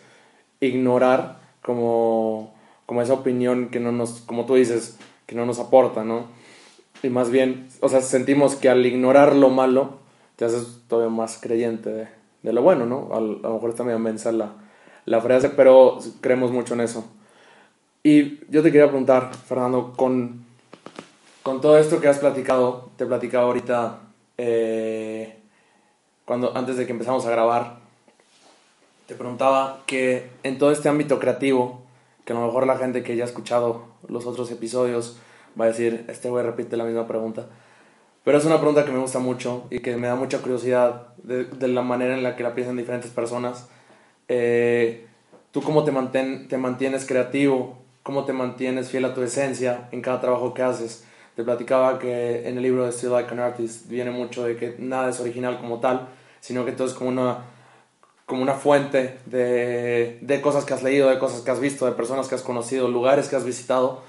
Ignorar 0.59 1.39
como, 1.61 2.53
como 2.85 3.01
esa 3.01 3.13
opinión 3.13 3.69
que 3.69 3.79
no 3.79 3.91
nos, 3.91 4.21
como 4.21 4.45
tú 4.45 4.55
dices, 4.55 4.97
que 5.25 5.35
no 5.35 5.45
nos 5.45 5.59
aporta, 5.59 6.03
¿no? 6.03 6.27
Y 7.03 7.09
más 7.09 7.31
bien, 7.31 7.67
o 7.79 7.89
sea, 7.89 8.01
sentimos 8.01 8.55
que 8.55 8.69
al 8.69 8.85
ignorar 8.85 9.35
lo 9.35 9.49
malo, 9.49 9.99
te 10.35 10.45
haces 10.45 10.81
todavía 10.87 11.13
más 11.13 11.39
creyente 11.41 11.89
de, 11.89 12.07
de 12.43 12.53
lo 12.53 12.61
bueno, 12.61 12.85
¿no? 12.85 13.09
A, 13.13 13.19
lo 13.19 13.53
mejor 13.53 13.69
está 13.69 13.83
medio 13.83 13.99
mensa 13.99 14.31
la 15.05 15.21
frase, 15.21 15.49
pero 15.49 15.99
creemos 16.21 16.51
mucho 16.51 16.73
en 16.73 16.81
eso. 16.81 17.05
Y 18.03 18.39
yo 18.51 18.63
te 18.63 18.71
quería 18.71 18.87
preguntar, 18.87 19.31
Fernando, 19.47 19.93
con 19.95 20.45
con 21.43 21.59
todo 21.59 21.77
esto 21.77 21.99
que 21.99 22.07
has 22.07 22.19
platicado, 22.19 22.91
te 22.97 23.03
he 23.03 23.07
platicado 23.07 23.47
ahorita, 23.47 23.99
eh, 24.37 25.39
cuando, 26.25 26.55
antes 26.55 26.77
de 26.77 26.85
que 26.85 26.91
empezamos 26.91 27.25
a 27.25 27.31
grabar, 27.31 27.79
te 29.07 29.15
preguntaba 29.15 29.79
que 29.87 30.29
en 30.43 30.59
todo 30.59 30.71
este 30.71 30.87
ámbito 30.87 31.19
creativo, 31.19 31.81
que 32.25 32.33
a 32.33 32.35
lo 32.35 32.45
mejor 32.45 32.67
la 32.67 32.77
gente 32.77 33.01
que 33.01 33.15
ya 33.15 33.23
ha 33.23 33.27
escuchado 33.27 33.85
los 34.07 34.27
otros 34.27 34.51
episodios 34.51 35.17
va 35.59 35.65
a 35.65 35.69
decir, 35.69 36.05
este 36.07 36.29
güey 36.29 36.45
repite 36.45 36.77
la 36.77 36.83
misma 36.83 37.07
pregunta, 37.07 37.47
pero 38.23 38.37
es 38.37 38.45
una 38.45 38.57
pregunta 38.57 38.85
que 38.85 38.91
me 38.91 38.99
gusta 38.99 39.17
mucho 39.17 39.65
y 39.71 39.79
que 39.79 39.97
me 39.97 40.07
da 40.07 40.15
mucha 40.15 40.39
curiosidad 40.39 41.07
de 41.17 41.67
la 41.67 41.81
manera 41.81 42.13
en 42.13 42.21
la 42.21 42.35
que 42.35 42.43
la 42.43 42.53
piensan 42.53 42.77
diferentes 42.77 43.09
personas. 43.09 43.67
Eh, 44.27 45.07
¿Tú 45.51 45.61
cómo 45.61 45.83
te, 45.83 45.91
mantienes 45.91 47.05
creativo? 47.05 47.77
¿Cómo 48.03 48.25
te 48.25 48.33
mantienes 48.33 48.89
fiel 48.89 49.05
a 49.05 49.13
tu 49.13 49.21
esencia 49.21 49.89
en 49.91 50.01
cada 50.01 50.21
trabajo 50.21 50.53
que 50.53 50.63
haces? 50.63 51.05
te 51.35 51.43
platicaba 51.43 51.97
que 51.97 52.47
en 52.47 52.57
el 52.57 52.63
libro 52.63 52.85
de 52.85 52.91
Still 52.91 53.11
Like 53.11 53.31
an 53.31 53.39
Artist 53.39 53.87
viene 53.87 54.11
mucho 54.11 54.43
de 54.43 54.57
que 54.57 54.75
nada 54.79 55.09
es 55.09 55.19
original 55.19 55.59
como 55.59 55.79
tal, 55.79 56.09
sino 56.39 56.65
que 56.65 56.73
todo 56.73 56.87
es 56.87 56.93
como 56.93 57.09
una, 57.09 57.45
como 58.25 58.41
una 58.41 58.55
fuente 58.55 59.17
de, 59.25 60.17
de 60.21 60.41
cosas 60.41 60.65
que 60.65 60.73
has 60.73 60.83
leído, 60.83 61.09
de 61.09 61.19
cosas 61.19 61.41
que 61.41 61.51
has 61.51 61.59
visto, 61.59 61.85
de 61.85 61.93
personas 61.93 62.27
que 62.27 62.35
has 62.35 62.41
conocido, 62.41 62.87
lugares 62.89 63.29
que 63.29 63.35
has 63.35 63.45
visitado. 63.45 64.03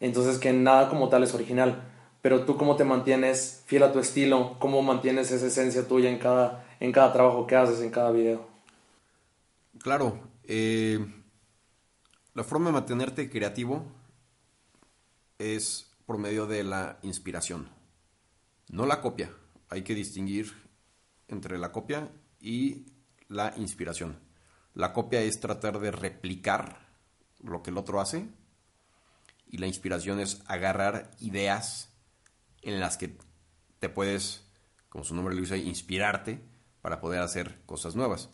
Entonces 0.00 0.38
que 0.38 0.52
nada 0.52 0.88
como 0.88 1.08
tal 1.08 1.22
es 1.22 1.34
original. 1.34 1.82
Pero 2.22 2.44
tú 2.44 2.56
cómo 2.56 2.76
te 2.76 2.84
mantienes 2.84 3.62
fiel 3.66 3.82
a 3.82 3.92
tu 3.92 3.98
estilo, 3.98 4.56
cómo 4.58 4.82
mantienes 4.82 5.30
esa 5.30 5.46
esencia 5.46 5.86
tuya 5.86 6.10
en 6.10 6.18
cada, 6.18 6.64
en 6.80 6.92
cada 6.92 7.12
trabajo 7.12 7.46
que 7.46 7.56
haces, 7.56 7.80
en 7.82 7.90
cada 7.90 8.10
video. 8.10 8.55
Claro, 9.86 10.18
eh, 10.42 10.98
la 12.34 12.42
forma 12.42 12.66
de 12.66 12.72
mantenerte 12.72 13.30
creativo 13.30 13.86
es 15.38 15.86
por 16.06 16.18
medio 16.18 16.48
de 16.48 16.64
la 16.64 16.98
inspiración, 17.02 17.68
no 18.68 18.84
la 18.84 19.00
copia. 19.00 19.30
Hay 19.68 19.82
que 19.82 19.94
distinguir 19.94 20.52
entre 21.28 21.56
la 21.56 21.70
copia 21.70 22.10
y 22.40 22.86
la 23.28 23.54
inspiración. 23.58 24.18
La 24.74 24.92
copia 24.92 25.20
es 25.20 25.38
tratar 25.38 25.78
de 25.78 25.92
replicar 25.92 26.88
lo 27.38 27.62
que 27.62 27.70
el 27.70 27.78
otro 27.78 28.00
hace 28.00 28.26
y 29.46 29.58
la 29.58 29.68
inspiración 29.68 30.18
es 30.18 30.42
agarrar 30.48 31.12
ideas 31.20 31.90
en 32.62 32.80
las 32.80 32.96
que 32.96 33.16
te 33.78 33.88
puedes, 33.88 34.42
como 34.88 35.04
su 35.04 35.14
nombre 35.14 35.36
lo 35.36 35.42
dice, 35.42 35.58
inspirarte 35.58 36.40
para 36.82 37.00
poder 37.00 37.20
hacer 37.20 37.60
cosas 37.66 37.94
nuevas. 37.94 38.30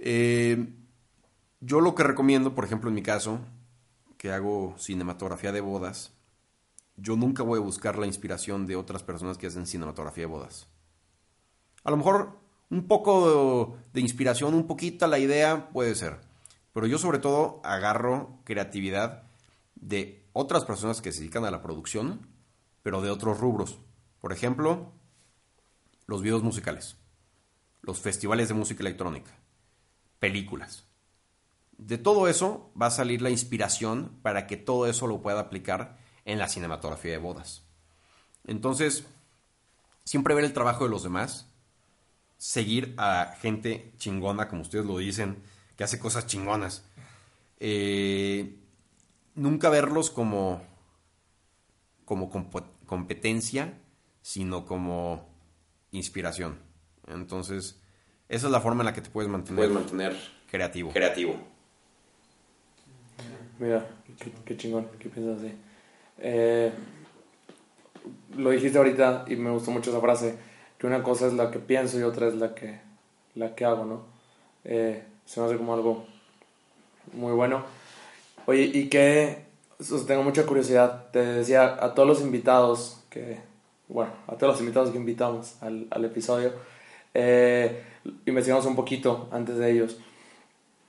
Eh, 0.00 0.74
yo 1.60 1.80
lo 1.80 1.94
que 1.94 2.04
recomiendo, 2.04 2.54
por 2.54 2.64
ejemplo, 2.64 2.88
en 2.88 2.94
mi 2.94 3.02
caso, 3.02 3.40
que 4.16 4.32
hago 4.32 4.74
cinematografía 4.78 5.52
de 5.52 5.60
bodas, 5.60 6.12
yo 6.96 7.16
nunca 7.16 7.42
voy 7.42 7.58
a 7.58 7.62
buscar 7.62 7.98
la 7.98 8.06
inspiración 8.06 8.66
de 8.66 8.76
otras 8.76 9.02
personas 9.02 9.38
que 9.38 9.46
hacen 9.46 9.66
cinematografía 9.66 10.22
de 10.22 10.32
bodas. 10.32 10.66
A 11.84 11.90
lo 11.90 11.96
mejor 11.96 12.38
un 12.70 12.86
poco 12.86 13.78
de 13.92 14.00
inspiración, 14.00 14.54
un 14.54 14.66
poquito 14.66 15.06
la 15.06 15.18
idea 15.18 15.70
puede 15.70 15.94
ser, 15.94 16.20
pero 16.72 16.86
yo 16.86 16.98
sobre 16.98 17.18
todo 17.18 17.60
agarro 17.64 18.40
creatividad 18.44 19.22
de 19.74 20.26
otras 20.32 20.64
personas 20.64 21.00
que 21.00 21.12
se 21.12 21.20
dedican 21.20 21.44
a 21.44 21.50
la 21.50 21.62
producción, 21.62 22.26
pero 22.82 23.00
de 23.00 23.10
otros 23.10 23.38
rubros. 23.40 23.78
Por 24.20 24.32
ejemplo, 24.32 24.92
los 26.06 26.22
videos 26.22 26.42
musicales, 26.42 26.96
los 27.82 28.00
festivales 28.00 28.48
de 28.48 28.54
música 28.54 28.82
electrónica, 28.82 29.32
películas. 30.18 30.84
De 31.76 31.98
todo 31.98 32.28
eso 32.28 32.72
va 32.80 32.86
a 32.86 32.90
salir 32.90 33.22
la 33.22 33.30
inspiración 33.30 34.18
para 34.22 34.46
que 34.46 34.56
todo 34.56 34.86
eso 34.86 35.06
lo 35.06 35.22
pueda 35.22 35.40
aplicar 35.40 35.98
en 36.24 36.38
la 36.38 36.48
cinematografía 36.48 37.12
de 37.12 37.18
bodas. 37.18 37.62
Entonces, 38.46 39.04
siempre 40.04 40.34
ver 40.34 40.44
el 40.44 40.52
trabajo 40.52 40.84
de 40.84 40.90
los 40.90 41.02
demás, 41.02 41.48
seguir 42.38 42.94
a 42.96 43.36
gente 43.40 43.92
chingona, 43.98 44.48
como 44.48 44.62
ustedes 44.62 44.86
lo 44.86 44.98
dicen, 44.98 45.42
que 45.76 45.84
hace 45.84 45.98
cosas 45.98 46.26
chingonas. 46.26 46.84
Eh, 47.60 48.58
nunca 49.34 49.68
verlos 49.68 50.10
como, 50.10 50.62
como 52.04 52.30
competencia, 52.86 53.78
sino 54.22 54.64
como 54.64 55.28
inspiración. 55.92 56.58
Entonces, 57.06 57.80
esa 58.28 58.46
es 58.46 58.52
la 58.52 58.60
forma 58.60 58.82
en 58.82 58.86
la 58.86 58.92
que 58.92 59.00
te 59.00 59.10
puedes 59.10 59.30
mantener, 59.30 59.56
puedes 59.56 59.72
mantener 59.72 60.16
creativo. 60.50 60.90
creativo. 60.92 61.36
Mira, 63.58 63.86
qué, 64.18 64.32
qué 64.44 64.56
chingón, 64.56 64.86
qué 64.98 65.08
piensas 65.08 65.38
así. 65.38 65.52
Eh, 66.18 66.72
lo 68.36 68.50
dijiste 68.50 68.78
ahorita 68.78 69.24
y 69.28 69.36
me 69.36 69.50
gustó 69.50 69.70
mucho 69.70 69.90
esa 69.90 70.00
frase. 70.00 70.36
que 70.78 70.86
una 70.86 71.02
cosa 71.02 71.26
es 71.26 71.32
la 71.32 71.50
que 71.50 71.58
pienso 71.58 71.98
y 71.98 72.02
otra 72.02 72.28
es 72.28 72.34
la 72.34 72.54
que, 72.54 72.80
la 73.34 73.54
que 73.54 73.64
hago, 73.64 73.84
¿no? 73.84 74.04
Eh, 74.64 75.02
se 75.24 75.40
me 75.40 75.46
hace 75.46 75.56
como 75.56 75.74
algo 75.74 76.06
muy 77.12 77.32
bueno. 77.32 77.64
Oye, 78.46 78.70
y 78.72 78.88
que 78.88 79.48
tengo 80.06 80.22
mucha 80.22 80.46
curiosidad, 80.46 81.10
te 81.10 81.18
decía 81.20 81.76
a 81.84 81.94
todos 81.94 82.08
los 82.08 82.20
invitados 82.20 83.00
que, 83.10 83.38
bueno, 83.88 84.12
a 84.26 84.36
todos 84.36 84.54
los 84.54 84.60
invitados 84.60 84.90
que 84.90 84.98
invitamos 84.98 85.56
al, 85.62 85.86
al 85.90 86.04
episodio, 86.04 86.52
eh, 87.14 87.82
investigamos 88.26 88.66
un 88.66 88.76
poquito 88.76 89.28
antes 89.30 89.56
de 89.56 89.70
ellos. 89.70 89.98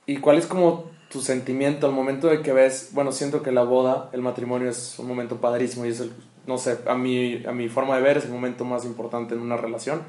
¿Y 0.06 0.18
cuál 0.18 0.38
es 0.38 0.46
como 0.46 0.90
tu 1.10 1.20
sentimiento 1.20 1.86
al 1.86 1.92
momento 1.92 2.28
de 2.28 2.40
que 2.40 2.52
ves, 2.52 2.90
bueno, 2.92 3.10
siento 3.12 3.42
que 3.42 3.50
la 3.50 3.64
boda, 3.64 4.10
el 4.12 4.22
matrimonio 4.22 4.70
es 4.70 4.98
un 4.98 5.08
momento 5.08 5.40
padrísimo 5.40 5.84
y 5.84 5.88
es 5.88 6.00
el, 6.00 6.12
no 6.46 6.56
sé, 6.56 6.78
a 6.86 6.94
mi, 6.94 7.44
a 7.44 7.52
mi 7.52 7.68
forma 7.68 7.96
de 7.96 8.02
ver 8.02 8.18
es 8.18 8.24
el 8.24 8.30
momento 8.30 8.64
más 8.64 8.84
importante 8.84 9.34
en 9.34 9.40
una 9.40 9.56
relación. 9.56 10.02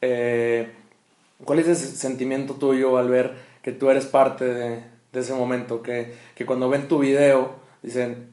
Eh, 0.00 0.72
¿Cuál 1.44 1.60
es 1.60 1.68
ese 1.68 1.86
sentimiento 1.86 2.54
tuyo 2.54 2.98
al 2.98 3.08
ver 3.08 3.34
que 3.62 3.70
tú 3.70 3.90
eres 3.90 4.06
parte 4.06 4.44
de, 4.44 4.82
de 5.12 5.20
ese 5.20 5.34
momento? 5.34 5.82
Que, 5.82 6.14
que, 6.34 6.44
cuando 6.44 6.68
ven 6.68 6.88
tu 6.88 6.98
video 6.98 7.54
dicen, 7.82 8.28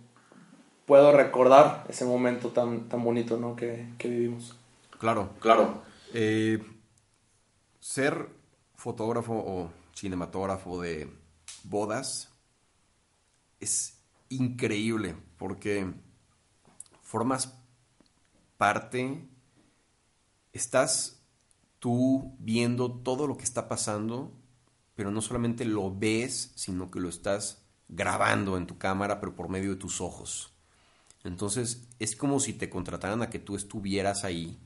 puedo 0.87 1.11
recordar 1.11 1.85
ese 1.87 2.05
momento 2.05 2.49
tan, 2.49 2.89
tan 2.89 3.03
bonito 3.03 3.37
¿no? 3.37 3.55
que, 3.55 3.85
que 3.99 4.07
vivimos. 4.07 4.57
Claro, 4.99 5.29
claro. 5.39 5.83
Eh, 6.15 6.59
ser 7.85 8.27
fotógrafo 8.73 9.35
o 9.35 9.71
cinematógrafo 9.95 10.81
de 10.81 11.07
bodas 11.65 12.31
es 13.59 14.01
increíble 14.27 15.15
porque 15.37 15.93
formas 17.03 17.53
parte, 18.57 19.29
estás 20.51 21.21
tú 21.77 22.35
viendo 22.39 22.91
todo 22.91 23.27
lo 23.27 23.37
que 23.37 23.43
está 23.43 23.69
pasando, 23.69 24.33
pero 24.95 25.11
no 25.11 25.21
solamente 25.21 25.63
lo 25.63 25.95
ves, 25.95 26.53
sino 26.55 26.89
que 26.89 26.99
lo 26.99 27.07
estás 27.07 27.67
grabando 27.87 28.57
en 28.57 28.65
tu 28.65 28.79
cámara, 28.79 29.19
pero 29.19 29.35
por 29.35 29.47
medio 29.47 29.69
de 29.69 29.75
tus 29.75 30.01
ojos. 30.01 30.55
Entonces 31.23 31.87
es 31.99 32.15
como 32.15 32.39
si 32.39 32.53
te 32.53 32.67
contrataran 32.67 33.21
a 33.21 33.29
que 33.29 33.37
tú 33.37 33.55
estuvieras 33.55 34.23
ahí 34.23 34.59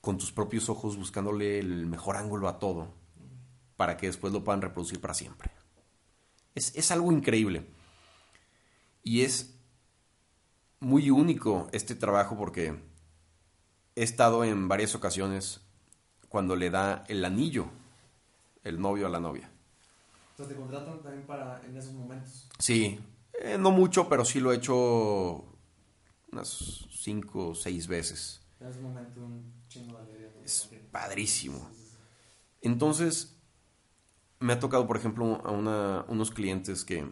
con 0.00 0.18
tus 0.18 0.32
propios 0.32 0.68
ojos 0.68 0.96
buscándole 0.96 1.58
el 1.58 1.86
mejor 1.86 2.16
ángulo 2.16 2.48
a 2.48 2.58
todo 2.58 2.88
para 3.76 3.96
que 3.96 4.06
después 4.06 4.32
lo 4.32 4.44
puedan 4.44 4.62
reproducir 4.62 5.00
para 5.00 5.14
siempre. 5.14 5.50
Es, 6.54 6.90
algo 6.90 7.12
increíble. 7.12 7.66
Y 9.02 9.22
es 9.22 9.54
muy 10.80 11.10
único 11.10 11.68
este 11.72 11.94
trabajo 11.94 12.36
porque 12.36 12.74
he 13.94 14.02
estado 14.02 14.44
en 14.44 14.68
varias 14.68 14.94
ocasiones 14.94 15.60
cuando 16.28 16.56
le 16.56 16.70
da 16.70 17.04
el 17.08 17.24
anillo 17.24 17.70
el 18.64 18.78
novio 18.80 19.06
a 19.06 19.10
la 19.10 19.20
novia. 19.20 19.50
Entonces 20.32 20.54
te 20.54 20.60
contratan 20.60 21.02
también 21.02 21.26
para 21.26 21.64
en 21.64 21.76
esos 21.76 21.94
momentos. 21.94 22.48
Sí, 22.58 23.00
eh, 23.40 23.56
no 23.58 23.70
mucho, 23.70 24.08
pero 24.08 24.24
sí 24.24 24.40
lo 24.40 24.52
he 24.52 24.56
hecho 24.56 25.44
unas 26.32 26.86
cinco 26.90 27.48
o 27.48 27.54
seis 27.54 27.86
veces. 27.86 28.42
En 28.60 28.68
ese 28.68 28.80
momento 28.80 29.20
un 29.24 29.59
Es 30.44 30.68
padrísimo. 30.90 31.70
Entonces, 32.60 33.36
me 34.40 34.52
ha 34.52 34.60
tocado, 34.60 34.86
por 34.86 34.96
ejemplo, 34.96 35.40
a 35.44 35.50
una, 35.50 36.04
unos 36.08 36.30
clientes 36.30 36.84
que, 36.84 37.08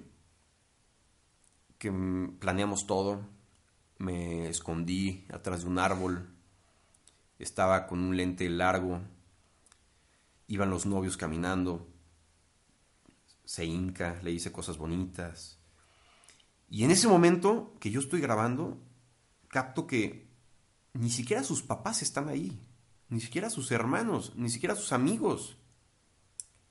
que 1.78 1.92
planeamos 2.40 2.86
todo. 2.86 3.20
Me 3.98 4.48
escondí 4.48 5.26
atrás 5.30 5.62
de 5.62 5.68
un 5.68 5.78
árbol. 5.78 6.34
Estaba 7.38 7.86
con 7.86 8.00
un 8.00 8.16
lente 8.16 8.48
largo. 8.48 9.00
Iban 10.48 10.70
los 10.70 10.86
novios 10.86 11.16
caminando. 11.16 11.86
Se 13.44 13.64
hinca, 13.64 14.20
le 14.22 14.32
hice 14.32 14.52
cosas 14.52 14.78
bonitas. 14.78 15.58
Y 16.70 16.84
en 16.84 16.90
ese 16.90 17.08
momento 17.08 17.74
que 17.80 17.90
yo 17.90 18.00
estoy 18.00 18.20
grabando, 18.20 18.78
capto 19.48 19.86
que 19.86 20.27
ni 20.92 21.10
siquiera 21.10 21.42
sus 21.44 21.62
papás 21.62 22.02
están 22.02 22.28
ahí. 22.28 22.58
Ni 23.08 23.20
siquiera 23.20 23.48
sus 23.48 23.70
hermanos, 23.70 24.32
ni 24.36 24.50
siquiera 24.50 24.76
sus 24.76 24.92
amigos 24.92 25.56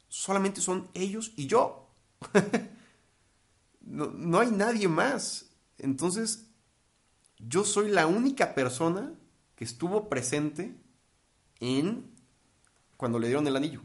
solamente 0.10 0.62
son 0.62 0.90
ellos 0.94 1.34
y 1.36 1.48
yo. 1.48 1.90
no, 3.82 4.40
hay 4.40 4.52
nadie 4.52 4.88
más. 4.88 5.52
Entonces, 5.78 6.48
yo 7.38 7.64
soy 7.64 7.90
la 7.90 8.08
única 8.08 8.56
persona 8.56 9.14
que 9.56 9.64
estuvo 9.64 10.10
presente 10.10 10.76
en 11.60 12.12
cuando 12.96 13.20
le 13.20 13.28
dieron 13.28 13.48
el 13.48 13.56
anillo. 13.56 13.82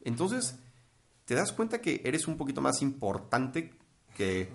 Entonces, 0.00 0.56
te 1.24 1.34
das 1.34 1.52
cuenta 1.52 1.80
que 1.80 2.00
eres 2.04 2.28
un 2.28 2.36
poquito 2.36 2.60
más 2.60 2.80
importante 2.82 3.74
que, 4.16 4.50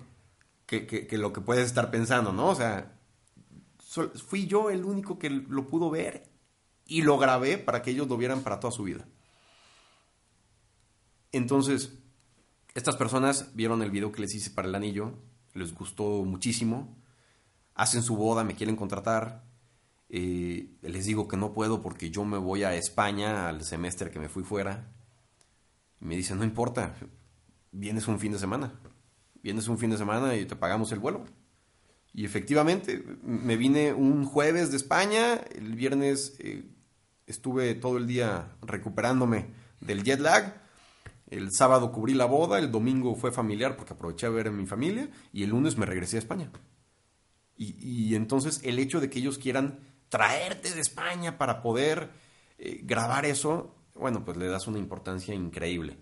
que, 0.66 0.86
que, 0.86 1.18
lo 1.18 1.32
que 1.32 1.42
puedes 1.42 1.66
estar 1.66 1.90
pensando, 1.90 2.32
¿no? 2.32 2.48
O 2.48 2.54
sea, 2.54 2.98
fui 4.26 4.46
yo 4.46 4.70
el 4.70 4.84
único 4.84 5.18
que 5.18 5.30
lo 5.30 5.68
pudo 5.68 5.90
ver 5.90 6.30
y 6.86 7.02
lo 7.02 7.18
grabé 7.18 7.58
para 7.58 7.82
que 7.82 7.90
ellos 7.90 8.08
lo 8.08 8.16
vieran 8.16 8.42
para 8.42 8.60
toda 8.60 8.72
su 8.72 8.84
vida. 8.84 9.06
Entonces, 11.30 11.98
estas 12.74 12.96
personas 12.96 13.54
vieron 13.54 13.82
el 13.82 13.90
video 13.90 14.12
que 14.12 14.20
les 14.20 14.34
hice 14.34 14.50
para 14.50 14.68
el 14.68 14.74
anillo, 14.74 15.14
les 15.54 15.74
gustó 15.74 16.24
muchísimo, 16.24 16.96
hacen 17.74 18.02
su 18.02 18.16
boda, 18.16 18.44
me 18.44 18.54
quieren 18.54 18.76
contratar, 18.76 19.44
eh, 20.08 20.68
les 20.82 21.06
digo 21.06 21.26
que 21.26 21.38
no 21.38 21.54
puedo 21.54 21.80
porque 21.80 22.10
yo 22.10 22.24
me 22.24 22.36
voy 22.36 22.64
a 22.64 22.74
España 22.74 23.48
al 23.48 23.64
semestre 23.64 24.10
que 24.10 24.18
me 24.18 24.28
fui 24.28 24.42
fuera. 24.42 24.92
Me 26.00 26.16
dicen, 26.16 26.38
no 26.38 26.44
importa, 26.44 26.94
vienes 27.70 28.08
un 28.08 28.18
fin 28.18 28.32
de 28.32 28.38
semana, 28.38 28.72
vienes 29.42 29.68
un 29.68 29.78
fin 29.78 29.90
de 29.90 29.96
semana 29.96 30.36
y 30.36 30.44
te 30.44 30.56
pagamos 30.56 30.92
el 30.92 30.98
vuelo. 30.98 31.24
Y 32.14 32.24
efectivamente, 32.24 33.04
me 33.22 33.56
vine 33.56 33.92
un 33.92 34.24
jueves 34.24 34.70
de 34.70 34.76
España, 34.76 35.40
el 35.54 35.74
viernes 35.74 36.36
eh, 36.40 36.64
estuve 37.26 37.74
todo 37.74 37.96
el 37.96 38.06
día 38.06 38.56
recuperándome 38.62 39.46
del 39.80 40.02
jet 40.04 40.20
lag 40.20 40.62
el 41.32 41.50
sábado 41.50 41.92
cubrí 41.92 42.12
la 42.12 42.26
boda, 42.26 42.58
el 42.58 42.70
domingo 42.70 43.14
fue 43.14 43.32
familiar 43.32 43.74
porque 43.74 43.94
aproveché 43.94 44.26
a 44.26 44.28
ver 44.30 44.48
a 44.48 44.50
mi 44.50 44.66
familia 44.66 45.08
y 45.32 45.44
el 45.44 45.48
lunes 45.48 45.78
me 45.78 45.86
regresé 45.86 46.16
a 46.16 46.18
España. 46.18 46.50
Y, 47.56 48.14
entonces 48.16 48.60
el 48.64 48.78
hecho 48.78 49.00
de 49.00 49.08
que 49.08 49.20
ellos 49.20 49.38
quieran 49.38 49.78
traerte 50.10 50.74
de 50.74 50.80
España 50.80 51.38
para 51.38 51.62
poder 51.62 52.10
eh, 52.58 52.80
grabar 52.82 53.24
eso, 53.24 53.74
bueno, 53.94 54.26
pues 54.26 54.36
le 54.36 54.46
das 54.46 54.66
una 54.66 54.78
importancia 54.78 55.34
increíble. 55.34 55.96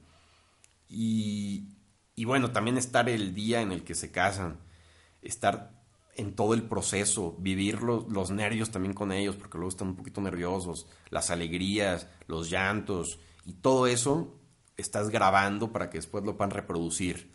Y, 0.89 1.77
y 2.17 2.25
bueno, 2.25 2.51
también 2.51 2.77
estar 2.77 3.09
el 3.09 3.33
día 3.33 3.61
en 3.61 3.71
el 3.71 3.85
que 3.85 3.95
se 3.95 4.11
casan, 4.11 4.59
estar 5.23 5.80
en 6.17 6.35
todo 6.35 6.55
el 6.55 6.63
proceso, 6.65 7.37
vivir 7.39 7.83
los, 7.83 8.31
nervios 8.31 8.71
también 8.71 8.95
con 8.95 9.13
ellos, 9.13 9.37
porque 9.37 9.59
luego 9.59 9.71
están 9.71 9.89
un 9.89 9.97
poquito 9.97 10.21
nerviosos, 10.21 10.87
las 11.09 11.31
alegrías, 11.31 12.09
los 12.27 12.51
llantos 12.51 13.19
y 13.45 13.55
todo 13.55 13.87
eso, 13.87 14.35
estás 14.77 15.11
grabando 15.11 15.73
para 15.73 15.91
que 15.91 15.99
después 15.99 16.25
lo 16.25 16.37
puedan 16.37 16.51
reproducir 16.51 17.33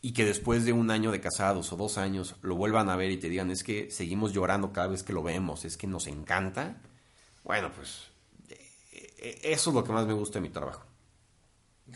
y 0.00 0.12
que 0.12 0.24
después 0.24 0.64
de 0.64 0.72
un 0.72 0.90
año 0.90 1.10
de 1.10 1.20
casados 1.20 1.72
o 1.72 1.76
dos 1.76 1.98
años 1.98 2.36
lo 2.42 2.54
vuelvan 2.54 2.88
a 2.88 2.96
ver 2.96 3.10
y 3.10 3.16
te 3.16 3.28
digan 3.28 3.50
es 3.50 3.64
que 3.64 3.90
seguimos 3.90 4.32
llorando 4.32 4.72
cada 4.72 4.88
vez 4.88 5.02
que 5.02 5.12
lo 5.12 5.22
vemos, 5.22 5.64
es 5.64 5.76
que 5.76 5.86
nos 5.86 6.06
encanta, 6.06 6.80
bueno, 7.42 7.70
pues 7.74 8.10
e, 8.48 8.54
e, 9.18 9.52
eso 9.52 9.70
es 9.70 9.74
lo 9.74 9.84
que 9.84 9.92
más 9.92 10.06
me 10.06 10.12
gusta 10.12 10.38
de 10.38 10.42
mi 10.42 10.50
trabajo. 10.50 10.84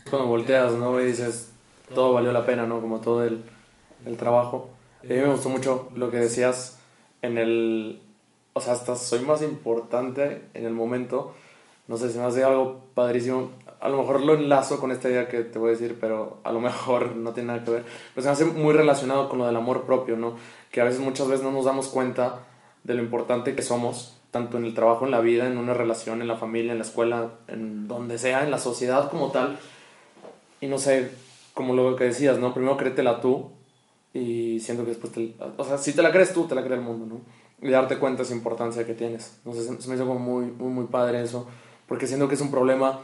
Cuando 0.09 0.27
volteas, 0.27 0.73
¿no? 0.73 0.99
Y 0.99 1.05
dices, 1.05 1.51
todo 1.93 2.13
valió 2.13 2.33
la 2.33 2.45
pena, 2.45 2.65
¿no? 2.65 2.81
Como 2.81 2.99
todo 2.99 3.23
el 3.23 3.43
trabajo. 4.17 4.71
A 5.03 5.13
mí 5.13 5.19
me 5.19 5.27
gustó 5.27 5.49
mucho 5.49 5.89
lo 5.95 6.11
que 6.11 6.17
decías 6.17 6.79
en 7.21 7.37
el... 7.37 8.01
O 8.53 8.61
sea, 8.61 8.73
hasta 8.73 8.95
soy 8.95 9.19
más 9.19 9.41
importante 9.41 10.43
en 10.53 10.65
el 10.65 10.73
momento. 10.73 11.33
No 11.87 11.97
sé, 11.97 12.11
si 12.11 12.17
me 12.19 12.25
hace 12.25 12.43
algo 12.43 12.81
padrísimo 12.93 13.49
a 13.83 13.89
lo 13.89 13.97
mejor 13.97 14.21
lo 14.21 14.33
enlazo 14.35 14.79
con 14.79 14.91
esta 14.91 15.09
idea 15.09 15.27
que 15.27 15.41
te 15.41 15.59
voy 15.59 15.67
a 15.67 15.71
decir, 15.71 15.97
pero 15.99 16.37
a 16.45 16.53
lo 16.53 16.61
mejor 16.61 17.15
no 17.17 17.33
tiene 17.33 17.47
nada 17.47 17.65
que 17.65 17.71
ver. 17.71 17.83
Pues 18.13 18.25
me 18.25 18.31
hace 18.31 18.45
muy 18.45 18.73
relacionado 18.73 19.27
con 19.27 19.39
lo 19.39 19.45
del 19.45 19.57
amor 19.57 19.83
propio, 19.83 20.15
¿no? 20.15 20.37
Que 20.71 20.79
a 20.79 20.85
veces, 20.85 21.01
muchas 21.01 21.27
veces 21.27 21.43
no 21.43 21.51
nos 21.51 21.65
damos 21.65 21.89
cuenta 21.89 22.39
de 22.85 22.93
lo 22.93 23.01
importante 23.01 23.55
que 23.55 23.61
somos, 23.61 24.17
tanto 24.31 24.57
en 24.57 24.63
el 24.63 24.73
trabajo, 24.73 25.03
en 25.03 25.11
la 25.11 25.19
vida, 25.19 25.47
en 25.47 25.57
una 25.57 25.73
relación, 25.73 26.21
en 26.21 26.29
la 26.29 26.37
familia, 26.37 26.71
en 26.71 26.77
la 26.77 26.85
escuela, 26.85 27.31
en 27.49 27.89
donde 27.89 28.17
sea, 28.17 28.45
en 28.45 28.51
la 28.51 28.57
sociedad 28.57 29.11
como 29.11 29.31
tal. 29.31 29.59
Y 30.61 30.67
no 30.67 30.77
sé, 30.77 31.11
como 31.53 31.73
lo 31.73 31.97
que 31.97 32.05
decías, 32.05 32.39
¿no? 32.39 32.53
Primero 32.53 32.77
créetela 32.77 33.19
tú 33.19 33.51
y 34.13 34.59
siento 34.59 34.83
que 34.83 34.91
después 34.91 35.11
te... 35.11 35.35
O 35.57 35.63
sea, 35.63 35.77
si 35.77 35.93
te 35.93 36.01
la 36.01 36.11
crees 36.11 36.33
tú, 36.33 36.45
te 36.45 36.55
la 36.55 36.63
cree 36.63 36.77
el 36.77 36.83
mundo, 36.83 37.05
¿no? 37.05 37.67
Y 37.67 37.71
darte 37.71 37.97
cuenta 37.97 38.17
de 38.17 38.23
esa 38.23 38.35
importancia 38.35 38.85
que 38.85 38.93
tienes. 38.93 39.39
Sé, 39.51 39.81
se 39.81 39.89
me 39.89 39.95
hizo 39.95 40.05
como 40.05 40.19
muy, 40.19 40.45
muy, 40.45 40.69
muy 40.69 40.85
padre 40.85 41.23
eso, 41.23 41.47
porque 41.87 42.07
siento 42.07 42.27
que 42.27 42.35
es 42.35 42.41
un 42.41 42.51
problema 42.51 43.01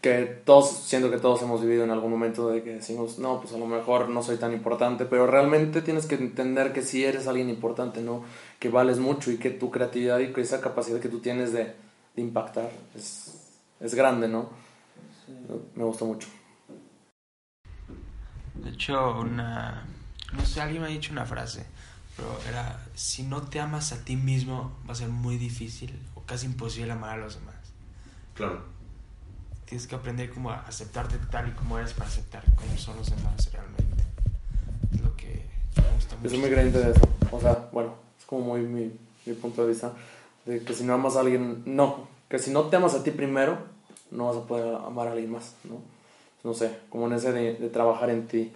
que 0.00 0.24
todos, 0.44 0.70
siento 0.70 1.10
que 1.10 1.18
todos 1.18 1.42
hemos 1.42 1.60
vivido 1.60 1.82
en 1.82 1.90
algún 1.90 2.10
momento 2.10 2.48
de 2.48 2.62
que 2.62 2.74
decimos, 2.74 3.18
no, 3.18 3.40
pues 3.40 3.52
a 3.52 3.58
lo 3.58 3.66
mejor 3.66 4.08
no 4.08 4.22
soy 4.22 4.36
tan 4.36 4.52
importante, 4.52 5.04
pero 5.04 5.26
realmente 5.26 5.82
tienes 5.82 6.06
que 6.06 6.14
entender 6.14 6.72
que 6.72 6.82
sí 6.82 7.04
eres 7.04 7.26
alguien 7.26 7.50
importante, 7.50 8.00
¿no? 8.00 8.22
Que 8.60 8.68
vales 8.68 8.98
mucho 8.98 9.32
y 9.32 9.38
que 9.38 9.50
tu 9.50 9.70
creatividad 9.70 10.20
y 10.20 10.32
que 10.32 10.40
esa 10.40 10.60
capacidad 10.60 11.00
que 11.00 11.08
tú 11.08 11.18
tienes 11.18 11.52
de, 11.52 11.74
de 12.14 12.22
impactar 12.22 12.70
es, 12.94 13.58
es 13.80 13.94
grande, 13.94 14.28
¿no? 14.28 14.50
Me 15.74 15.84
gustó 15.84 16.06
mucho. 16.06 16.28
De 18.54 18.70
hecho, 18.70 19.18
una... 19.20 19.84
No 20.32 20.44
sé, 20.44 20.60
alguien 20.60 20.82
me 20.82 20.88
ha 20.88 20.90
dicho 20.90 21.12
una 21.12 21.24
frase, 21.24 21.64
pero 22.16 22.38
era, 22.48 22.84
si 22.94 23.22
no 23.22 23.42
te 23.42 23.60
amas 23.60 23.92
a 23.92 24.04
ti 24.04 24.16
mismo, 24.16 24.76
va 24.88 24.92
a 24.92 24.96
ser 24.96 25.08
muy 25.08 25.38
difícil 25.38 25.98
o 26.14 26.22
casi 26.22 26.46
imposible 26.46 26.92
amar 26.92 27.10
a 27.10 27.16
los 27.16 27.34
demás. 27.34 27.56
Claro 28.34 28.78
tienes 29.68 29.86
que 29.86 29.94
aprender 29.94 30.30
como 30.30 30.50
a 30.50 30.60
aceptarte 30.60 31.18
tal 31.30 31.48
y 31.48 31.52
como 31.52 31.78
eres 31.78 31.92
para 31.92 32.08
aceptar 32.08 32.42
cómo 32.56 32.76
son 32.78 32.96
los 32.96 33.10
demás 33.10 33.52
realmente. 33.52 34.04
Es 34.94 35.00
lo 35.02 35.14
que 35.14 35.44
me 35.76 35.94
gusta 35.94 36.16
mucho. 36.16 36.34
Yo 36.34 36.40
muy 36.40 36.50
creyente 36.50 36.78
de 36.78 36.90
eso. 36.92 37.00
O 37.30 37.40
sea, 37.40 37.68
bueno, 37.70 37.94
es 38.18 38.24
como 38.24 38.46
muy 38.46 38.60
mi, 38.60 38.90
mi 39.26 39.34
punto 39.34 39.62
de 39.62 39.68
vista. 39.68 39.92
De 40.46 40.60
que 40.62 40.72
si 40.72 40.84
no 40.84 40.94
amas 40.94 41.16
a 41.16 41.20
alguien, 41.20 41.62
no. 41.66 42.08
Que 42.30 42.38
si 42.38 42.50
no 42.50 42.64
te 42.64 42.76
amas 42.76 42.94
a 42.94 43.02
ti 43.02 43.10
primero, 43.10 43.58
no 44.10 44.28
vas 44.28 44.38
a 44.38 44.46
poder 44.46 44.74
amar 44.74 45.08
a 45.08 45.12
alguien 45.12 45.32
más, 45.32 45.54
¿no? 45.64 45.82
No 46.44 46.54
sé, 46.54 46.78
como 46.88 47.06
en 47.06 47.12
ese 47.12 47.32
de, 47.32 47.54
de 47.54 47.68
trabajar 47.68 48.08
en 48.08 48.26
ti, 48.26 48.52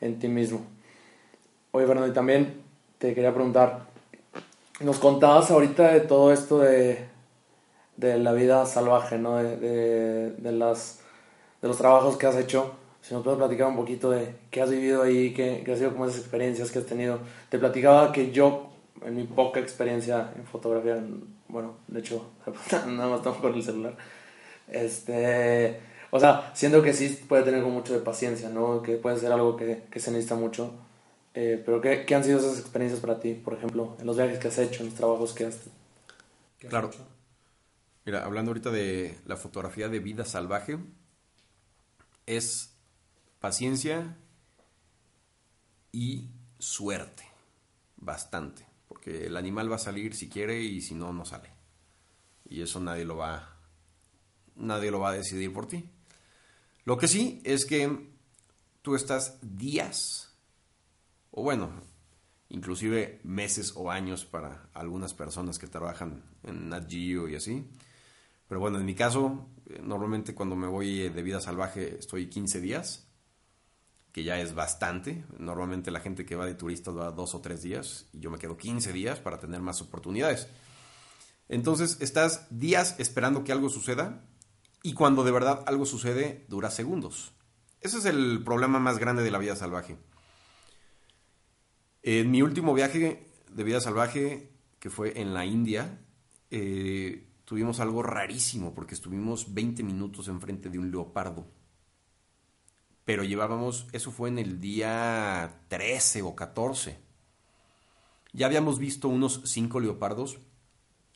en 0.00 0.20
ti 0.20 0.28
mismo. 0.28 0.64
Oye, 1.72 1.86
Fernando, 1.86 2.10
y 2.10 2.14
también 2.14 2.62
te 2.98 3.14
quería 3.14 3.34
preguntar, 3.34 3.86
nos 4.80 4.98
contabas 4.98 5.50
ahorita 5.50 5.92
de 5.92 6.00
todo 6.00 6.32
esto 6.32 6.58
de, 6.58 7.06
de 7.96 8.18
la 8.18 8.32
vida 8.32 8.64
salvaje, 8.66 9.18
¿no? 9.18 9.36
De, 9.36 9.56
de, 9.56 10.30
de, 10.30 10.52
las, 10.52 11.00
de 11.62 11.68
los 11.68 11.76
trabajos 11.76 12.16
que 12.16 12.26
has 12.26 12.36
hecho. 12.36 12.74
Si 13.02 13.14
nos 13.14 13.22
puedes 13.22 13.38
platicar 13.38 13.68
un 13.68 13.76
poquito 13.76 14.10
de 14.10 14.34
qué 14.50 14.62
has 14.62 14.70
vivido 14.70 15.02
ahí, 15.02 15.32
qué, 15.32 15.62
qué 15.64 15.72
ha 15.72 15.76
sido 15.76 15.92
como 15.92 16.06
esas 16.06 16.20
experiencias 16.20 16.70
que 16.70 16.80
has 16.80 16.86
tenido. 16.86 17.20
Te 17.48 17.58
platicaba 17.58 18.12
que 18.12 18.32
yo, 18.32 18.70
en 19.04 19.16
mi 19.16 19.24
poca 19.24 19.60
experiencia 19.60 20.32
en 20.36 20.44
fotografía, 20.44 20.98
bueno, 21.48 21.74
de 21.86 22.00
hecho, 22.00 22.30
nada 22.86 23.08
más 23.08 23.22
tengo 23.22 23.36
con 23.36 23.54
el 23.54 23.62
celular. 23.62 23.96
Este, 24.68 25.78
o 26.10 26.18
sea, 26.18 26.50
siento 26.54 26.82
que 26.82 26.92
sí 26.92 27.08
puede 27.28 27.44
tener 27.44 27.62
mucho 27.62 27.92
de 27.92 28.00
paciencia, 28.00 28.48
¿no? 28.48 28.82
Que 28.82 28.96
puede 28.96 29.16
ser 29.16 29.32
algo 29.32 29.56
que, 29.56 29.84
que 29.90 30.00
se 30.00 30.10
necesita 30.10 30.34
mucho. 30.34 30.72
Eh, 31.38 31.62
pero 31.64 31.82
¿qué, 31.82 32.06
¿qué, 32.06 32.14
han 32.14 32.24
sido 32.24 32.38
esas 32.38 32.58
experiencias 32.58 32.98
para 32.98 33.20
ti, 33.20 33.34
por 33.34 33.52
ejemplo, 33.52 33.94
en 34.00 34.06
los 34.06 34.16
viajes 34.16 34.38
que 34.38 34.48
has 34.48 34.56
hecho, 34.56 34.82
en 34.82 34.88
los 34.88 34.94
trabajos 34.94 35.34
que 35.34 35.44
has, 35.44 35.58
que 36.58 36.66
has 36.66 36.70
claro. 36.70 36.88
hecho? 36.88 37.06
Mira, 38.06 38.24
hablando 38.24 38.52
ahorita 38.52 38.70
de 38.70 39.18
la 39.26 39.36
fotografía 39.36 39.90
de 39.90 39.98
vida 39.98 40.24
salvaje, 40.24 40.78
es 42.24 42.74
paciencia 43.38 44.16
y 45.92 46.30
suerte, 46.58 47.24
bastante, 47.98 48.66
porque 48.88 49.26
el 49.26 49.36
animal 49.36 49.70
va 49.70 49.76
a 49.76 49.80
salir 49.80 50.14
si 50.14 50.30
quiere 50.30 50.62
y 50.62 50.80
si 50.80 50.94
no, 50.94 51.12
no 51.12 51.26
sale. 51.26 51.50
Y 52.48 52.62
eso 52.62 52.80
nadie 52.80 53.04
lo 53.04 53.18
va, 53.18 53.58
nadie 54.54 54.90
lo 54.90 55.00
va 55.00 55.10
a 55.10 55.14
decidir 55.14 55.52
por 55.52 55.68
ti. 55.68 55.84
Lo 56.86 56.96
que 56.96 57.08
sí 57.08 57.42
es 57.44 57.66
que 57.66 58.08
tú 58.80 58.94
estás 58.94 59.36
días, 59.42 60.25
o 61.36 61.42
bueno, 61.42 61.70
inclusive 62.48 63.20
meses 63.22 63.74
o 63.76 63.90
años 63.90 64.24
para 64.24 64.70
algunas 64.72 65.12
personas 65.12 65.58
que 65.58 65.66
trabajan 65.66 66.24
en 66.42 66.70
Nat 66.70 66.90
Geo 66.90 67.28
y 67.28 67.36
así, 67.36 67.68
pero 68.48 68.58
bueno, 68.58 68.78
en 68.78 68.86
mi 68.86 68.94
caso, 68.94 69.46
eh, 69.68 69.80
normalmente 69.82 70.34
cuando 70.34 70.56
me 70.56 70.66
voy 70.66 71.10
de 71.10 71.22
vida 71.22 71.38
salvaje 71.38 71.98
estoy 71.98 72.30
15 72.30 72.62
días, 72.62 73.06
que 74.12 74.24
ya 74.24 74.40
es 74.40 74.54
bastante. 74.54 75.26
Normalmente 75.38 75.90
la 75.90 76.00
gente 76.00 76.24
que 76.24 76.36
va 76.36 76.46
de 76.46 76.54
turista 76.54 76.90
va 76.90 77.10
dos 77.10 77.34
o 77.34 77.42
tres 77.42 77.60
días 77.62 78.06
y 78.14 78.20
yo 78.20 78.30
me 78.30 78.38
quedo 78.38 78.56
15 78.56 78.94
días 78.94 79.20
para 79.20 79.38
tener 79.38 79.60
más 79.60 79.82
oportunidades. 79.82 80.48
Entonces 81.50 81.98
estás 82.00 82.46
días 82.48 82.94
esperando 82.98 83.44
que 83.44 83.52
algo 83.52 83.68
suceda 83.68 84.24
y 84.82 84.94
cuando 84.94 85.22
de 85.22 85.32
verdad 85.32 85.64
algo 85.66 85.84
sucede 85.84 86.46
dura 86.48 86.70
segundos. 86.70 87.32
Ese 87.82 87.98
es 87.98 88.06
el 88.06 88.42
problema 88.42 88.78
más 88.78 88.96
grande 88.96 89.22
de 89.22 89.30
la 89.30 89.38
vida 89.38 89.54
salvaje. 89.54 89.98
En 92.08 92.30
mi 92.30 92.40
último 92.40 92.72
viaje 92.72 93.26
de 93.50 93.64
vida 93.64 93.80
salvaje, 93.80 94.52
que 94.78 94.90
fue 94.90 95.20
en 95.20 95.34
la 95.34 95.44
India, 95.44 95.98
eh, 96.52 97.26
tuvimos 97.44 97.80
algo 97.80 98.00
rarísimo 98.00 98.76
porque 98.76 98.94
estuvimos 98.94 99.54
20 99.54 99.82
minutos 99.82 100.28
enfrente 100.28 100.70
de 100.70 100.78
un 100.78 100.92
leopardo. 100.92 101.48
Pero 103.04 103.24
llevábamos, 103.24 103.88
eso 103.90 104.12
fue 104.12 104.28
en 104.28 104.38
el 104.38 104.60
día 104.60 105.62
13 105.66 106.22
o 106.22 106.36
14. 106.36 106.96
Ya 108.32 108.46
habíamos 108.46 108.78
visto 108.78 109.08
unos 109.08 109.40
5 109.44 109.80
leopardos 109.80 110.38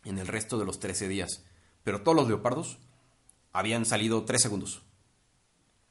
en 0.02 0.18
el 0.18 0.26
resto 0.26 0.58
de 0.58 0.64
los 0.64 0.80
13 0.80 1.06
días. 1.06 1.44
Pero 1.84 2.02
todos 2.02 2.16
los 2.16 2.26
leopardos 2.26 2.78
habían 3.52 3.86
salido 3.86 4.24
3 4.24 4.42
segundos, 4.42 4.82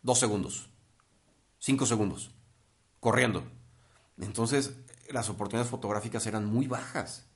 2 0.03 0.19
segundos, 0.19 0.69
5 1.59 1.85
segundos, 1.85 2.35
corriendo. 2.99 3.45
Entonces 4.17 4.75
las 5.09 5.29
oportunidades 5.29 5.69
fotográficas 5.69 6.25
eran 6.27 6.45
muy 6.45 6.67
bajas 6.67 7.29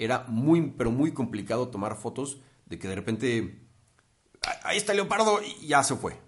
era 0.00 0.24
muy, 0.28 0.70
pero 0.70 0.90
muy 0.90 1.12
complicado 1.12 1.68
tomar 1.68 1.94
fotos 1.94 2.40
de 2.64 2.78
que 2.78 2.88
de 2.88 2.94
repente, 2.94 3.60
ahí 4.62 4.78
está 4.78 4.92
el 4.92 4.96
leopardo 4.96 5.40
y 5.42 5.66
ya 5.66 5.82
se 5.82 5.94
fue. 5.94 6.18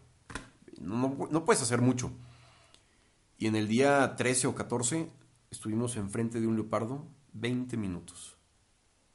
No, 0.79 1.17
no, 1.31 1.45
puedes 1.47 1.63
hacer 1.63 1.81
mucho. 1.81 2.13
Y 3.39 3.47
en 3.47 3.57
el 3.57 3.69
día 3.69 4.15
13 4.15 4.49
o 4.49 4.55
14 4.55 5.09
estuvimos 5.51 5.97
enfrente 5.97 6.39
de 6.39 6.47
un 6.47 6.57
leopardo 6.57 7.07
20 7.33 7.79
minutos. 7.79 8.37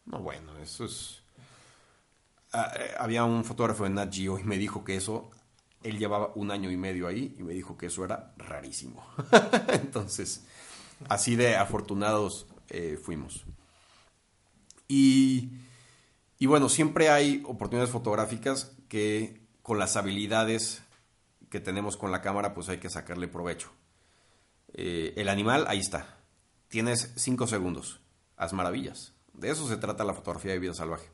No, 0.06 0.22
bueno, 0.22 0.58
eso 0.58 0.86
es... 0.86 1.22
Ah, 2.52 2.72
eh, 2.80 2.96
había 2.98 3.26
un 3.26 3.44
fotógrafo 3.44 3.86
en 3.86 3.94
Nat 3.94 4.16
y 4.16 4.28
me 4.44 4.58
dijo 4.58 4.84
que 4.84 4.96
eso, 4.96 5.30
él 5.84 6.00
llevaba 6.00 6.32
un 6.34 6.50
año 6.50 6.72
y 6.72 6.78
medio 6.78 7.08
ahí 7.08 7.36
y 7.38 7.44
me 7.44 7.54
dijo 7.54 7.78
que 7.78 7.88
eso 7.88 8.04
era 8.04 8.34
rarísimo. 8.38 9.06
Entonces, 9.68 10.48
así 11.10 11.36
de 11.36 11.56
afortunados 11.56 12.48
eh, 12.70 13.00
fuimos. 13.02 13.46
Y, 14.88 15.52
y 16.40 16.46
bueno, 16.46 16.70
siempre 16.70 17.10
hay 17.10 17.44
oportunidades 17.46 17.92
fotográficas 17.92 18.72
que 18.88 19.42
con 19.62 19.80
las 19.80 19.98
habilidades 19.98 20.82
que 21.50 21.60
tenemos 21.60 21.98
con 21.98 22.12
la 22.12 22.22
cámara, 22.22 22.54
pues 22.54 22.70
hay 22.70 22.78
que 22.78 22.90
sacarle 22.90 23.28
provecho. 23.28 23.72
Eh, 24.74 25.14
el 25.18 25.30
animal, 25.30 25.66
ahí 25.68 25.80
está. 25.80 26.18
Tienes 26.68 27.14
cinco 27.16 27.48
segundos. 27.48 28.02
Haz 28.36 28.54
maravillas. 28.54 29.14
De 29.34 29.50
eso 29.50 29.68
se 29.68 29.78
trata 29.78 30.04
la 30.04 30.14
fotografía 30.14 30.52
de 30.52 30.60
vida 30.60 30.74
salvaje. 30.74 31.10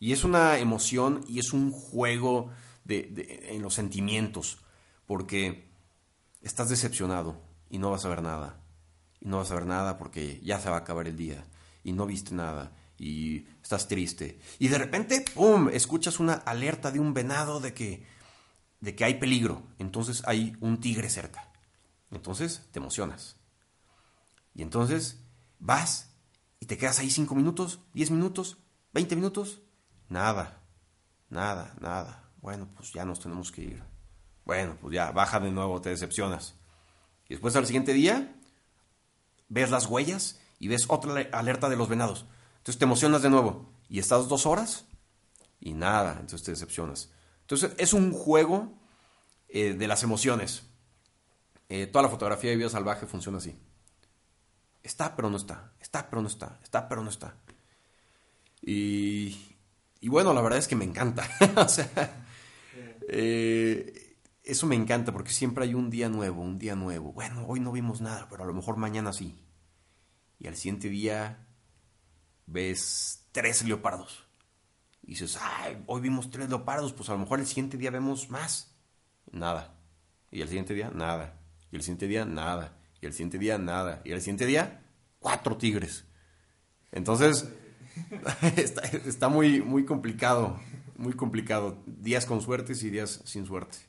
Y 0.00 0.12
es 0.12 0.24
una 0.24 0.58
emoción 0.58 1.24
y 1.28 1.40
es 1.40 1.52
un 1.52 1.72
juego 1.72 2.50
de, 2.84 3.02
de, 3.02 3.54
en 3.54 3.62
los 3.62 3.74
sentimientos. 3.74 4.58
Porque 5.06 5.68
estás 6.42 6.68
decepcionado 6.68 7.40
y 7.70 7.78
no 7.78 7.90
vas 7.90 8.04
a 8.04 8.08
ver 8.08 8.22
nada. 8.22 8.60
Y 9.20 9.28
no 9.28 9.38
vas 9.38 9.50
a 9.50 9.54
ver 9.54 9.66
nada 9.66 9.98
porque 9.98 10.40
ya 10.42 10.60
se 10.60 10.70
va 10.70 10.76
a 10.76 10.80
acabar 10.80 11.08
el 11.08 11.16
día. 11.16 11.44
Y 11.84 11.92
no 11.92 12.06
viste 12.06 12.34
nada 12.34 12.72
y 12.98 13.46
estás 13.62 13.86
triste. 13.88 14.40
Y 14.58 14.68
de 14.68 14.78
repente, 14.78 15.24
¡pum!, 15.34 15.68
escuchas 15.72 16.18
una 16.18 16.34
alerta 16.34 16.90
de 16.90 16.98
un 16.98 17.14
venado 17.14 17.60
de 17.60 17.72
que, 17.72 18.04
de 18.80 18.94
que 18.94 19.04
hay 19.04 19.14
peligro. 19.14 19.62
Entonces 19.78 20.22
hay 20.26 20.56
un 20.60 20.80
tigre 20.80 21.08
cerca. 21.08 21.50
Entonces 22.10 22.68
te 22.72 22.80
emocionas. 22.80 23.36
Y 24.54 24.62
entonces 24.62 25.22
vas 25.60 26.16
y 26.60 26.66
te 26.66 26.76
quedas 26.76 26.98
ahí 26.98 27.10
cinco 27.10 27.34
minutos, 27.36 27.80
diez 27.94 28.10
minutos, 28.10 28.58
veinte 28.92 29.14
minutos. 29.14 29.62
Nada, 30.08 30.64
nada, 31.30 31.74
nada. 31.80 32.32
Bueno, 32.40 32.68
pues 32.74 32.92
ya 32.92 33.04
nos 33.04 33.20
tenemos 33.20 33.52
que 33.52 33.62
ir. 33.62 33.82
Bueno, 34.44 34.76
pues 34.80 34.94
ya, 34.94 35.12
baja 35.12 35.38
de 35.38 35.52
nuevo, 35.52 35.80
te 35.80 35.90
decepcionas. 35.90 36.56
Y 37.28 37.34
después 37.34 37.54
al 37.54 37.66
siguiente 37.66 37.92
día, 37.92 38.37
ves 39.48 39.70
las 39.70 39.86
huellas 39.86 40.40
y 40.58 40.68
ves 40.68 40.86
otra 40.88 41.28
alerta 41.32 41.68
de 41.68 41.76
los 41.76 41.88
venados. 41.88 42.26
Entonces 42.58 42.78
te 42.78 42.84
emocionas 42.84 43.22
de 43.22 43.30
nuevo 43.30 43.72
y 43.88 43.98
estás 43.98 44.28
dos 44.28 44.46
horas 44.46 44.84
y 45.60 45.72
nada, 45.72 46.12
entonces 46.20 46.42
te 46.42 46.50
decepcionas. 46.52 47.10
Entonces 47.42 47.72
es 47.78 47.92
un 47.92 48.12
juego 48.12 48.78
eh, 49.48 49.74
de 49.74 49.88
las 49.88 50.02
emociones. 50.02 50.62
Eh, 51.68 51.86
toda 51.86 52.02
la 52.02 52.08
fotografía 52.08 52.50
de 52.50 52.56
vida 52.56 52.68
salvaje 52.68 53.06
funciona 53.06 53.38
así. 53.38 53.56
Está 54.82 55.16
pero 55.16 55.30
no 55.30 55.36
está, 55.36 55.72
está 55.80 56.08
pero 56.08 56.22
no 56.22 56.28
está, 56.28 56.58
está 56.62 56.88
pero 56.88 57.02
no 57.02 57.10
está. 57.10 57.34
Y, 58.62 59.56
y 60.00 60.08
bueno, 60.08 60.32
la 60.32 60.40
verdad 60.40 60.58
es 60.58 60.68
que 60.68 60.76
me 60.76 60.84
encanta. 60.84 61.28
o 61.56 61.68
sea, 61.68 62.26
eh, 63.08 64.07
eso 64.48 64.66
me 64.66 64.76
encanta 64.76 65.12
porque 65.12 65.30
siempre 65.30 65.64
hay 65.64 65.74
un 65.74 65.90
día 65.90 66.08
nuevo, 66.08 66.40
un 66.40 66.58
día 66.58 66.74
nuevo. 66.74 67.12
Bueno, 67.12 67.44
hoy 67.46 67.60
no 67.60 67.70
vimos 67.70 68.00
nada, 68.00 68.28
pero 68.30 68.44
a 68.44 68.46
lo 68.46 68.54
mejor 68.54 68.78
mañana 68.78 69.12
sí. 69.12 69.36
Y 70.38 70.46
al 70.46 70.56
siguiente 70.56 70.88
día 70.88 71.46
ves 72.46 73.28
tres 73.32 73.62
leopardos. 73.62 74.24
Y 75.02 75.08
dices, 75.08 75.38
ay, 75.38 75.84
hoy 75.86 76.00
vimos 76.00 76.30
tres 76.30 76.48
leopardos, 76.48 76.94
pues 76.94 77.10
a 77.10 77.12
lo 77.12 77.18
mejor 77.18 77.40
el 77.40 77.46
siguiente 77.46 77.76
día 77.76 77.90
vemos 77.90 78.30
más. 78.30 78.74
Nada. 79.30 79.78
Y 80.30 80.40
el 80.40 80.48
siguiente 80.48 80.72
día, 80.72 80.90
nada. 80.94 81.38
Y 81.70 81.76
el 81.76 81.82
siguiente 81.82 82.08
día, 82.08 82.24
nada. 82.24 82.78
Y 83.02 83.06
el 83.06 83.12
siguiente 83.12 83.38
día, 83.38 83.58
nada. 83.58 84.00
Y 84.06 84.12
el 84.12 84.20
siguiente 84.20 84.46
día, 84.46 84.82
cuatro 85.18 85.58
tigres. 85.58 86.06
Entonces, 86.90 87.46
está, 88.56 88.80
está 88.80 89.28
muy, 89.28 89.60
muy 89.60 89.84
complicado. 89.84 90.58
Muy 90.96 91.12
complicado. 91.12 91.82
Días 91.84 92.24
con 92.24 92.40
suertes 92.40 92.82
y 92.82 92.88
días 92.88 93.20
sin 93.26 93.44
suerte. 93.44 93.87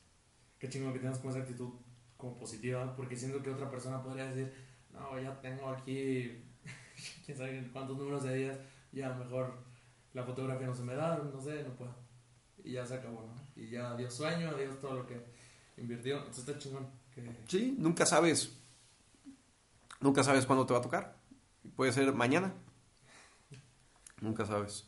Qué 0.60 0.68
chingón 0.68 0.92
que 0.92 1.00
tengas 1.00 1.18
como 1.18 1.30
esa 1.30 1.40
actitud 1.40 1.70
como 2.16 2.38
positiva, 2.38 2.94
porque 2.94 3.16
siento 3.16 3.42
que 3.42 3.50
otra 3.50 3.68
persona 3.68 4.02
podría 4.02 4.26
decir, 4.26 4.54
no, 4.92 5.18
ya 5.18 5.40
tengo 5.40 5.70
aquí, 5.70 6.44
quién 7.26 7.36
sabe 7.36 7.68
cuántos 7.72 7.96
números 7.96 8.22
de 8.22 8.36
días, 8.36 8.58
ya 8.92 9.12
mejor 9.14 9.64
la 10.12 10.24
fotografía 10.24 10.66
no 10.66 10.74
se 10.74 10.82
me 10.82 10.94
da, 10.94 11.16
no 11.18 11.40
sé, 11.40 11.64
no 11.64 11.74
puedo. 11.74 11.94
Y 12.62 12.72
ya 12.72 12.84
se 12.84 12.94
acabó, 12.94 13.22
¿no? 13.22 13.34
Y 13.56 13.70
ya 13.70 13.92
adiós 13.92 14.14
sueño, 14.14 14.50
adiós 14.50 14.78
todo 14.80 14.94
lo 14.94 15.06
que 15.06 15.18
invirtió. 15.76 16.18
Entonces 16.18 16.46
está 16.46 16.58
chingón. 16.58 16.88
Que... 17.14 17.42
Sí, 17.48 17.74
nunca 17.78 18.04
sabes. 18.04 18.56
Nunca 20.00 20.22
sabes 20.22 20.46
cuándo 20.46 20.66
te 20.66 20.72
va 20.72 20.80
a 20.80 20.82
tocar. 20.82 21.16
Puede 21.74 21.92
ser 21.92 22.12
mañana. 22.12 22.52
Nunca 24.20 24.44
sabes. 24.44 24.86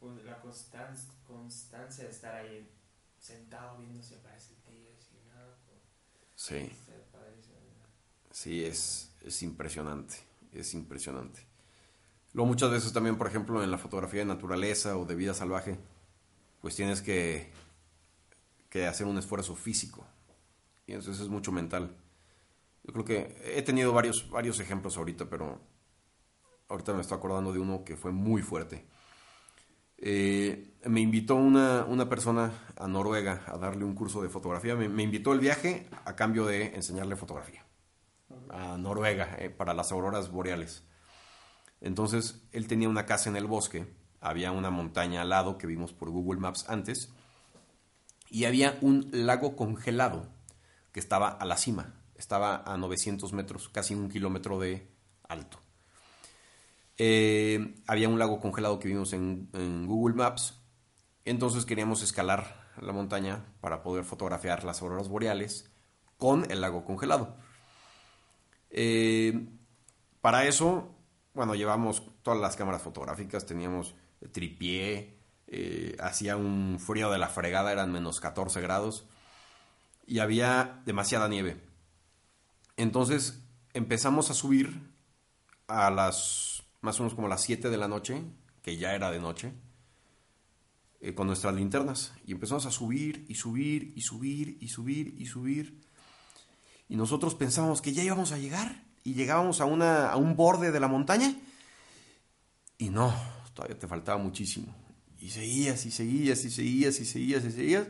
Pues 0.00 0.24
la 0.24 0.40
constancia, 0.40 1.12
constancia 1.26 2.04
de 2.04 2.10
estar 2.10 2.34
ahí 2.34 2.68
sentado 3.18 3.78
viendo 3.78 4.02
si 4.02 4.14
aparece 4.14 4.54
el 4.54 4.62
tigre, 4.62 4.96
si 4.98 5.16
nada. 5.28 5.56
Pues, 5.66 5.80
Sí, 6.46 6.70
sí, 8.30 8.64
es, 8.64 9.10
es 9.20 9.42
impresionante. 9.42 10.14
Es 10.52 10.74
impresionante. 10.74 11.44
Luego 12.34 12.46
muchas 12.46 12.70
veces 12.70 12.92
también, 12.92 13.18
por 13.18 13.26
ejemplo, 13.26 13.64
en 13.64 13.70
la 13.72 13.78
fotografía 13.78 14.20
de 14.20 14.26
naturaleza 14.26 14.96
o 14.96 15.04
de 15.04 15.16
vida 15.16 15.34
salvaje, 15.34 15.76
pues 16.60 16.76
tienes 16.76 17.02
que, 17.02 17.50
que 18.70 18.86
hacer 18.86 19.08
un 19.08 19.18
esfuerzo 19.18 19.56
físico. 19.56 20.06
Y 20.86 20.92
entonces 20.92 21.20
es 21.20 21.28
mucho 21.28 21.50
mental. 21.50 21.96
Yo 22.84 22.92
creo 22.92 23.04
que 23.04 23.42
he 23.56 23.62
tenido 23.62 23.92
varios, 23.92 24.30
varios 24.30 24.60
ejemplos 24.60 24.96
ahorita, 24.96 25.28
pero 25.28 25.60
ahorita 26.68 26.94
me 26.94 27.00
estoy 27.00 27.18
acordando 27.18 27.52
de 27.52 27.58
uno 27.58 27.82
que 27.82 27.96
fue 27.96 28.12
muy 28.12 28.42
fuerte. 28.42 28.86
Eh, 29.98 30.74
me 30.84 31.00
invitó 31.00 31.36
una, 31.36 31.84
una 31.84 32.08
persona 32.08 32.52
a 32.76 32.86
Noruega 32.86 33.42
a 33.46 33.56
darle 33.56 33.84
un 33.84 33.94
curso 33.94 34.22
de 34.22 34.28
fotografía. 34.28 34.74
Me, 34.76 35.02
invitó 35.02 35.32
el 35.32 35.40
viaje 35.40 35.88
a 36.04 36.14
cambio 36.14 36.46
de 36.46 36.74
enseñarle 36.74 37.16
fotografía. 37.16 37.64
A 38.50 38.76
Noruega, 38.76 39.36
eh, 39.38 39.50
para 39.50 39.74
las 39.74 39.92
auroras 39.92 40.30
boreales. 40.30 40.84
Entonces, 41.80 42.42
él 42.52 42.66
tenía 42.66 42.88
una 42.88 43.06
casa 43.06 43.28
en 43.28 43.36
el 43.36 43.46
bosque, 43.46 43.86
había 44.20 44.52
una 44.52 44.70
montaña 44.70 45.22
al 45.22 45.28
lado 45.28 45.58
que 45.58 45.66
vimos 45.66 45.92
por 45.92 46.10
Google 46.10 46.40
Maps 46.40 46.64
antes, 46.68 47.12
y 48.30 48.44
había 48.44 48.78
un 48.80 49.08
lago 49.12 49.56
congelado 49.56 50.28
que 50.92 51.00
estaba 51.00 51.28
a 51.28 51.44
la 51.44 51.56
cima, 51.56 51.94
estaba 52.16 52.62
a 52.64 52.76
900 52.76 53.32
metros, 53.32 53.68
casi 53.68 53.94
un 53.94 54.08
kilómetro 54.08 54.58
de 54.58 54.90
alto. 55.28 55.58
Eh, 56.98 57.74
había 57.86 58.08
un 58.08 58.18
lago 58.18 58.40
congelado 58.40 58.78
que 58.78 58.88
vimos 58.88 59.12
en, 59.12 59.86
Google 59.86 60.14
Maps, 60.14 60.60
entonces 61.24 61.66
queríamos 61.66 62.02
escalar 62.02 62.66
la 62.80 62.92
montaña 62.92 63.44
para 63.60 63.82
poder 63.82 64.04
fotografiar 64.04 64.64
las 64.64 64.80
auroras 64.82 65.08
boreales 65.08 65.70
con 66.16 66.50
el 66.50 66.60
lago 66.60 66.84
congelado. 66.84 67.36
Eh, 68.70 69.48
para 70.20 70.46
eso, 70.46 70.94
bueno, 71.34 71.54
llevamos 71.54 72.02
todas 72.22 72.40
las 72.40 72.56
cámaras 72.56 72.82
fotográficas, 72.82 73.46
teníamos 73.46 73.94
tripié, 74.32 75.18
eh, 75.48 75.96
hacía 76.00 76.36
un 76.36 76.78
frío 76.80 77.10
de 77.10 77.18
la 77.18 77.28
fregada, 77.28 77.72
eran 77.72 77.92
menos 77.92 78.20
14 78.20 78.60
grados 78.60 79.06
y 80.06 80.18
había 80.20 80.82
demasiada 80.84 81.28
nieve. 81.28 81.60
Entonces 82.76 83.42
empezamos 83.74 84.30
a 84.30 84.34
subir 84.34 84.80
a 85.68 85.90
las 85.90 86.55
más 86.80 86.98
o 86.98 87.02
menos 87.02 87.14
como 87.14 87.28
las 87.28 87.42
7 87.42 87.70
de 87.70 87.76
la 87.76 87.88
noche, 87.88 88.22
que 88.62 88.76
ya 88.76 88.94
era 88.94 89.10
de 89.10 89.20
noche, 89.20 89.52
eh, 91.00 91.14
con 91.14 91.26
nuestras 91.26 91.54
linternas. 91.54 92.12
Y 92.26 92.32
empezamos 92.32 92.66
a 92.66 92.70
subir 92.70 93.26
y 93.28 93.34
subir 93.34 93.92
y 93.94 94.02
subir 94.02 94.58
y 94.60 94.68
subir 94.68 95.14
y 95.18 95.26
subir. 95.26 95.80
Y 96.88 96.96
nosotros 96.96 97.34
pensábamos 97.34 97.82
que 97.82 97.92
ya 97.92 98.02
íbamos 98.02 98.32
a 98.32 98.38
llegar 98.38 98.84
y 99.04 99.14
llegábamos 99.14 99.60
a, 99.60 99.64
una, 99.64 100.10
a 100.10 100.16
un 100.16 100.36
borde 100.36 100.72
de 100.72 100.80
la 100.80 100.88
montaña. 100.88 101.34
Y 102.78 102.90
no, 102.90 103.14
todavía 103.54 103.78
te 103.78 103.88
faltaba 103.88 104.22
muchísimo. 104.22 104.74
Y 105.20 105.30
seguías 105.30 105.86
y 105.86 105.90
seguías 105.90 106.44
y 106.44 106.50
seguías 106.50 107.00
y 107.00 107.04
seguías 107.04 107.44
y 107.44 107.50
seguías. 107.52 107.86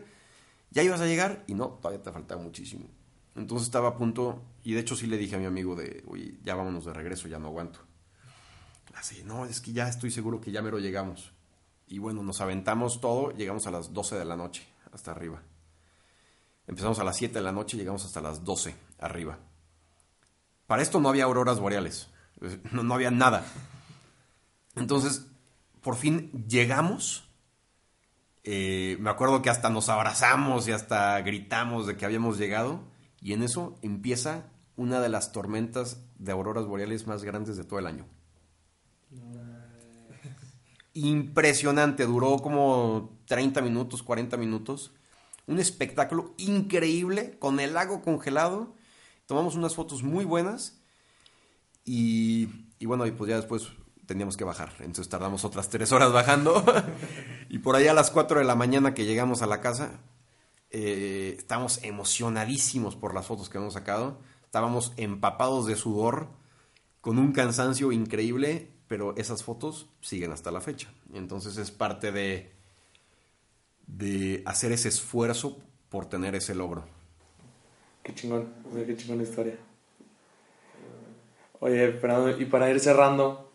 Ya 0.71 0.83
ibas 0.83 1.01
a 1.01 1.07
llegar 1.07 1.45
y 1.47 1.55
no, 1.55 1.79
todavía 1.81 2.03
te 2.03 2.13
faltaba 2.13 2.43
muchísimo. 2.43 2.87
Entonces 3.37 3.67
estaba 3.67 3.89
a 3.89 3.97
punto, 3.97 4.43
y 4.65 4.73
de 4.73 4.81
hecho 4.81 4.97
sí 4.97 5.07
le 5.07 5.19
dije 5.19 5.37
a 5.37 5.39
mi 5.39 5.45
amigo 5.45 5.77
de, 5.77 6.03
oye, 6.07 6.39
ya 6.43 6.55
vámonos 6.55 6.87
de 6.87 6.95
regreso, 6.95 7.29
ya 7.29 7.39
no 7.39 7.49
aguanto. 7.49 7.81
Así, 8.95 9.23
no, 9.25 9.45
es 9.45 9.61
que 9.61 9.73
ya 9.73 9.89
estoy 9.89 10.11
seguro 10.11 10.41
que 10.41 10.51
ya 10.51 10.63
mero 10.63 10.79
llegamos. 10.79 11.33
Y 11.87 11.99
bueno, 11.99 12.23
nos 12.23 12.41
aventamos 12.41 13.01
todo, 13.01 13.31
llegamos 13.33 13.67
a 13.67 13.71
las 13.71 13.93
12 13.93 14.17
de 14.17 14.25
la 14.25 14.37
noche, 14.37 14.67
hasta 14.93 15.13
arriba. 15.13 15.43
Empezamos 16.67 16.99
a 16.99 17.05
las 17.05 17.17
7 17.17 17.35
de 17.35 17.43
la 17.43 17.53
noche, 17.53 17.77
llegamos 17.77 18.05
hasta 18.05 18.21
las 18.21 18.43
12 18.45 18.75
arriba. 18.99 19.39
Para 20.67 20.83
esto 20.83 21.01
no 21.01 21.09
había 21.09 21.25
auroras 21.25 21.61
boreales, 21.61 22.09
no, 22.73 22.93
había 22.93 23.11
nada. 23.11 23.45
Entonces, 24.75 25.27
por 25.81 25.97
fin 25.97 26.45
llegamos. 26.49 27.29
Eh, 28.43 28.97
me 29.01 29.11
acuerdo 29.11 29.43
que 29.43 29.51
hasta 29.51 29.71
nos 29.71 29.89
abrazamos 29.89 30.67
y 30.69 30.73
hasta 30.73 31.21
gritamos 31.21 31.87
de 31.87 31.97
que 31.97 32.05
habíamos 32.05 32.39
llegado. 32.39 32.81
Y 33.21 33.33
en 33.33 33.43
eso 33.43 33.79
empieza 33.83 34.51
una 34.77 35.01
de 35.01 35.09
las 35.09 35.33
tormentas 35.33 36.01
de 36.19 36.33
auroras 36.33 36.67
boreales 36.67 37.07
más 37.07 37.23
grandes 37.23 37.57
de 37.57 37.65
todo 37.65 37.79
el 37.79 37.87
año. 37.87 38.07
Impresionante, 40.95 42.07
duró 42.07 42.39
como 42.39 43.19
30 43.27 43.61
minutos, 43.61 44.03
40 44.03 44.37
minutos. 44.37 44.93
Un 45.47 45.59
espectáculo 45.59 46.35
increíble 46.39 47.39
con 47.39 47.61
el 47.61 47.75
lago 47.75 48.03
congelado. 48.03 48.75
Tomamos 49.27 49.57
unas 49.57 49.75
fotos 49.75 50.03
muy 50.03 50.25
buenas. 50.25 50.81
Y, 51.85 52.47
bueno, 52.85 53.07
y 53.07 53.13
pues 53.13 53.29
ya 53.31 53.37
después 53.37 53.69
teníamos 54.07 54.37
que 54.37 54.45
bajar. 54.45 54.73
Entonces 54.79 55.09
tardamos 55.09 55.45
otras 55.45 55.69
3 55.69 55.93
horas 55.93 56.13
bajando. 56.13 56.65
y 57.49 57.59
por 57.59 57.77
allá 57.77 57.91
a 57.91 57.95
las 57.95 58.11
4 58.11 58.39
de 58.39 58.45
la 58.45 58.55
mañana 58.55 58.95
que 58.95 59.05
llegamos 59.05 59.43
a 59.43 59.47
la 59.47 59.61
casa, 59.61 60.01
eh, 60.71 61.35
estábamos 61.39 61.83
emocionadísimos 61.85 62.97
por 62.97 63.15
las 63.15 63.27
fotos 63.27 63.51
que 63.51 63.59
hemos 63.59 63.75
sacado. 63.75 64.19
Estábamos 64.45 64.93
empapados 64.97 65.67
de 65.67 65.77
sudor, 65.77 66.29
con 67.03 67.19
un 67.19 67.33
cansancio 67.33 67.93
increíble, 67.93 68.76
pero 68.89 69.17
esas 69.17 69.43
fotos 69.43 69.89
siguen 70.01 70.33
hasta 70.33 70.51
la 70.51 70.61
fecha. 70.61 70.89
Entonces 71.13 71.57
es 71.57 71.71
parte 71.71 72.13
de, 72.13 72.53
de 73.87 74.43
hacer 74.47 74.73
ese 74.73 74.89
esfuerzo 74.89 75.59
por 75.89 76.07
tener 76.07 76.35
ese 76.35 76.55
logro. 76.55 76.85
Qué 78.03 78.15
chingón, 78.15 78.49
qué 78.87 78.97
chingón 78.97 79.21
historia. 79.21 79.57
Oye, 81.59 81.93
Fernando, 81.93 82.39
y 82.39 82.45
para 82.45 82.71
ir 82.71 82.79
cerrando, 82.79 83.51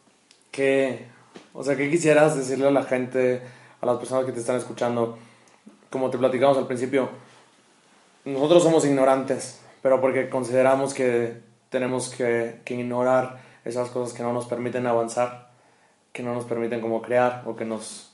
¿qué, 0.52 1.06
o 1.54 1.64
sea, 1.64 1.78
¿qué 1.78 1.90
quisieras 1.90 2.36
decirle 2.36 2.68
a 2.68 2.72
la 2.72 2.84
gente, 2.84 3.42
a 3.80 3.86
las 3.86 3.98
personas 3.98 4.26
que 4.26 4.32
te 4.32 4.40
están 4.40 4.58
escuchando? 4.58 5.18
Como 5.90 6.10
te 6.10 6.18
platicamos 6.18 6.58
al 6.58 6.68
principio, 6.68 7.10
nosotros 8.26 8.64
somos 8.64 8.86
ignorantes, 8.86 9.62
pero 9.82 10.02
porque 10.02 10.30
consideramos 10.30 10.94
que 10.94 11.42
tenemos 11.70 12.10
que 12.10 12.62
ignorar 12.68 13.51
esas 13.66 13.90
cosas 13.90 14.16
que 14.16 14.24
no 14.24 14.34
nos 14.34 14.46
permiten 14.46 14.88
avanzar, 14.88 15.52
que 16.14 16.24
no 16.24 16.34
nos 16.34 16.46
permiten 16.46 16.82
como 16.82 17.02
crear 17.02 17.44
o 17.46 17.56
que 17.56 17.66
nos, 17.66 18.12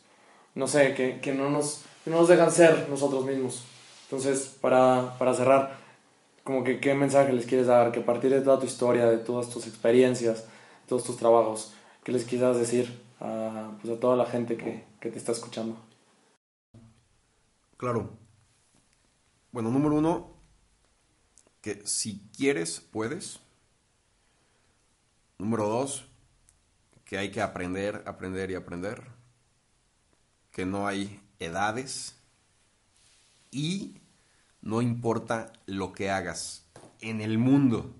no 0.56 0.68
sé, 0.68 0.94
que, 0.94 1.20
que 1.20 1.34
no, 1.34 1.50
nos, 1.50 1.84
que 2.04 2.12
no 2.12 2.18
nos 2.18 2.28
dejan 2.28 2.52
ser 2.52 2.88
nosotros 2.90 3.26
mismos. 3.26 3.64
Entonces, 4.04 4.58
para, 4.62 5.18
para 5.18 5.34
cerrar, 5.34 5.78
como 6.44 6.64
que 6.64 6.80
qué 6.80 6.94
mensaje 6.94 7.34
les 7.34 7.46
quieres 7.46 7.68
dar, 7.68 7.92
que 7.92 8.00
a 8.00 8.06
partir 8.06 8.32
de 8.32 8.42
toda 8.42 8.60
tu 8.60 8.66
historia, 8.66 9.06
de 9.06 9.18
todas 9.18 9.50
tus 9.50 9.68
experiencias, 9.68 10.46
todos 10.88 11.04
tus 11.04 11.18
trabajos, 11.18 11.74
¿qué 12.04 12.12
les 12.12 12.24
quieras 12.24 12.58
decir 12.58 13.02
a, 13.20 13.72
pues 13.82 13.94
a 13.94 14.00
toda 14.00 14.16
la 14.16 14.26
gente 14.26 14.56
que, 14.56 14.86
que 15.02 15.12
te 15.12 15.18
está 15.18 15.34
escuchando? 15.34 15.76
Claro. 17.76 18.10
Bueno, 19.52 19.70
número 19.70 19.96
uno, 19.96 20.32
que 21.62 21.86
si 21.86 22.22
quieres, 22.36 22.80
puedes. 22.80 23.40
Número 25.38 25.68
dos, 25.68 26.08
que 27.06 27.18
hay 27.18 27.32
que 27.32 27.42
aprender, 27.42 28.04
aprender 28.06 28.52
y 28.52 28.56
aprender. 28.56 29.04
Que 30.52 30.66
no 30.66 30.88
hay 30.88 31.22
edades. 31.40 32.16
Y 33.52 34.02
no 34.62 34.82
importa 34.82 35.54
lo 35.66 35.94
que 35.94 36.10
hagas. 36.10 36.66
En 37.00 37.22
el 37.22 37.38
mundo 37.38 37.96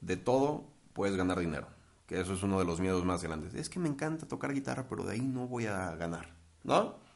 de 0.00 0.16
todo 0.16 0.64
puedes 0.92 1.16
ganar 1.16 1.40
dinero. 1.40 1.68
Que 2.06 2.20
eso 2.20 2.34
es 2.34 2.42
uno 2.42 2.58
de 2.58 2.64
los 2.64 2.80
miedos 2.80 3.04
más 3.04 3.22
grandes. 3.22 3.54
Es 3.54 3.68
que 3.68 3.80
me 3.80 3.88
encanta 3.88 4.28
tocar 4.28 4.52
guitarra, 4.52 4.86
pero 4.88 5.04
de 5.04 5.14
ahí 5.14 5.22
no 5.22 5.48
voy 5.48 5.66
a 5.66 5.96
ganar. 5.96 6.36
¿No? 6.62 7.06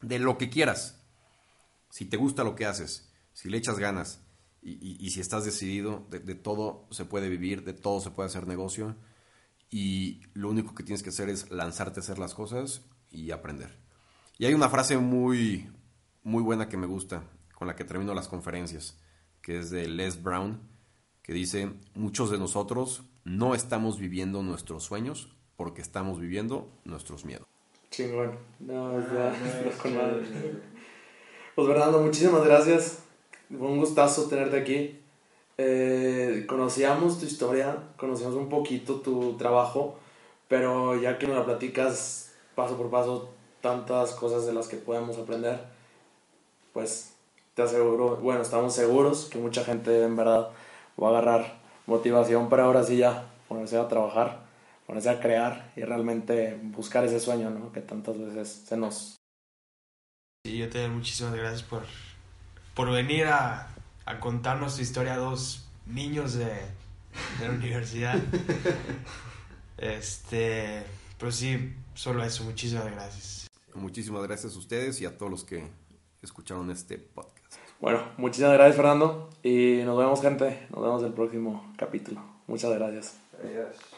de 0.00 0.18
lo 0.18 0.38
que 0.38 0.50
quieras. 0.50 1.00
Si 1.90 2.04
te 2.04 2.16
gusta 2.16 2.44
lo 2.44 2.54
que 2.54 2.66
haces, 2.66 3.10
si 3.32 3.48
le 3.48 3.58
echas 3.58 3.78
ganas 3.78 4.20
y, 4.60 5.10
si 5.10 5.20
estás 5.20 5.44
decidido, 5.44 6.06
de, 6.10 6.18
de, 6.18 6.34
todo 6.34 6.86
se 6.90 7.04
puede 7.04 7.28
vivir, 7.28 7.64
de 7.64 7.72
todo 7.72 8.00
se 8.00 8.10
puede 8.10 8.26
hacer 8.26 8.46
negocio 8.46 8.96
y 9.70 10.20
lo 10.34 10.48
único 10.48 10.74
que 10.74 10.82
tienes 10.82 11.02
que 11.02 11.10
hacer 11.10 11.28
es 11.28 11.50
lanzarte 11.50 12.00
a 12.00 12.02
hacer 12.02 12.18
las 12.18 12.34
cosas 12.34 12.82
y 13.10 13.30
aprender. 13.30 13.76
Y 14.38 14.46
hay 14.46 14.54
una 14.54 14.68
frase 14.68 14.98
muy, 14.98 15.68
muy 16.22 16.42
buena 16.42 16.68
que 16.68 16.76
me 16.76 16.86
gusta, 16.86 17.24
con 17.54 17.68
la 17.68 17.76
que 17.76 17.84
termino 17.84 18.14
las 18.14 18.28
conferencias, 18.28 18.98
que 19.42 19.58
es 19.58 19.70
de 19.70 19.88
Les 19.88 20.22
Brown, 20.22 20.60
que 21.22 21.32
dice, 21.32 21.72
muchos 21.94 22.30
de 22.30 22.38
nosotros 22.38 23.02
no 23.24 23.54
estamos 23.54 23.98
viviendo 23.98 24.42
nuestros 24.42 24.84
sueños 24.84 25.36
porque 25.56 25.82
estamos 25.82 26.20
viviendo 26.20 26.70
nuestros 26.84 27.24
miedos. 27.24 27.46
Chingón. 27.90 28.38
No, 28.60 29.00
ya, 29.00 29.34
con 29.82 29.92
Pues 31.54 31.68
Bernardo, 31.68 32.02
muchísimas 32.02 32.44
gracias. 32.44 33.07
Un 33.50 33.78
gustazo 33.78 34.28
tenerte 34.28 34.58
aquí. 34.58 35.00
Eh, 35.56 36.44
conocíamos 36.48 37.18
tu 37.18 37.26
historia, 37.26 37.76
conocíamos 37.96 38.36
un 38.36 38.48
poquito 38.48 39.00
tu 39.00 39.36
trabajo, 39.36 39.98
pero 40.46 41.00
ya 41.00 41.18
que 41.18 41.26
nos 41.26 41.36
la 41.36 41.44
platicas 41.44 42.32
paso 42.54 42.76
por 42.76 42.90
paso, 42.90 43.30
tantas 43.60 44.12
cosas 44.12 44.46
de 44.46 44.52
las 44.52 44.68
que 44.68 44.76
podemos 44.76 45.18
aprender, 45.18 45.58
pues 46.72 47.12
te 47.54 47.62
aseguro, 47.62 48.16
bueno, 48.16 48.42
estamos 48.42 48.74
seguros 48.74 49.28
que 49.30 49.38
mucha 49.38 49.64
gente 49.64 50.04
en 50.04 50.16
verdad 50.16 50.50
va 51.00 51.08
a 51.08 51.10
agarrar 51.10 51.58
motivación 51.86 52.48
para 52.48 52.64
ahora 52.64 52.84
sí 52.84 52.98
ya 52.98 53.30
ponerse 53.48 53.78
a 53.78 53.88
trabajar, 53.88 54.44
ponerse 54.86 55.10
a 55.10 55.20
crear 55.20 55.72
y 55.74 55.82
realmente 55.82 56.58
buscar 56.62 57.04
ese 57.04 57.18
sueño, 57.18 57.50
¿no? 57.50 57.72
Que 57.72 57.80
tantas 57.80 58.18
veces 58.18 58.64
se 58.66 58.76
nos... 58.76 59.16
Sí, 60.46 60.58
yo 60.58 60.68
te 60.68 60.78
doy 60.80 60.90
muchísimas 60.90 61.34
gracias 61.34 61.62
por, 61.62 61.82
por 62.78 62.92
venir 62.92 63.26
a, 63.26 63.66
a 64.06 64.20
contarnos 64.20 64.76
tu 64.76 64.82
historia 64.82 65.14
a 65.14 65.16
dos 65.16 65.68
niños 65.84 66.34
de, 66.34 66.44
de 66.44 67.48
la 67.48 67.50
universidad. 67.50 68.14
este, 69.76 70.84
pero 71.18 71.32
sí, 71.32 71.74
solo 71.94 72.22
eso, 72.22 72.44
muchísimas 72.44 72.84
gracias. 72.84 73.48
Muchísimas 73.74 74.22
gracias 74.22 74.54
a 74.54 74.58
ustedes 74.58 75.00
y 75.00 75.06
a 75.06 75.18
todos 75.18 75.28
los 75.28 75.42
que 75.42 75.64
escucharon 76.22 76.70
este 76.70 76.98
podcast. 76.98 77.56
Bueno, 77.80 78.12
muchísimas 78.16 78.52
gracias 78.52 78.76
Fernando 78.76 79.28
y 79.42 79.80
nos 79.84 79.98
vemos 79.98 80.22
gente, 80.22 80.68
nos 80.70 80.80
vemos 80.80 81.02
el 81.02 81.12
próximo 81.12 81.74
capítulo. 81.76 82.22
Muchas 82.46 82.72
gracias. 82.78 83.18
Adiós. 83.42 83.97